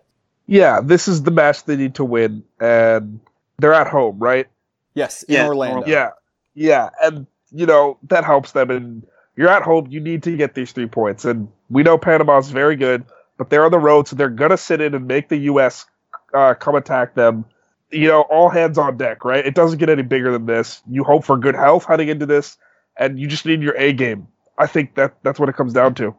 Yeah, 0.49 0.81
this 0.83 1.09
is 1.09 1.23
the 1.23 1.31
match 1.31 1.65
they 1.65 1.77
need 1.77 1.97
to 1.97 2.05
win, 2.05 2.43
and 2.59 3.21
they're 3.59 3.75
at 3.75 3.87
home, 3.87 4.19
right? 4.19 4.47
Yes, 4.95 5.23
in 5.25 5.35
Yeah, 5.35 5.47
Orlando. 5.47 5.87
Yeah, 5.87 6.11
yeah, 6.55 6.89
and 7.03 7.27
you 7.53 7.67
know 7.67 7.99
that 8.05 8.25
helps 8.25 8.53
them. 8.53 8.71
And 8.71 9.07
you're 9.37 9.51
at 9.51 9.63
home, 9.63 9.89
you 9.91 10.01
need 10.01 10.23
to 10.23 10.35
get 10.37 10.55
these 10.55 10.73
three 10.73 10.87
points. 10.87 11.27
And 11.27 11.49
we 11.69 11.83
know 11.83 11.99
Panama's 11.99 12.51
very 12.51 12.77
good, 12.77 13.05
but 13.37 13.51
they're 13.51 13.65
on 13.67 13.71
the 13.71 13.79
road, 13.79 14.09
so 14.09 14.17
they're 14.17 14.31
gonna 14.31 14.57
sit 14.57 14.81
in 14.81 14.95
and 14.95 15.07
make 15.07 15.29
the 15.29 15.37
U.S. 15.37 15.85
Uh, 16.33 16.55
come 16.55 16.75
attack 16.75 17.15
them. 17.15 17.45
You 17.91 18.09
know, 18.09 18.23
all 18.23 18.49
hands 18.49 18.79
on 18.79 18.97
deck, 18.97 19.27
right? 19.27 19.45
It 19.45 19.55
doesn't 19.55 19.79
get 19.79 19.91
any 19.91 20.03
bigger 20.03 20.33
than 20.33 20.47
this. 20.47 20.83
You 20.89 21.05
hope 21.05 21.25
for 21.25 21.37
good 21.37 21.57
health 21.57 21.85
heading 21.85 22.09
into 22.09 22.25
this, 22.25 22.57
and 22.97 23.21
you 23.21 23.27
just 23.27 23.45
need 23.45 23.63
your 23.63 23.77
A 23.77 23.93
game. 23.93 24.29
I 24.57 24.67
think 24.67 24.95
that 24.95 25.15
that's 25.23 25.39
what 25.39 25.51
it 25.51 25.57
comes 25.57 25.75
down 25.75 25.95
to. 25.97 26.17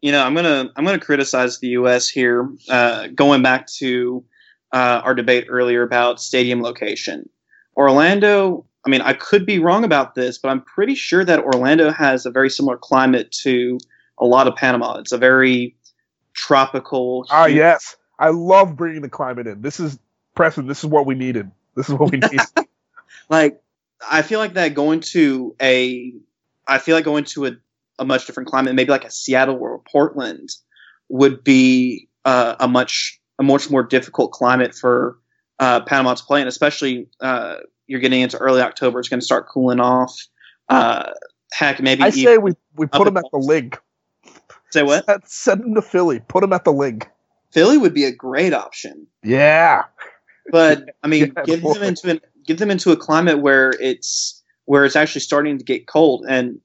You 0.00 0.12
know, 0.12 0.24
I'm 0.24 0.34
gonna 0.34 0.70
I'm 0.76 0.84
gonna 0.84 0.98
criticize 0.98 1.58
the 1.58 1.68
U.S. 1.68 2.08
here, 2.08 2.48
uh, 2.68 3.08
going 3.08 3.42
back 3.42 3.66
to 3.78 4.24
uh, 4.72 5.00
our 5.04 5.14
debate 5.14 5.46
earlier 5.48 5.82
about 5.82 6.20
stadium 6.20 6.62
location. 6.62 7.28
Orlando. 7.76 8.64
I 8.86 8.90
mean, 8.90 9.00
I 9.02 9.12
could 9.12 9.44
be 9.44 9.58
wrong 9.58 9.84
about 9.84 10.14
this, 10.14 10.38
but 10.38 10.48
I'm 10.48 10.62
pretty 10.62 10.94
sure 10.94 11.24
that 11.24 11.40
Orlando 11.40 11.90
has 11.90 12.24
a 12.24 12.30
very 12.30 12.48
similar 12.48 12.76
climate 12.76 13.30
to 13.42 13.78
a 14.18 14.24
lot 14.24 14.46
of 14.46 14.54
Panama. 14.54 14.98
It's 14.98 15.12
a 15.12 15.18
very 15.18 15.76
tropical. 16.32 17.26
Ah, 17.30 17.46
yes, 17.46 17.96
I 18.18 18.30
love 18.30 18.76
bringing 18.76 19.02
the 19.02 19.08
climate 19.08 19.46
in. 19.46 19.60
This 19.60 19.80
is 19.80 19.98
Preston. 20.34 20.66
This 20.66 20.78
is 20.78 20.86
what 20.86 21.06
we 21.06 21.14
needed. 21.14 21.50
This 21.74 21.88
is 21.88 21.94
what 21.94 22.10
we 22.12 22.18
need. 22.32 22.40
like 23.28 23.60
I 24.08 24.22
feel 24.22 24.38
like 24.38 24.54
that 24.54 24.74
going 24.74 25.00
to 25.00 25.54
a 25.60 26.14
I 26.66 26.78
feel 26.78 26.94
like 26.94 27.04
going 27.04 27.24
to 27.24 27.46
a, 27.46 27.52
a 27.98 28.04
much 28.04 28.26
different 28.26 28.48
climate, 28.48 28.74
maybe 28.74 28.90
like 28.90 29.04
a 29.04 29.10
Seattle 29.10 29.56
or 29.56 29.74
a 29.74 29.78
Portland, 29.90 30.50
would 31.08 31.42
be 31.44 32.08
uh, 32.24 32.56
a 32.60 32.68
much 32.68 33.20
a 33.38 33.42
much 33.42 33.70
more 33.70 33.82
difficult 33.82 34.32
climate 34.32 34.74
for 34.74 35.18
uh, 35.58 35.80
Panama 35.82 36.14
to 36.14 36.24
play 36.24 36.40
in, 36.40 36.48
especially 36.48 37.06
uh, 37.20 37.56
you're 37.86 38.00
getting 38.00 38.20
into 38.20 38.36
early 38.38 38.60
October. 38.60 38.98
It's 39.00 39.08
going 39.08 39.20
to 39.20 39.26
start 39.26 39.48
cooling 39.48 39.80
off. 39.80 40.14
Uh, 40.68 41.10
heck, 41.52 41.80
maybe 41.80 42.02
I 42.02 42.10
say 42.10 42.38
we 42.38 42.52
we 42.76 42.86
put 42.86 43.04
them 43.04 43.16
at 43.16 43.24
the 43.32 43.38
Linc. 43.38 43.78
say 44.70 44.82
what 44.82 45.04
Send- 45.28 45.62
them 45.62 45.74
to 45.74 45.82
Philly. 45.82 46.20
Put 46.20 46.40
them 46.42 46.52
at 46.52 46.64
the 46.64 46.72
Linc. 46.72 47.08
Philly 47.52 47.78
would 47.78 47.94
be 47.94 48.04
a 48.04 48.12
great 48.12 48.52
option. 48.52 49.06
Yeah. 49.24 49.84
but 50.50 50.90
I 51.02 51.08
mean, 51.08 51.32
Yeah, 51.36 51.44
give 51.44 51.62
boy. 51.62 51.74
them 51.74 51.82
into 51.84 52.10
an, 52.10 52.20
give 52.46 52.58
them 52.58 52.70
into 52.70 52.92
a 52.92 52.96
climate 52.96 53.40
where 53.40 53.70
it's 53.80 54.42
where 54.66 54.84
it's 54.84 54.96
actually 54.96 55.22
starting 55.22 55.56
to 55.56 55.64
get 55.64 55.86
cold, 55.86 56.26
and 56.28 56.60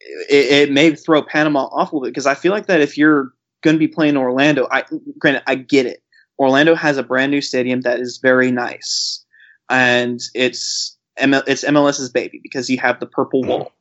it, 0.00 0.68
it 0.68 0.72
may 0.72 0.94
throw 0.94 1.22
Panama 1.22 1.66
off 1.66 1.92
a 1.92 1.96
little 1.96 2.06
bit 2.06 2.10
because 2.10 2.26
I 2.26 2.34
feel 2.34 2.52
like 2.52 2.66
that 2.66 2.80
if 2.80 2.96
you're 2.96 3.32
going 3.62 3.74
to 3.74 3.78
be 3.78 3.88
playing 3.88 4.16
Orlando, 4.16 4.66
I 4.70 4.84
granted 5.18 5.42
I 5.46 5.54
get 5.56 5.86
it. 5.86 6.02
Orlando 6.38 6.74
has 6.74 6.96
a 6.96 7.02
brand 7.02 7.30
new 7.30 7.42
stadium 7.42 7.82
that 7.82 8.00
is 8.00 8.18
very 8.18 8.50
nice, 8.50 9.24
and 9.68 10.20
it's 10.34 10.96
it's 11.16 11.64
MLS's 11.64 12.10
baby 12.10 12.40
because 12.42 12.70
you 12.70 12.78
have 12.78 12.98
the 12.98 13.06
purple 13.06 13.42
wall. 13.42 13.72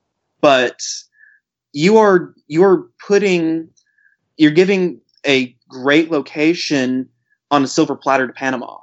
But 0.42 0.82
you 1.72 1.98
are 1.98 2.34
you 2.48 2.64
are 2.64 2.90
putting 3.06 3.70
you're 4.38 4.52
giving 4.52 5.00
a 5.26 5.56
great 5.70 6.12
location 6.12 7.08
on 7.52 7.64
a 7.64 7.68
silver 7.68 7.96
platter 7.96 8.28
to 8.28 8.34
Panama. 8.34 8.78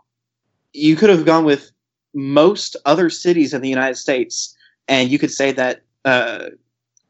You 0.72 0.96
could 0.96 1.10
have 1.10 1.24
gone 1.24 1.44
with 1.44 1.70
most 2.14 2.76
other 2.84 3.10
cities 3.10 3.52
in 3.52 3.60
the 3.60 3.68
United 3.68 3.96
States, 3.96 4.56
and 4.88 5.10
you 5.10 5.18
could 5.18 5.30
say 5.30 5.52
that 5.52 5.82
uh, 6.04 6.46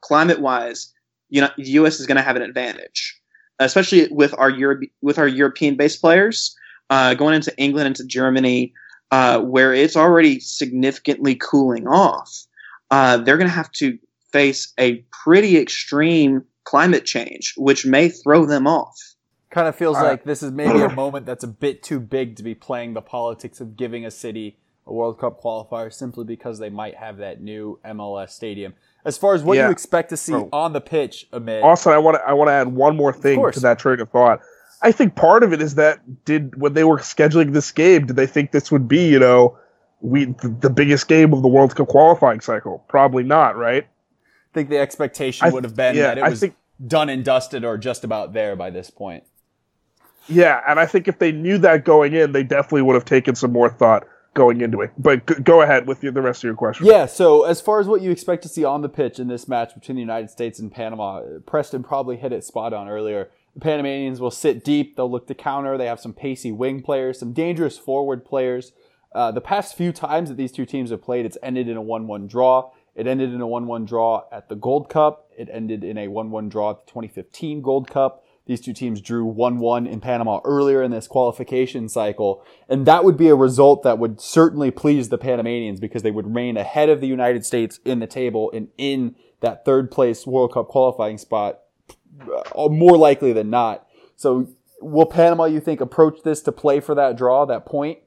climate 0.00 0.40
wise, 0.40 0.92
you 1.28 1.40
know, 1.40 1.50
the 1.56 1.70
U.S. 1.70 2.00
is 2.00 2.06
going 2.06 2.16
to 2.16 2.22
have 2.22 2.36
an 2.36 2.42
advantage, 2.42 3.20
especially 3.58 4.08
with 4.10 4.34
our 4.38 4.50
Euro- 4.50 4.86
with 5.02 5.18
our 5.18 5.28
European 5.28 5.76
based 5.76 6.00
players 6.00 6.56
uh, 6.90 7.14
going 7.14 7.34
into 7.34 7.56
England, 7.58 7.88
into 7.88 8.04
Germany, 8.04 8.72
uh, 9.10 9.40
where 9.40 9.72
it's 9.72 9.96
already 9.96 10.40
significantly 10.40 11.34
cooling 11.34 11.86
off. 11.86 12.44
Uh, 12.90 13.16
they're 13.16 13.36
going 13.36 13.48
to 13.48 13.54
have 13.54 13.72
to 13.72 13.98
face 14.32 14.72
a 14.78 15.04
pretty 15.24 15.58
extreme 15.58 16.44
climate 16.64 17.04
change, 17.04 17.54
which 17.56 17.86
may 17.86 18.08
throw 18.08 18.46
them 18.46 18.66
off. 18.66 18.96
Kind 19.50 19.68
of 19.68 19.76
feels 19.76 19.96
like 19.96 20.24
this 20.24 20.42
is 20.42 20.52
maybe 20.52 20.80
a 20.80 20.90
moment 20.90 21.24
that's 21.24 21.44
a 21.44 21.48
bit 21.48 21.82
too 21.82 21.98
big 21.98 22.36
to 22.36 22.42
be 22.42 22.54
playing 22.54 22.94
the 22.94 23.00
politics 23.00 23.60
of 23.60 23.76
giving 23.76 24.04
a 24.04 24.10
city 24.10 24.58
a 24.86 24.92
World 24.92 25.18
Cup 25.18 25.42
qualifier 25.42 25.92
simply 25.92 26.24
because 26.24 26.58
they 26.58 26.70
might 26.70 26.94
have 26.96 27.16
that 27.18 27.40
new 27.40 27.78
MLS 27.84 28.30
stadium. 28.30 28.74
As 29.06 29.16
far 29.16 29.34
as 29.34 29.42
what 29.44 29.56
Yeah. 29.56 29.66
you 29.66 29.72
expect 29.72 30.10
to 30.10 30.16
see 30.16 30.34
Oh. 30.34 30.48
on 30.52 30.72
the 30.72 30.80
pitch, 30.80 31.26
Amit, 31.32 31.62
Also, 31.62 31.90
I 31.90 31.98
want 31.98 32.16
to 32.16 32.28
I 32.28 32.32
want 32.34 32.48
to 32.48 32.52
add 32.52 32.68
one 32.68 32.96
more 32.96 33.12
thing 33.12 33.40
to 33.52 33.60
that 33.60 33.78
train 33.78 34.00
of 34.00 34.10
thought. 34.10 34.40
I 34.82 34.92
think 34.92 35.14
part 35.14 35.42
of 35.42 35.52
it 35.52 35.62
is 35.62 35.76
that 35.76 36.00
did 36.24 36.60
when 36.60 36.74
they 36.74 36.84
were 36.84 36.98
scheduling 36.98 37.52
this 37.54 37.70
game, 37.72 38.06
did 38.06 38.16
they 38.16 38.26
think 38.26 38.50
this 38.52 38.70
would 38.70 38.88
be 38.88 39.08
you 39.08 39.18
know 39.18 39.56
we 40.00 40.26
the, 40.26 40.54
the 40.60 40.70
biggest 40.70 41.08
game 41.08 41.32
of 41.32 41.40
the 41.42 41.48
World 41.48 41.74
Cup 41.74 41.86
qualifying 41.88 42.40
cycle? 42.40 42.84
Probably 42.88 43.22
not, 43.22 43.56
right? 43.56 43.84
I 43.84 44.52
think 44.52 44.68
the 44.70 44.78
expectation 44.78 45.46
I- 45.46 45.50
would 45.50 45.64
have 45.64 45.76
been 45.76 45.94
yeah, 45.96 46.08
that 46.08 46.18
it 46.18 46.24
I 46.24 46.28
was 46.28 46.40
think- 46.40 46.56
done 46.86 47.08
and 47.08 47.24
dusted 47.24 47.64
or 47.64 47.78
just 47.78 48.04
about 48.04 48.32
there 48.34 48.54
by 48.56 48.68
this 48.70 48.90
point. 48.90 49.24
Yeah, 50.28 50.60
and 50.66 50.80
I 50.80 50.86
think 50.86 51.06
if 51.08 51.18
they 51.20 51.30
knew 51.30 51.56
that 51.58 51.84
going 51.84 52.12
in, 52.12 52.32
they 52.32 52.42
definitely 52.42 52.82
would 52.82 52.94
have 52.94 53.04
taken 53.04 53.34
some 53.36 53.52
more 53.52 53.70
thought 53.70 54.04
going 54.36 54.60
into 54.60 54.82
it. 54.82 54.92
But 54.96 55.42
go 55.42 55.62
ahead 55.62 55.88
with 55.88 56.02
the 56.02 56.12
rest 56.12 56.40
of 56.40 56.44
your 56.44 56.54
question. 56.54 56.86
Yeah, 56.86 57.06
so 57.06 57.42
as 57.42 57.60
far 57.60 57.80
as 57.80 57.88
what 57.88 58.02
you 58.02 58.12
expect 58.12 58.44
to 58.44 58.48
see 58.48 58.64
on 58.64 58.82
the 58.82 58.88
pitch 58.88 59.18
in 59.18 59.26
this 59.26 59.48
match 59.48 59.74
between 59.74 59.96
the 59.96 60.02
United 60.02 60.30
States 60.30 60.60
and 60.60 60.70
Panama, 60.70 61.22
Preston 61.46 61.82
probably 61.82 62.16
hit 62.16 62.32
it 62.32 62.44
spot 62.44 62.72
on 62.72 62.88
earlier. 62.88 63.30
The 63.54 63.60
Panamanians 63.60 64.20
will 64.20 64.30
sit 64.30 64.62
deep, 64.62 64.96
they'll 64.96 65.10
look 65.10 65.26
to 65.28 65.34
counter, 65.34 65.78
they 65.78 65.86
have 65.86 65.98
some 65.98 66.12
pacey 66.12 66.52
wing 66.52 66.82
players, 66.82 67.18
some 67.18 67.32
dangerous 67.32 67.78
forward 67.78 68.24
players. 68.24 68.72
Uh, 69.14 69.32
the 69.32 69.40
past 69.40 69.74
few 69.74 69.92
times 69.92 70.28
that 70.28 70.36
these 70.36 70.52
two 70.52 70.66
teams 70.66 70.90
have 70.90 71.02
played, 71.02 71.24
it's 71.24 71.38
ended 71.42 71.66
in 71.66 71.76
a 71.78 71.82
1 71.82 72.06
1 72.06 72.26
draw. 72.28 72.70
It 72.94 73.06
ended 73.06 73.32
in 73.32 73.40
a 73.40 73.46
1 73.46 73.66
1 73.66 73.86
draw 73.86 74.24
at 74.30 74.50
the 74.50 74.56
Gold 74.56 74.90
Cup. 74.90 75.30
It 75.36 75.48
ended 75.50 75.82
in 75.82 75.96
a 75.96 76.08
1 76.08 76.30
1 76.30 76.48
draw 76.50 76.72
at 76.72 76.86
the 76.86 76.90
2015 76.90 77.62
Gold 77.62 77.88
Cup. 77.88 78.25
These 78.46 78.60
two 78.60 78.72
teams 78.72 79.00
drew 79.00 79.24
1 79.24 79.58
1 79.58 79.86
in 79.86 80.00
Panama 80.00 80.40
earlier 80.44 80.80
in 80.82 80.92
this 80.92 81.08
qualification 81.08 81.88
cycle. 81.88 82.44
And 82.68 82.86
that 82.86 83.04
would 83.04 83.16
be 83.16 83.28
a 83.28 83.34
result 83.34 83.82
that 83.82 83.98
would 83.98 84.20
certainly 84.20 84.70
please 84.70 85.08
the 85.08 85.18
Panamanians 85.18 85.80
because 85.80 86.02
they 86.02 86.12
would 86.12 86.34
reign 86.34 86.56
ahead 86.56 86.88
of 86.88 87.00
the 87.00 87.08
United 87.08 87.44
States 87.44 87.80
in 87.84 87.98
the 87.98 88.06
table 88.06 88.50
and 88.54 88.68
in 88.78 89.16
that 89.40 89.64
third 89.64 89.90
place 89.90 90.26
World 90.26 90.52
Cup 90.54 90.68
qualifying 90.68 91.18
spot 91.18 91.60
uh, 92.56 92.68
more 92.68 92.96
likely 92.96 93.32
than 93.32 93.50
not. 93.50 93.86
So, 94.14 94.48
will 94.80 95.06
Panama, 95.06 95.44
you 95.44 95.60
think, 95.60 95.80
approach 95.80 96.22
this 96.22 96.40
to 96.42 96.52
play 96.52 96.80
for 96.80 96.94
that 96.94 97.16
draw, 97.16 97.44
that 97.46 97.66
point? 97.66 97.98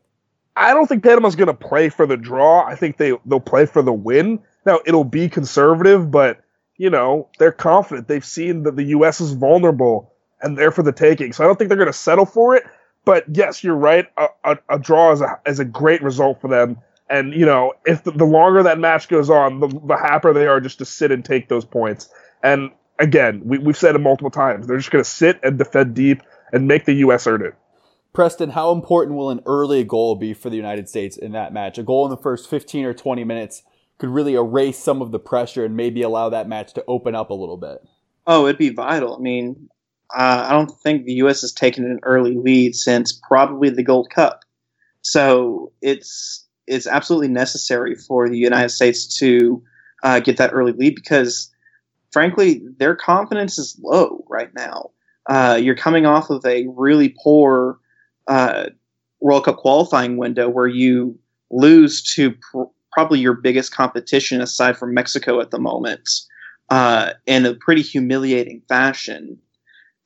I 0.55 0.73
don't 0.73 0.87
think 0.87 1.03
Panama's 1.03 1.35
going 1.35 1.47
to 1.47 1.53
play 1.53 1.89
for 1.89 2.05
the 2.05 2.17
draw. 2.17 2.65
I 2.65 2.75
think 2.75 2.97
they 2.97 3.13
they'll 3.25 3.39
play 3.39 3.65
for 3.65 3.81
the 3.81 3.93
win. 3.93 4.39
Now 4.65 4.79
it'll 4.85 5.03
be 5.03 5.29
conservative, 5.29 6.09
but 6.09 6.41
you 6.77 6.89
know 6.89 7.29
they're 7.37 7.51
confident. 7.51 8.07
They've 8.07 8.25
seen 8.25 8.63
that 8.63 8.75
the 8.75 8.83
U.S. 8.85 9.21
is 9.21 9.33
vulnerable 9.33 10.13
and 10.41 10.57
they're 10.57 10.71
for 10.71 10.83
the 10.83 10.91
taking. 10.91 11.33
So 11.33 11.43
I 11.43 11.47
don't 11.47 11.57
think 11.57 11.69
they're 11.69 11.77
going 11.77 11.87
to 11.87 11.93
settle 11.93 12.25
for 12.25 12.55
it. 12.55 12.63
But 13.05 13.25
yes, 13.31 13.63
you're 13.63 13.75
right. 13.75 14.07
A, 14.17 14.27
a, 14.43 14.57
a 14.69 14.79
draw 14.79 15.11
is 15.11 15.21
a 15.21 15.39
is 15.45 15.59
a 15.59 15.65
great 15.65 16.01
result 16.03 16.41
for 16.41 16.47
them. 16.47 16.77
And 17.09 17.33
you 17.33 17.45
know, 17.45 17.73
if 17.85 18.03
the, 18.03 18.11
the 18.11 18.25
longer 18.25 18.61
that 18.63 18.77
match 18.77 19.07
goes 19.07 19.29
on, 19.29 19.59
the, 19.59 19.67
the 19.67 19.97
happier 19.97 20.33
they 20.33 20.47
are 20.47 20.59
just 20.59 20.77
to 20.79 20.85
sit 20.85 21.11
and 21.11 21.23
take 21.23 21.49
those 21.49 21.65
points. 21.65 22.09
And 22.43 22.71
again, 22.99 23.41
we, 23.43 23.57
we've 23.57 23.77
said 23.77 23.95
it 23.95 23.99
multiple 23.99 24.29
times. 24.29 24.67
They're 24.67 24.77
just 24.77 24.91
going 24.91 25.03
to 25.03 25.09
sit 25.09 25.39
and 25.43 25.57
defend 25.57 25.95
deep 25.95 26.21
and 26.51 26.67
make 26.67 26.85
the 26.85 26.93
U.S. 26.93 27.25
earn 27.25 27.43
it. 27.43 27.55
Preston, 28.13 28.51
how 28.51 28.71
important 28.71 29.15
will 29.15 29.29
an 29.29 29.41
early 29.45 29.83
goal 29.83 30.15
be 30.15 30.33
for 30.33 30.49
the 30.49 30.55
United 30.55 30.89
States 30.89 31.15
in 31.15 31.31
that 31.33 31.53
match? 31.53 31.77
A 31.77 31.83
goal 31.83 32.05
in 32.05 32.09
the 32.09 32.17
first 32.17 32.49
15 32.49 32.85
or 32.85 32.93
20 32.93 33.23
minutes 33.23 33.63
could 33.97 34.09
really 34.09 34.33
erase 34.33 34.79
some 34.79 35.01
of 35.01 35.11
the 35.11 35.19
pressure 35.19 35.63
and 35.65 35.75
maybe 35.75 36.01
allow 36.01 36.29
that 36.29 36.47
match 36.47 36.73
to 36.73 36.83
open 36.87 37.13
up 37.13 37.29
a 37.29 37.35
little 37.35 37.57
bit. 37.57 37.83
Oh, 38.25 38.45
it'd 38.45 38.57
be 38.57 38.69
vital. 38.69 39.15
I 39.15 39.19
mean, 39.19 39.69
uh, 40.15 40.45
I 40.47 40.51
don't 40.53 40.71
think 40.81 41.05
the 41.05 41.13
U.S. 41.13 41.41
has 41.41 41.51
taken 41.51 41.85
an 41.85 41.99
early 42.03 42.35
lead 42.35 42.75
since 42.75 43.19
probably 43.27 43.69
the 43.69 43.83
Gold 43.83 44.09
Cup. 44.09 44.43
So 45.01 45.71
it's 45.81 46.47
it's 46.67 46.87
absolutely 46.87 47.29
necessary 47.29 47.95
for 47.95 48.29
the 48.29 48.37
United 48.37 48.69
States 48.69 49.17
to 49.17 49.61
uh, 50.03 50.19
get 50.19 50.37
that 50.37 50.51
early 50.53 50.71
lead 50.71 50.95
because, 50.95 51.51
frankly, 52.11 52.61
their 52.77 52.95
confidence 52.95 53.57
is 53.57 53.79
low 53.83 54.23
right 54.29 54.53
now. 54.53 54.91
Uh, 55.27 55.59
you're 55.61 55.75
coming 55.75 56.05
off 56.05 56.29
of 56.29 56.45
a 56.45 56.67
really 56.75 57.15
poor 57.23 57.79
uh, 58.27 58.65
World 59.19 59.45
Cup 59.45 59.57
qualifying 59.57 60.17
window 60.17 60.47
where 60.47 60.67
you 60.67 61.17
lose 61.51 62.01
to 62.15 62.31
pr- 62.31 62.63
probably 62.91 63.19
your 63.19 63.33
biggest 63.33 63.73
competition 63.73 64.41
aside 64.41 64.77
from 64.77 64.93
Mexico 64.93 65.39
at 65.39 65.51
the 65.51 65.59
moment 65.59 66.07
uh, 66.69 67.11
in 67.25 67.45
a 67.45 67.53
pretty 67.55 67.81
humiliating 67.81 68.61
fashion 68.67 69.37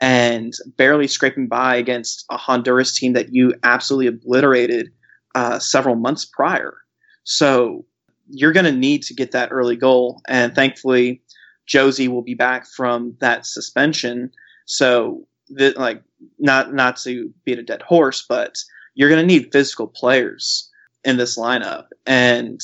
and 0.04 0.54
barely 0.76 1.08
scraping 1.08 1.48
by 1.48 1.78
against 1.78 2.26
a 2.30 2.36
Honduras 2.36 2.94
team 2.94 3.14
that 3.14 3.34
you 3.34 3.54
absolutely 3.64 4.08
obliterated 4.08 4.92
uh, 5.34 5.60
several 5.60 5.96
months 5.96 6.26
prior. 6.26 6.76
So 7.24 7.86
you're 8.28 8.52
going 8.52 8.66
to 8.66 8.74
need 8.74 9.04
to 9.04 9.14
get 9.14 9.32
that 9.32 9.54
early 9.54 9.78
goal. 9.78 10.22
And 10.28 10.54
thankfully, 10.54 11.22
Jozy 11.70 12.10
will 12.10 12.22
be 12.22 12.34
back 12.34 12.68
from 12.68 13.16
that 13.22 13.46
suspension. 13.46 14.32
So, 14.66 15.26
th- 15.58 15.78
like, 15.78 16.04
not 16.38 16.74
not 16.74 16.98
to 17.04 17.34
beat 17.46 17.60
a 17.60 17.64
dead 17.64 17.82
horse, 17.82 18.26
but 18.28 18.58
you're 18.96 19.10
going 19.10 19.26
to 19.26 19.34
need 19.34 19.54
physical 19.54 19.88
players 19.88 20.70
in 21.06 21.16
this 21.16 21.38
lineup. 21.38 21.86
And 22.06 22.60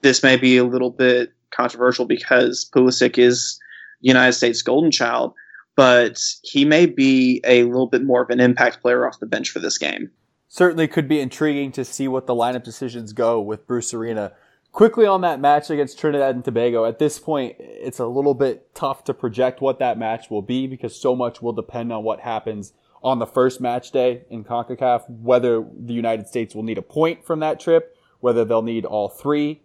this 0.00 0.24
may 0.24 0.36
be 0.36 0.56
a 0.56 0.64
little 0.64 0.90
bit 0.90 1.32
controversial 1.52 2.04
because 2.04 2.68
Pulisic 2.74 3.16
is 3.16 3.60
United 4.00 4.32
States 4.32 4.62
golden 4.62 4.90
child, 4.90 5.34
but 5.76 6.20
he 6.42 6.64
may 6.64 6.86
be 6.86 7.40
a 7.44 7.64
little 7.64 7.86
bit 7.86 8.02
more 8.02 8.22
of 8.22 8.30
an 8.30 8.40
impact 8.40 8.80
player 8.80 9.06
off 9.06 9.20
the 9.20 9.26
bench 9.26 9.50
for 9.50 9.58
this 9.58 9.78
game. 9.78 10.10
Certainly 10.48 10.88
could 10.88 11.08
be 11.08 11.20
intriguing 11.20 11.72
to 11.72 11.84
see 11.84 12.06
what 12.06 12.26
the 12.26 12.34
lineup 12.34 12.62
decisions 12.62 13.12
go 13.12 13.40
with 13.40 13.66
Bruce 13.66 13.92
Arena. 13.92 14.32
Quickly 14.70 15.06
on 15.06 15.20
that 15.22 15.40
match 15.40 15.70
against 15.70 15.98
Trinidad 15.98 16.34
and 16.34 16.44
Tobago, 16.44 16.84
at 16.84 16.98
this 16.98 17.18
point, 17.18 17.56
it's 17.58 17.98
a 17.98 18.06
little 18.06 18.34
bit 18.34 18.74
tough 18.74 19.04
to 19.04 19.14
project 19.14 19.60
what 19.60 19.78
that 19.78 19.98
match 19.98 20.30
will 20.30 20.42
be 20.42 20.66
because 20.66 21.00
so 21.00 21.14
much 21.16 21.40
will 21.42 21.52
depend 21.52 21.92
on 21.92 22.04
what 22.04 22.20
happens 22.20 22.72
on 23.02 23.18
the 23.18 23.26
first 23.26 23.60
match 23.60 23.90
day 23.90 24.24
in 24.30 24.42
CONCACAF, 24.42 25.08
whether 25.10 25.64
the 25.78 25.92
United 25.92 26.26
States 26.26 26.54
will 26.54 26.62
need 26.62 26.78
a 26.78 26.82
point 26.82 27.24
from 27.24 27.40
that 27.40 27.60
trip, 27.60 27.96
whether 28.20 28.44
they'll 28.44 28.62
need 28.62 28.84
all 28.84 29.08
three. 29.08 29.62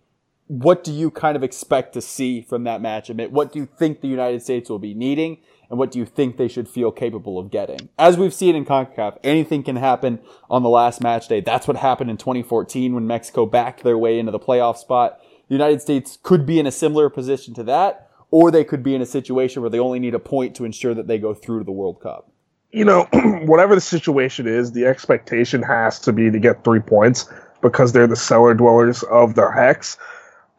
What 0.48 0.84
do 0.84 0.92
you 0.92 1.10
kind 1.10 1.38
of 1.38 1.44
expect 1.44 1.94
to 1.94 2.02
see 2.02 2.42
from 2.42 2.64
that 2.66 2.82
match? 2.82 3.10
Amit? 3.10 3.30
What 3.30 3.54
do 3.54 3.60
you 3.60 3.66
think 3.66 4.02
the 4.02 4.08
United 4.08 4.42
States 4.42 4.70
will 4.70 4.80
be 4.80 4.94
needing? 4.94 5.38
And 5.70 5.78
what 5.78 5.92
do 5.92 6.00
you 6.00 6.06
think 6.06 6.38
they 6.38 6.48
should 6.48 6.68
feel 6.68 6.92
capable 6.92 7.38
of 7.38 7.52
getting? 7.52 7.90
As 7.98 8.18
we've 8.18 8.34
seen 8.34 8.56
in 8.56 8.66
CONCACAF, 8.66 9.18
anything 9.24 9.62
can 9.64 9.76
happen 9.76 10.20
on 10.50 10.64
the 10.64 10.70
last 10.70 11.02
match 11.02 11.28
day. 11.28 11.42
That's 11.42 11.68
what 11.68 11.78
happened 11.78 12.10
in 12.10 12.18
2014 12.18 12.96
when 12.96 13.06
Mexico 13.06 13.46
backed 13.46 13.84
their 13.84 13.98
way 13.98 14.18
into 14.18 14.32
the 14.32 14.40
playoff 14.40 14.78
spot. 14.78 15.20
The 15.48 15.56
United 15.56 15.82
States 15.82 16.18
could 16.24 16.46
be 16.46 16.60
in 16.60 16.66
a 16.66 16.72
similar 16.72 17.10
position 17.10 17.54
to 17.56 17.64
that, 17.66 18.10
or 18.32 18.50
they 18.50 18.64
could 18.64 18.82
be 18.82 18.96
in 18.96 19.02
a 19.02 19.06
situation 19.06 19.62
where 19.62 19.70
they 19.70 19.80
only 19.80 20.00
need 20.00 20.16
a 20.16 20.20
point 20.20 20.56
to 20.56 20.66
ensure 20.66 20.94
that 20.96 21.08
they 21.08 21.18
go 21.20 21.34
through 21.34 21.60
to 21.60 21.66
the 21.66 21.72
World 21.72 22.02
Cup. 22.02 22.32
you 22.72 22.86
know, 22.86 23.08
whatever 23.46 23.76
the 23.76 23.82
situation 23.82 24.48
is, 24.48 24.72
the 24.72 24.86
expectation 24.86 25.62
has 25.64 26.00
to 26.02 26.14
be 26.14 26.30
to 26.32 26.40
get 26.40 26.64
three 26.64 26.80
points 26.80 27.32
because 27.62 27.92
they're 27.92 28.08
the 28.08 28.16
cellar 28.16 28.54
dwellers 28.54 29.04
of 29.04 29.36
the 29.36 29.50
hex. 29.52 29.98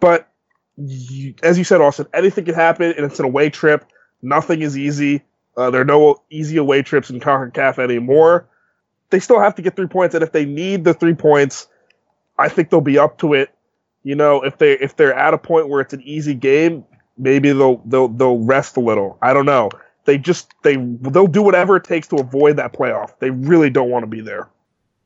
But 0.00 0.28
you, 0.76 1.34
as 1.42 1.58
you 1.58 1.64
said, 1.64 1.80
Austin, 1.80 2.06
anything 2.14 2.44
can 2.44 2.54
happen, 2.54 2.92
and 2.96 3.04
it's 3.06 3.18
an 3.18 3.26
away 3.26 3.50
trip. 3.50 3.84
Nothing 4.22 4.62
is 4.62 4.76
easy. 4.76 5.22
Uh, 5.56 5.70
there 5.70 5.80
are 5.80 5.86
no 5.86 6.22
easy 6.30 6.56
away 6.56 6.82
trips 6.82 7.10
in 7.10 7.20
CONCACAF 7.20 7.78
anymore. 7.78 8.48
They 9.10 9.20
still 9.20 9.40
have 9.40 9.56
to 9.56 9.62
get 9.62 9.76
three 9.76 9.88
points, 9.88 10.14
and 10.14 10.22
if 10.22 10.32
they 10.32 10.44
need 10.44 10.84
the 10.84 10.94
three 10.94 11.14
points, 11.14 11.66
I 12.38 12.48
think 12.48 12.70
they'll 12.70 12.80
be 12.80 12.98
up 12.98 13.18
to 13.18 13.34
it. 13.34 13.50
You 14.02 14.14
know, 14.14 14.42
if 14.42 14.58
they 14.58 14.72
if 14.72 14.96
they're 14.96 15.14
at 15.14 15.34
a 15.34 15.38
point 15.38 15.68
where 15.68 15.80
it's 15.80 15.92
an 15.92 16.02
easy 16.02 16.34
game, 16.34 16.84
maybe 17.18 17.52
they'll 17.52 17.82
they'll 17.84 18.08
they'll 18.08 18.38
rest 18.38 18.76
a 18.76 18.80
little. 18.80 19.18
I 19.20 19.32
don't 19.32 19.46
know. 19.46 19.70
They 20.04 20.16
just 20.16 20.54
they 20.62 20.76
they'll 20.76 21.26
do 21.26 21.42
whatever 21.42 21.76
it 21.76 21.84
takes 21.84 22.08
to 22.08 22.16
avoid 22.16 22.56
that 22.56 22.72
playoff. 22.72 23.18
They 23.18 23.30
really 23.30 23.68
don't 23.68 23.90
want 23.90 24.04
to 24.04 24.06
be 24.06 24.20
there. 24.20 24.48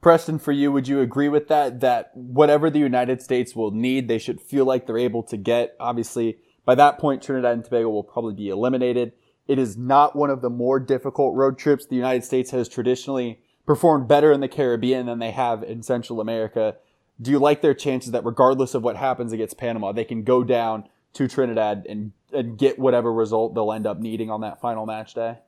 Preston, 0.00 0.38
for 0.38 0.52
you, 0.52 0.70
would 0.70 0.86
you 0.86 1.00
agree 1.00 1.30
with 1.30 1.48
that? 1.48 1.80
That 1.80 2.10
whatever 2.14 2.68
the 2.70 2.78
United 2.78 3.22
States 3.22 3.56
will 3.56 3.70
need, 3.70 4.06
they 4.06 4.18
should 4.18 4.40
feel 4.40 4.66
like 4.66 4.86
they're 4.86 4.98
able 4.98 5.22
to 5.24 5.36
get. 5.36 5.74
Obviously, 5.80 6.38
by 6.64 6.74
that 6.74 6.98
point, 6.98 7.22
Trinidad 7.22 7.52
and 7.52 7.64
Tobago 7.64 7.90
will 7.90 8.02
probably 8.02 8.34
be 8.34 8.48
eliminated. 8.48 9.12
It 9.46 9.58
is 9.58 9.76
not 9.76 10.16
one 10.16 10.30
of 10.30 10.40
the 10.40 10.50
more 10.50 10.80
difficult 10.80 11.34
road 11.36 11.58
trips. 11.58 11.86
The 11.86 11.96
United 11.96 12.24
States 12.24 12.50
has 12.52 12.68
traditionally 12.68 13.40
performed 13.66 14.08
better 14.08 14.32
in 14.32 14.40
the 14.40 14.48
Caribbean 14.48 15.06
than 15.06 15.18
they 15.18 15.30
have 15.30 15.62
in 15.62 15.82
Central 15.82 16.20
America. 16.20 16.76
Do 17.20 17.30
you 17.30 17.38
like 17.38 17.60
their 17.60 17.74
chances 17.74 18.12
that 18.12 18.24
regardless 18.24 18.74
of 18.74 18.82
what 18.82 18.96
happens 18.96 19.32
against 19.32 19.58
Panama, 19.58 19.92
they 19.92 20.04
can 20.04 20.24
go 20.24 20.42
down 20.42 20.88
to 21.14 21.28
Trinidad 21.28 21.86
and, 21.88 22.12
and 22.32 22.58
get 22.58 22.78
whatever 22.78 23.12
result 23.12 23.54
they'll 23.54 23.72
end 23.72 23.86
up 23.86 23.98
needing 23.98 24.30
on 24.30 24.40
that 24.40 24.60
final 24.60 24.86
match 24.86 25.14
day? 25.14 25.38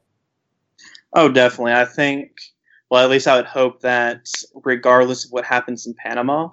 Oh, 1.12 1.30
definitely. 1.30 1.72
I 1.72 1.86
think, 1.86 2.32
well, 2.90 3.02
at 3.02 3.10
least 3.10 3.26
I 3.26 3.36
would 3.36 3.46
hope 3.46 3.80
that 3.80 4.28
regardless 4.64 5.24
of 5.24 5.32
what 5.32 5.44
happens 5.44 5.86
in 5.86 5.94
Panama, 5.94 6.50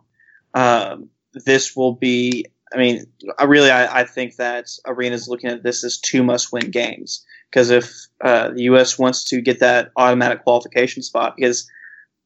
um, 0.53 1.09
this 1.33 1.75
will 1.75 1.93
be. 1.93 2.45
I 2.73 2.77
mean, 2.77 3.05
I 3.37 3.43
really, 3.43 3.69
I, 3.69 4.01
I 4.01 4.03
think 4.03 4.37
that 4.37 4.67
Arena 4.85 5.15
is 5.15 5.27
looking 5.27 5.49
at 5.49 5.63
this 5.63 5.83
as 5.83 5.99
two 5.99 6.23
must-win 6.23 6.71
games 6.71 7.23
because 7.51 7.69
if 7.69 7.91
uh, 8.23 8.49
the 8.49 8.63
U.S. 8.63 8.97
wants 8.97 9.23
to 9.25 9.41
get 9.41 9.59
that 9.59 9.91
automatic 9.95 10.43
qualification 10.43 11.03
spot, 11.03 11.35
because 11.37 11.69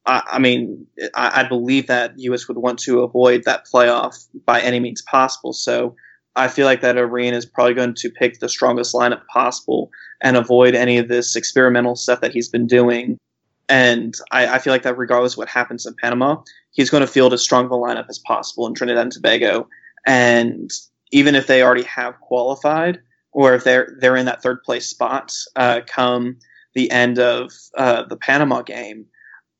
I, 0.06 0.22
I 0.32 0.38
mean, 0.38 0.86
I, 1.14 1.42
I, 1.42 1.48
believe 1.48 1.86
that 1.88 2.14
U.S. 2.16 2.48
would 2.48 2.56
want 2.56 2.78
to 2.80 3.02
avoid 3.02 3.44
that 3.44 3.66
playoff 3.72 4.26
by 4.46 4.60
any 4.60 4.80
means 4.80 5.02
possible. 5.02 5.52
So 5.52 5.96
I 6.34 6.48
feel 6.48 6.64
like 6.64 6.80
that 6.80 6.96
Arena 6.96 7.36
is 7.36 7.44
probably 7.44 7.74
going 7.74 7.94
to 7.94 8.10
pick 8.10 8.38
the 8.38 8.48
strongest 8.48 8.94
lineup 8.94 9.26
possible 9.26 9.90
and 10.22 10.36
avoid 10.36 10.74
any 10.74 10.96
of 10.96 11.08
this 11.08 11.36
experimental 11.36 11.94
stuff 11.94 12.20
that 12.22 12.32
he's 12.32 12.48
been 12.48 12.66
doing. 12.66 13.18
And 13.68 14.14
I, 14.30 14.54
I 14.54 14.58
feel 14.60 14.72
like 14.72 14.84
that 14.84 14.96
regardless 14.96 15.34
of 15.34 15.38
what 15.38 15.48
happens 15.48 15.84
in 15.84 15.94
Panama, 16.00 16.36
he's 16.70 16.90
going 16.90 17.02
to 17.02 17.06
field 17.06 17.34
as 17.34 17.42
strong 17.42 17.66
of 17.66 17.72
a 17.72 17.76
lineup 17.76 18.06
as 18.08 18.18
possible 18.20 18.66
in 18.66 18.74
Trinidad 18.74 19.02
and 19.02 19.12
Tobago. 19.12 19.68
And 20.08 20.70
even 21.12 21.34
if 21.34 21.46
they 21.46 21.62
already 21.62 21.84
have 21.84 22.18
qualified, 22.20 22.98
or 23.30 23.54
if 23.54 23.62
they're 23.62 23.94
they're 24.00 24.16
in 24.16 24.26
that 24.26 24.42
third 24.42 24.62
place 24.64 24.88
spot 24.88 25.32
uh, 25.54 25.82
come 25.86 26.38
the 26.74 26.90
end 26.90 27.18
of 27.18 27.52
uh, 27.76 28.04
the 28.04 28.16
Panama 28.16 28.62
game, 28.62 29.04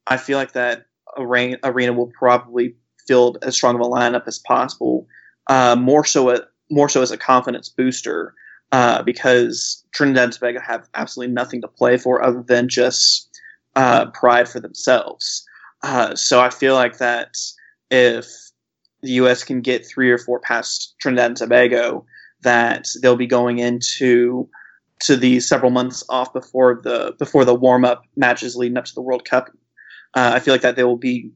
I 0.06 0.16
feel 0.16 0.38
like 0.38 0.52
that 0.52 0.86
Arena 1.18 1.92
will 1.92 2.10
probably 2.18 2.74
field 3.06 3.38
as 3.42 3.54
strong 3.54 3.74
of 3.74 3.80
a 3.82 3.84
lineup 3.84 4.26
as 4.26 4.38
possible. 4.38 5.06
Uh, 5.48 5.76
more 5.78 6.04
so, 6.04 6.30
a, 6.30 6.40
more 6.70 6.88
so 6.88 7.02
as 7.02 7.10
a 7.10 7.16
confidence 7.16 7.68
booster, 7.68 8.34
uh, 8.72 9.02
because 9.02 9.84
Trinidad 9.92 10.24
and 10.24 10.32
Tobago 10.32 10.60
have 10.60 10.88
absolutely 10.94 11.32
nothing 11.34 11.60
to 11.62 11.68
play 11.68 11.96
for 11.96 12.22
other 12.22 12.42
than 12.46 12.68
just 12.68 13.28
uh, 13.76 14.10
pride 14.10 14.48
for 14.48 14.60
themselves. 14.60 15.46
Uh, 15.82 16.14
so 16.14 16.40
I 16.40 16.50
feel 16.50 16.74
like 16.74 16.98
that 16.98 17.36
if 17.90 18.26
the 19.02 19.12
U.S. 19.12 19.44
can 19.44 19.60
get 19.60 19.86
three 19.86 20.10
or 20.10 20.18
four 20.18 20.40
past 20.40 20.94
Trinidad 21.00 21.26
and 21.26 21.36
Tobago, 21.36 22.04
that 22.42 22.88
they'll 23.02 23.16
be 23.16 23.26
going 23.26 23.58
into 23.58 24.48
to 25.00 25.16
the 25.16 25.40
several 25.40 25.70
months 25.70 26.02
off 26.08 26.32
before 26.32 26.80
the 26.82 27.14
before 27.18 27.44
the 27.44 27.54
warm 27.54 27.84
up 27.84 28.02
matches 28.16 28.56
leading 28.56 28.76
up 28.76 28.84
to 28.86 28.94
the 28.94 29.02
World 29.02 29.24
Cup. 29.24 29.50
Uh, 30.14 30.32
I 30.34 30.40
feel 30.40 30.54
like 30.54 30.62
that 30.62 30.76
they 30.76 30.84
will 30.84 30.96
be 30.96 31.30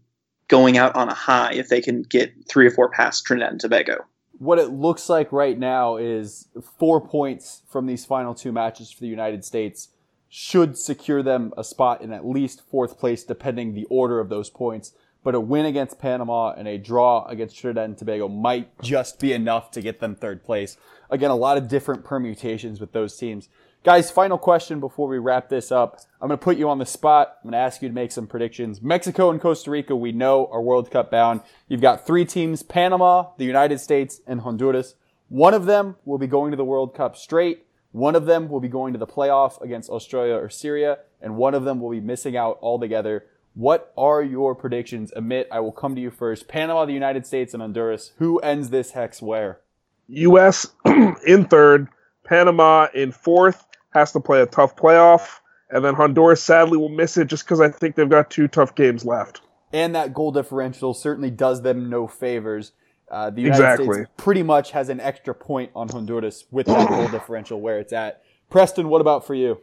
going 0.48 0.76
out 0.76 0.94
on 0.96 1.08
a 1.08 1.14
high 1.14 1.52
if 1.52 1.68
they 1.68 1.80
can 1.80 2.02
get 2.02 2.32
three 2.48 2.66
or 2.66 2.70
four 2.70 2.90
past 2.90 3.24
Trinidad 3.24 3.52
and 3.52 3.60
Tobago. 3.60 4.04
What 4.38 4.58
it 4.58 4.70
looks 4.70 5.08
like 5.08 5.30
right 5.30 5.56
now 5.56 5.96
is 5.96 6.48
four 6.78 7.00
points 7.00 7.62
from 7.68 7.86
these 7.86 8.04
final 8.04 8.34
two 8.34 8.50
matches 8.50 8.90
for 8.90 9.00
the 9.00 9.08
United 9.08 9.44
States 9.44 9.88
should 10.28 10.76
secure 10.76 11.22
them 11.22 11.52
a 11.56 11.62
spot 11.62 12.00
in 12.00 12.12
at 12.12 12.26
least 12.26 12.62
fourth 12.70 12.98
place, 12.98 13.22
depending 13.22 13.74
the 13.74 13.84
order 13.84 14.18
of 14.18 14.30
those 14.30 14.50
points 14.50 14.92
but 15.24 15.34
a 15.34 15.40
win 15.40 15.66
against 15.66 15.98
Panama 15.98 16.52
and 16.52 16.66
a 16.66 16.78
draw 16.78 17.24
against 17.26 17.56
Trinidad 17.56 17.84
and 17.84 17.98
Tobago 17.98 18.28
might 18.28 18.80
just 18.82 19.20
be 19.20 19.32
enough 19.32 19.70
to 19.72 19.80
get 19.80 20.00
them 20.00 20.14
third 20.14 20.44
place. 20.44 20.76
Again, 21.10 21.30
a 21.30 21.36
lot 21.36 21.56
of 21.56 21.68
different 21.68 22.04
permutations 22.04 22.80
with 22.80 22.92
those 22.92 23.16
teams. 23.16 23.48
Guys, 23.84 24.12
final 24.12 24.38
question 24.38 24.78
before 24.78 25.08
we 25.08 25.18
wrap 25.18 25.48
this 25.48 25.72
up. 25.72 25.98
I'm 26.20 26.28
going 26.28 26.38
to 26.38 26.44
put 26.44 26.56
you 26.56 26.68
on 26.68 26.78
the 26.78 26.86
spot. 26.86 27.38
I'm 27.42 27.50
going 27.50 27.58
to 27.58 27.58
ask 27.58 27.82
you 27.82 27.88
to 27.88 27.94
make 27.94 28.12
some 28.12 28.28
predictions. 28.28 28.80
Mexico 28.80 29.28
and 29.28 29.40
Costa 29.40 29.72
Rica, 29.72 29.96
we 29.96 30.12
know, 30.12 30.48
are 30.52 30.62
World 30.62 30.88
Cup 30.88 31.10
bound. 31.10 31.40
You've 31.66 31.80
got 31.80 32.06
three 32.06 32.24
teams 32.24 32.62
Panama, 32.62 33.30
the 33.38 33.44
United 33.44 33.80
States, 33.80 34.20
and 34.24 34.42
Honduras. 34.42 34.94
One 35.28 35.52
of 35.52 35.66
them 35.66 35.96
will 36.04 36.18
be 36.18 36.28
going 36.28 36.52
to 36.52 36.56
the 36.56 36.64
World 36.64 36.94
Cup 36.94 37.16
straight. 37.16 37.66
One 37.90 38.14
of 38.14 38.26
them 38.26 38.48
will 38.48 38.60
be 38.60 38.68
going 38.68 38.92
to 38.92 39.00
the 39.00 39.06
playoff 39.06 39.60
against 39.60 39.90
Australia 39.90 40.34
or 40.34 40.48
Syria. 40.48 40.98
And 41.20 41.36
one 41.36 41.54
of 41.54 41.64
them 41.64 41.80
will 41.80 41.90
be 41.90 42.00
missing 42.00 42.36
out 42.36 42.60
altogether 42.62 43.26
what 43.54 43.92
are 43.96 44.22
your 44.22 44.54
predictions? 44.54 45.12
Amit, 45.16 45.46
I 45.50 45.60
will 45.60 45.72
come 45.72 45.94
to 45.94 46.00
you 46.00 46.10
first. 46.10 46.48
Panama, 46.48 46.84
the 46.84 46.92
United 46.92 47.26
States, 47.26 47.52
and 47.52 47.60
Honduras. 47.60 48.12
Who 48.18 48.38
ends 48.40 48.70
this 48.70 48.92
hex 48.92 49.20
where? 49.20 49.60
U.S. 50.08 50.66
in 51.26 51.44
third, 51.44 51.88
Panama 52.24 52.88
in 52.94 53.12
fourth, 53.12 53.66
has 53.90 54.12
to 54.12 54.20
play 54.20 54.40
a 54.40 54.46
tough 54.46 54.76
playoff, 54.76 55.40
and 55.70 55.84
then 55.84 55.94
Honduras 55.94 56.42
sadly 56.42 56.78
will 56.78 56.88
miss 56.88 57.16
it 57.16 57.28
just 57.28 57.44
because 57.44 57.60
I 57.60 57.68
think 57.68 57.96
they've 57.96 58.08
got 58.08 58.30
two 58.30 58.48
tough 58.48 58.74
games 58.74 59.04
left. 59.04 59.42
And 59.72 59.94
that 59.94 60.12
goal 60.12 60.32
differential 60.32 60.92
certainly 60.94 61.30
does 61.30 61.62
them 61.62 61.88
no 61.88 62.06
favors. 62.06 62.72
Uh, 63.10 63.30
the 63.30 63.42
United 63.42 63.62
exactly. 63.62 63.94
States 63.94 64.10
pretty 64.16 64.42
much 64.42 64.70
has 64.70 64.88
an 64.88 65.00
extra 65.00 65.34
point 65.34 65.70
on 65.74 65.88
Honduras 65.88 66.44
with 66.50 66.66
that 66.66 66.88
goal 66.88 67.08
differential 67.10 67.60
where 67.60 67.78
it's 67.78 67.92
at. 67.92 68.22
Preston, 68.48 68.88
what 68.88 69.00
about 69.00 69.26
for 69.26 69.34
you? 69.34 69.60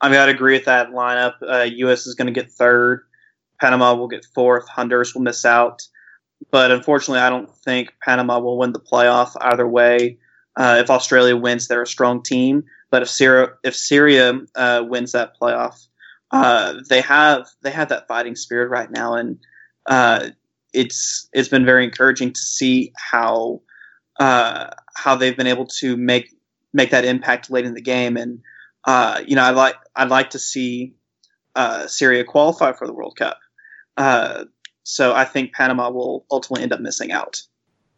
I 0.00 0.08
mean, 0.08 0.18
I'd 0.18 0.28
agree 0.28 0.54
with 0.54 0.66
that 0.66 0.90
lineup. 0.90 1.34
Uh, 1.42 1.62
U.S. 1.62 2.06
is 2.06 2.14
going 2.14 2.26
to 2.26 2.32
get 2.32 2.50
third. 2.50 3.04
Panama 3.64 3.94
will 3.94 4.08
get 4.08 4.26
fourth. 4.34 4.68
Honduras 4.68 5.14
will 5.14 5.22
miss 5.22 5.46
out. 5.46 5.88
But 6.50 6.70
unfortunately, 6.70 7.20
I 7.20 7.30
don't 7.30 7.50
think 7.64 7.94
Panama 8.02 8.38
will 8.38 8.58
win 8.58 8.72
the 8.74 8.80
playoff 8.80 9.36
either 9.40 9.66
way. 9.66 10.18
Uh, 10.54 10.76
if 10.80 10.90
Australia 10.90 11.34
wins, 11.34 11.66
they're 11.66 11.80
a 11.80 11.86
strong 11.86 12.22
team. 12.22 12.64
But 12.90 13.00
if 13.00 13.08
Syria, 13.08 13.48
if 13.64 13.74
Syria 13.74 14.38
uh, 14.54 14.84
wins 14.86 15.12
that 15.12 15.32
playoff, 15.40 15.86
uh, 16.30 16.74
they 16.90 17.00
have 17.00 17.48
they 17.62 17.70
have 17.70 17.88
that 17.88 18.06
fighting 18.06 18.36
spirit 18.36 18.68
right 18.68 18.90
now, 18.90 19.14
and 19.14 19.38
uh, 19.86 20.28
it's 20.74 21.30
it's 21.32 21.48
been 21.48 21.64
very 21.64 21.84
encouraging 21.84 22.34
to 22.34 22.40
see 22.40 22.92
how 22.96 23.62
uh, 24.20 24.66
how 24.94 25.16
they've 25.16 25.36
been 25.36 25.46
able 25.46 25.66
to 25.78 25.96
make 25.96 26.28
make 26.74 26.90
that 26.90 27.06
impact 27.06 27.50
late 27.50 27.64
in 27.64 27.72
the 27.72 27.80
game. 27.80 28.18
And 28.18 28.40
uh, 28.84 29.22
you 29.26 29.36
know, 29.36 29.42
I 29.42 29.50
like 29.50 29.76
I'd 29.96 30.10
like 30.10 30.30
to 30.30 30.38
see 30.38 30.96
Syria 31.86 32.24
qualify 32.24 32.72
for 32.72 32.86
the 32.86 32.92
World 32.92 33.16
Cup. 33.16 33.38
Uh, 33.96 34.44
so 34.82 35.14
I 35.14 35.24
think 35.24 35.52
Panama 35.52 35.90
will 35.90 36.26
ultimately 36.30 36.62
end 36.62 36.72
up 36.72 36.80
missing 36.80 37.12
out. 37.12 37.42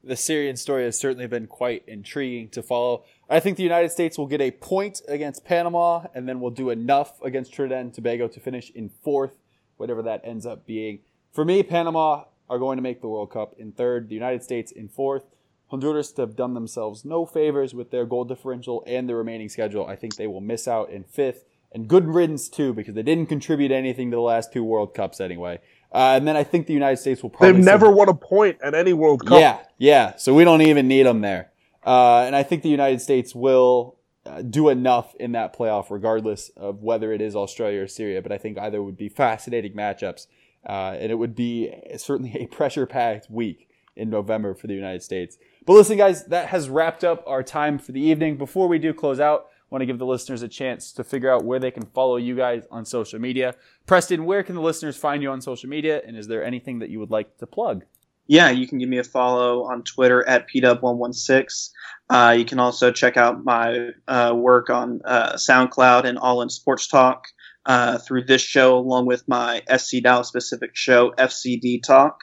The 0.04 0.16
Syrian 0.16 0.56
story 0.56 0.84
has 0.84 0.96
certainly 0.96 1.26
been 1.26 1.48
quite 1.48 1.82
intriguing 1.88 2.48
to 2.50 2.62
follow. 2.62 3.04
I 3.28 3.40
think 3.40 3.56
the 3.56 3.64
United 3.64 3.90
States 3.90 4.16
will 4.16 4.28
get 4.28 4.40
a 4.40 4.52
point 4.52 5.02
against 5.08 5.44
Panama, 5.44 6.04
and 6.14 6.28
then 6.28 6.38
we'll 6.38 6.52
do 6.52 6.70
enough 6.70 7.20
against 7.22 7.52
Trinidad 7.52 7.80
and 7.80 7.92
Tobago 7.92 8.28
to 8.28 8.38
finish 8.38 8.70
in 8.70 8.88
fourth, 8.88 9.36
whatever 9.78 10.02
that 10.02 10.20
ends 10.22 10.46
up 10.46 10.64
being. 10.64 11.00
For 11.32 11.44
me, 11.44 11.64
Panama 11.64 12.24
are 12.48 12.60
going 12.60 12.76
to 12.76 12.82
make 12.82 13.00
the 13.00 13.08
World 13.08 13.32
Cup 13.32 13.56
in 13.58 13.72
third, 13.72 14.08
the 14.08 14.14
United 14.14 14.44
States 14.44 14.70
in 14.70 14.88
fourth. 14.88 15.24
Honduras 15.68 16.14
have 16.16 16.36
done 16.36 16.54
themselves 16.54 17.04
no 17.04 17.26
favors 17.26 17.74
with 17.74 17.90
their 17.90 18.06
goal 18.06 18.24
differential 18.24 18.84
and 18.86 19.08
the 19.08 19.16
remaining 19.16 19.48
schedule. 19.48 19.86
I 19.86 19.96
think 19.96 20.14
they 20.14 20.28
will 20.28 20.40
miss 20.40 20.68
out 20.68 20.90
in 20.90 21.02
fifth, 21.02 21.44
and 21.72 21.88
good 21.88 22.06
riddance 22.06 22.48
too, 22.48 22.72
because 22.72 22.94
they 22.94 23.02
didn't 23.02 23.26
contribute 23.26 23.72
anything 23.72 24.12
to 24.12 24.16
the 24.16 24.20
last 24.20 24.52
two 24.52 24.62
World 24.62 24.94
Cups 24.94 25.20
anyway. 25.20 25.58
Uh, 25.92 26.14
and 26.16 26.28
then 26.28 26.36
I 26.36 26.44
think 26.44 26.66
the 26.66 26.74
United 26.74 26.98
States 26.98 27.22
will 27.22 27.30
probably. 27.30 27.52
They've 27.52 27.64
never 27.64 27.90
won 27.90 28.08
a 28.08 28.14
point 28.14 28.58
at 28.62 28.74
any 28.74 28.92
World 28.92 29.26
Cup. 29.26 29.40
Yeah, 29.40 29.60
yeah. 29.78 30.16
So 30.16 30.34
we 30.34 30.44
don't 30.44 30.62
even 30.62 30.88
need 30.88 31.04
them 31.04 31.20
there. 31.20 31.52
Uh, 31.84 32.24
and 32.26 32.34
I 32.34 32.42
think 32.42 32.62
the 32.62 32.68
United 32.68 33.00
States 33.00 33.34
will 33.34 33.96
uh, 34.26 34.42
do 34.42 34.68
enough 34.68 35.14
in 35.14 35.32
that 35.32 35.56
playoff, 35.56 35.90
regardless 35.90 36.50
of 36.56 36.82
whether 36.82 37.12
it 37.12 37.20
is 37.20 37.36
Australia 37.36 37.82
or 37.82 37.86
Syria. 37.86 38.20
But 38.20 38.32
I 38.32 38.38
think 38.38 38.58
either 38.58 38.82
would 38.82 38.96
be 38.96 39.08
fascinating 39.08 39.72
matchups, 39.72 40.26
uh, 40.68 40.96
and 40.98 41.12
it 41.12 41.14
would 41.14 41.34
be 41.34 41.72
certainly 41.96 42.36
a 42.38 42.46
pressure-packed 42.46 43.30
week 43.30 43.68
in 43.94 44.10
November 44.10 44.54
for 44.54 44.66
the 44.66 44.74
United 44.74 45.02
States. 45.02 45.38
But 45.64 45.74
listen, 45.74 45.96
guys, 45.96 46.26
that 46.26 46.48
has 46.48 46.68
wrapped 46.68 47.04
up 47.04 47.22
our 47.26 47.42
time 47.42 47.78
for 47.78 47.92
the 47.92 48.00
evening. 48.00 48.36
Before 48.36 48.68
we 48.68 48.78
do 48.78 48.92
close 48.92 49.20
out, 49.20 49.46
want 49.76 49.82
to 49.82 49.86
give 49.86 49.98
the 49.98 50.06
listeners 50.06 50.40
a 50.40 50.48
chance 50.48 50.90
to 50.90 51.04
figure 51.04 51.30
out 51.30 51.44
where 51.44 51.58
they 51.58 51.70
can 51.70 51.84
follow 51.84 52.16
you 52.16 52.34
guys 52.34 52.66
on 52.70 52.86
social 52.86 53.18
media. 53.18 53.54
Preston, 53.84 54.24
where 54.24 54.42
can 54.42 54.54
the 54.54 54.62
listeners 54.62 54.96
find 54.96 55.22
you 55.22 55.30
on 55.30 55.42
social 55.42 55.68
media? 55.68 56.00
And 56.06 56.16
is 56.16 56.28
there 56.28 56.42
anything 56.42 56.78
that 56.78 56.88
you 56.88 56.98
would 56.98 57.10
like 57.10 57.36
to 57.38 57.46
plug? 57.46 57.84
Yeah, 58.26 58.48
you 58.48 58.66
can 58.66 58.78
give 58.78 58.88
me 58.88 58.96
a 58.96 59.04
follow 59.04 59.64
on 59.64 59.82
Twitter 59.82 60.26
at 60.26 60.48
pdub116. 60.48 61.70
Uh, 62.08 62.34
you 62.38 62.46
can 62.46 62.58
also 62.58 62.90
check 62.90 63.18
out 63.18 63.44
my 63.44 63.90
uh, 64.08 64.32
work 64.34 64.70
on 64.70 65.02
uh, 65.04 65.34
SoundCloud 65.34 66.04
and 66.04 66.16
All 66.16 66.40
In 66.40 66.48
Sports 66.48 66.88
Talk 66.88 67.26
uh, 67.66 67.98
through 67.98 68.24
this 68.24 68.40
show, 68.40 68.78
along 68.78 69.04
with 69.04 69.28
my 69.28 69.62
FC 69.68 70.02
Dallas 70.02 70.28
specific 70.28 70.70
show, 70.72 71.10
FCD 71.18 71.82
Talk. 71.82 72.20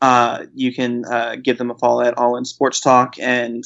Uh, 0.00 0.44
you 0.54 0.72
can 0.72 1.04
uh, 1.04 1.34
give 1.34 1.58
them 1.58 1.72
a 1.72 1.78
follow 1.78 2.04
at 2.04 2.16
All 2.16 2.36
In 2.36 2.44
Sports 2.44 2.78
Talk 2.80 3.18
and 3.18 3.64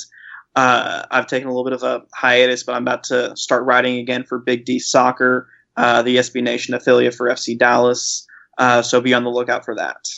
uh, 0.57 1.05
I've 1.11 1.27
taken 1.27 1.49
a 1.49 1.51
little 1.51 1.65
bit 1.65 1.75
of 1.75 1.83
a 1.83 2.03
hiatus, 2.15 2.65
but 2.65 2.75
I'm 2.75 2.83
about 2.83 3.05
to 3.05 3.37
start 3.37 3.65
writing 3.65 3.99
again 3.99 4.25
for 4.25 4.39
Big 4.39 4.65
D 4.65 4.79
Soccer, 4.79 5.49
uh, 5.77 6.03
the 6.03 6.17
SB 6.17 6.43
Nation 6.43 6.75
affiliate 6.75 7.15
for 7.15 7.29
FC 7.29 7.57
Dallas. 7.57 8.27
Uh, 8.57 8.81
so 8.81 9.01
be 9.03 9.13
on 9.13 9.23
the 9.23 9.31
lookout 9.31 9.67
for 9.67 9.75
that. 9.77 10.09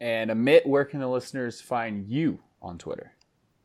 And 0.00 0.30
Amit, 0.30 0.66
where 0.66 0.86
can 0.86 1.00
the 1.00 1.08
listeners 1.08 1.60
find 1.60 2.08
you 2.08 2.40
on 2.62 2.78
Twitter? 2.78 3.12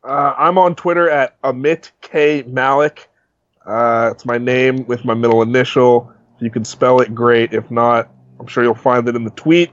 Uh, 0.04 0.34
I'm 0.36 0.58
on 0.58 0.74
Twitter 0.74 1.08
at 1.08 1.40
Amit 1.42 1.90
K 2.02 2.44
Malik. 2.46 3.08
Uh, 3.66 4.10
it's 4.12 4.26
my 4.26 4.36
name 4.36 4.86
with 4.86 5.04
my 5.06 5.14
middle 5.14 5.40
initial. 5.40 6.12
If 6.36 6.42
you 6.42 6.50
can 6.50 6.64
spell 6.64 7.00
it, 7.00 7.14
great. 7.14 7.54
If 7.54 7.70
not, 7.70 8.10
I'm 8.38 8.46
sure 8.46 8.62
you'll 8.62 8.74
find 8.74 9.08
it 9.08 9.16
in 9.16 9.24
the 9.24 9.30
tweet. 9.30 9.70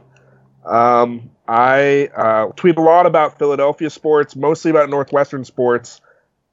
Um, 0.66 1.30
I 1.48 2.10
uh, 2.16 2.48
tweet 2.56 2.78
a 2.78 2.82
lot 2.82 3.06
about 3.06 3.38
Philadelphia 3.38 3.90
sports, 3.90 4.36
mostly 4.36 4.72
about 4.72 4.90
Northwestern 4.90 5.46
sports. 5.46 6.02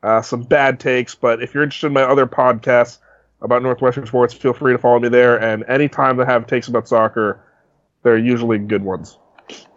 Uh, 0.05 0.21
some 0.21 0.43
bad 0.43 0.79
takes, 0.79 1.15
but 1.15 1.43
if 1.43 1.55
you're 1.55 1.63
interested 1.63 1.87
in 1.87 1.95
my 1.95 2.03
other 2.03 2.27
podcasts 2.27 2.99
about 3.41 3.63
Northwestern 3.63 4.07
sports, 4.07 4.35
feel 4.35 4.53
free 4.53 4.75
to 4.75 4.79
follow 4.79 4.99
me 4.99 5.09
there. 5.09 5.41
And 5.41 5.65
anytime 5.67 6.21
I 6.21 6.27
have 6.27 6.47
takes 6.47 6.69
about 6.69 6.87
soccer, 6.87 7.43
they're 8.03 8.19
usually 8.19 8.59
good 8.59 8.83
ones. 8.85 9.17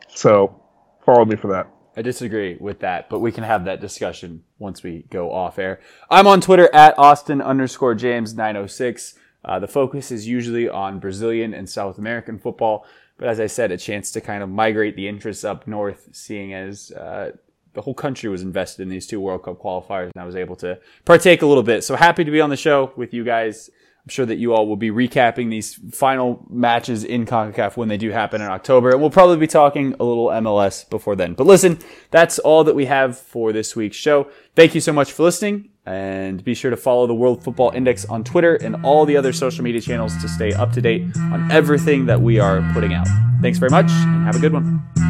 So 0.09 0.61
follow 1.05 1.23
me 1.23 1.37
for 1.37 1.47
that. 1.47 1.69
I 1.95 2.01
disagree 2.01 2.57
with 2.59 2.79
that, 2.81 3.09
but 3.09 3.19
we 3.19 3.31
can 3.31 3.45
have 3.45 3.63
that 3.65 3.79
discussion 3.79 4.43
once 4.59 4.83
we 4.83 5.05
go 5.09 5.31
off 5.31 5.57
air. 5.57 5.79
I'm 6.11 6.27
on 6.27 6.41
Twitter 6.41 6.69
at 6.75 6.99
Austin 6.99 7.41
underscore 7.41 7.95
James 7.95 8.35
906. 8.35 9.15
Uh, 9.45 9.59
the 9.59 9.67
focus 9.67 10.11
is 10.11 10.27
usually 10.27 10.67
on 10.67 10.99
Brazilian 10.99 11.53
and 11.53 11.69
South 11.69 11.97
American 11.97 12.37
football, 12.37 12.85
but 13.17 13.29
as 13.29 13.39
I 13.39 13.47
said, 13.47 13.71
a 13.71 13.77
chance 13.77 14.11
to 14.11 14.19
kind 14.19 14.43
of 14.43 14.49
migrate 14.49 14.97
the 14.97 15.07
interests 15.07 15.45
up 15.45 15.67
north, 15.67 16.09
seeing 16.11 16.53
as 16.53 16.91
uh, 16.91 17.31
the 17.73 17.81
whole 17.81 17.93
country 17.93 18.29
was 18.29 18.41
invested 18.41 18.83
in 18.83 18.89
these 18.89 19.07
two 19.07 19.19
World 19.19 19.43
Cup 19.43 19.59
qualifiers, 19.59 20.11
and 20.13 20.21
I 20.21 20.25
was 20.25 20.35
able 20.35 20.55
to 20.57 20.79
partake 21.05 21.41
a 21.41 21.45
little 21.45 21.63
bit. 21.63 21.83
So 21.83 21.95
happy 21.95 22.23
to 22.23 22.31
be 22.31 22.41
on 22.41 22.49
the 22.49 22.57
show 22.57 22.91
with 22.95 23.13
you 23.13 23.23
guys. 23.23 23.69
I'm 24.07 24.09
sure 24.09 24.25
that 24.25 24.37
you 24.37 24.53
all 24.53 24.65
will 24.65 24.77
be 24.77 24.89
recapping 24.89 25.49
these 25.49 25.73
final 25.91 26.45
matches 26.49 27.03
in 27.03 27.25
CONCACAF 27.25 27.75
when 27.75 27.89
they 27.89 27.97
do 27.97 28.09
happen 28.09 28.41
in 28.41 28.47
October. 28.47 28.91
And 28.91 29.01
we'll 29.01 29.09
probably 29.09 29.35
be 29.35 29.47
talking 29.47 29.95
a 29.99 30.03
little 30.05 30.27
MLS 30.27 30.89
before 30.89 31.17
then. 31.17 31.33
But 31.33 31.45
listen, 31.45 31.77
that's 32.09 32.39
all 32.39 32.63
that 32.63 32.73
we 32.73 32.85
have 32.85 33.17
for 33.17 33.51
this 33.51 33.75
week's 33.75 33.97
show. 33.97 34.31
Thank 34.55 34.73
you 34.75 34.79
so 34.79 34.93
much 34.93 35.11
for 35.11 35.23
listening. 35.23 35.71
And 35.85 36.41
be 36.41 36.53
sure 36.53 36.71
to 36.71 36.77
follow 36.77 37.05
the 37.05 37.15
World 37.15 37.43
Football 37.43 37.71
Index 37.71 38.05
on 38.05 38.23
Twitter 38.23 38.55
and 38.55 38.77
all 38.85 39.05
the 39.05 39.17
other 39.17 39.33
social 39.33 39.65
media 39.65 39.81
channels 39.81 40.15
to 40.21 40.29
stay 40.29 40.53
up 40.53 40.71
to 40.71 40.81
date 40.81 41.03
on 41.17 41.51
everything 41.51 42.05
that 42.05 42.21
we 42.21 42.39
are 42.39 42.61
putting 42.73 42.93
out. 42.93 43.07
Thanks 43.41 43.57
very 43.59 43.71
much 43.71 43.91
and 43.91 44.25
have 44.25 44.37
a 44.37 44.39
good 44.39 44.53
one. 44.53 45.06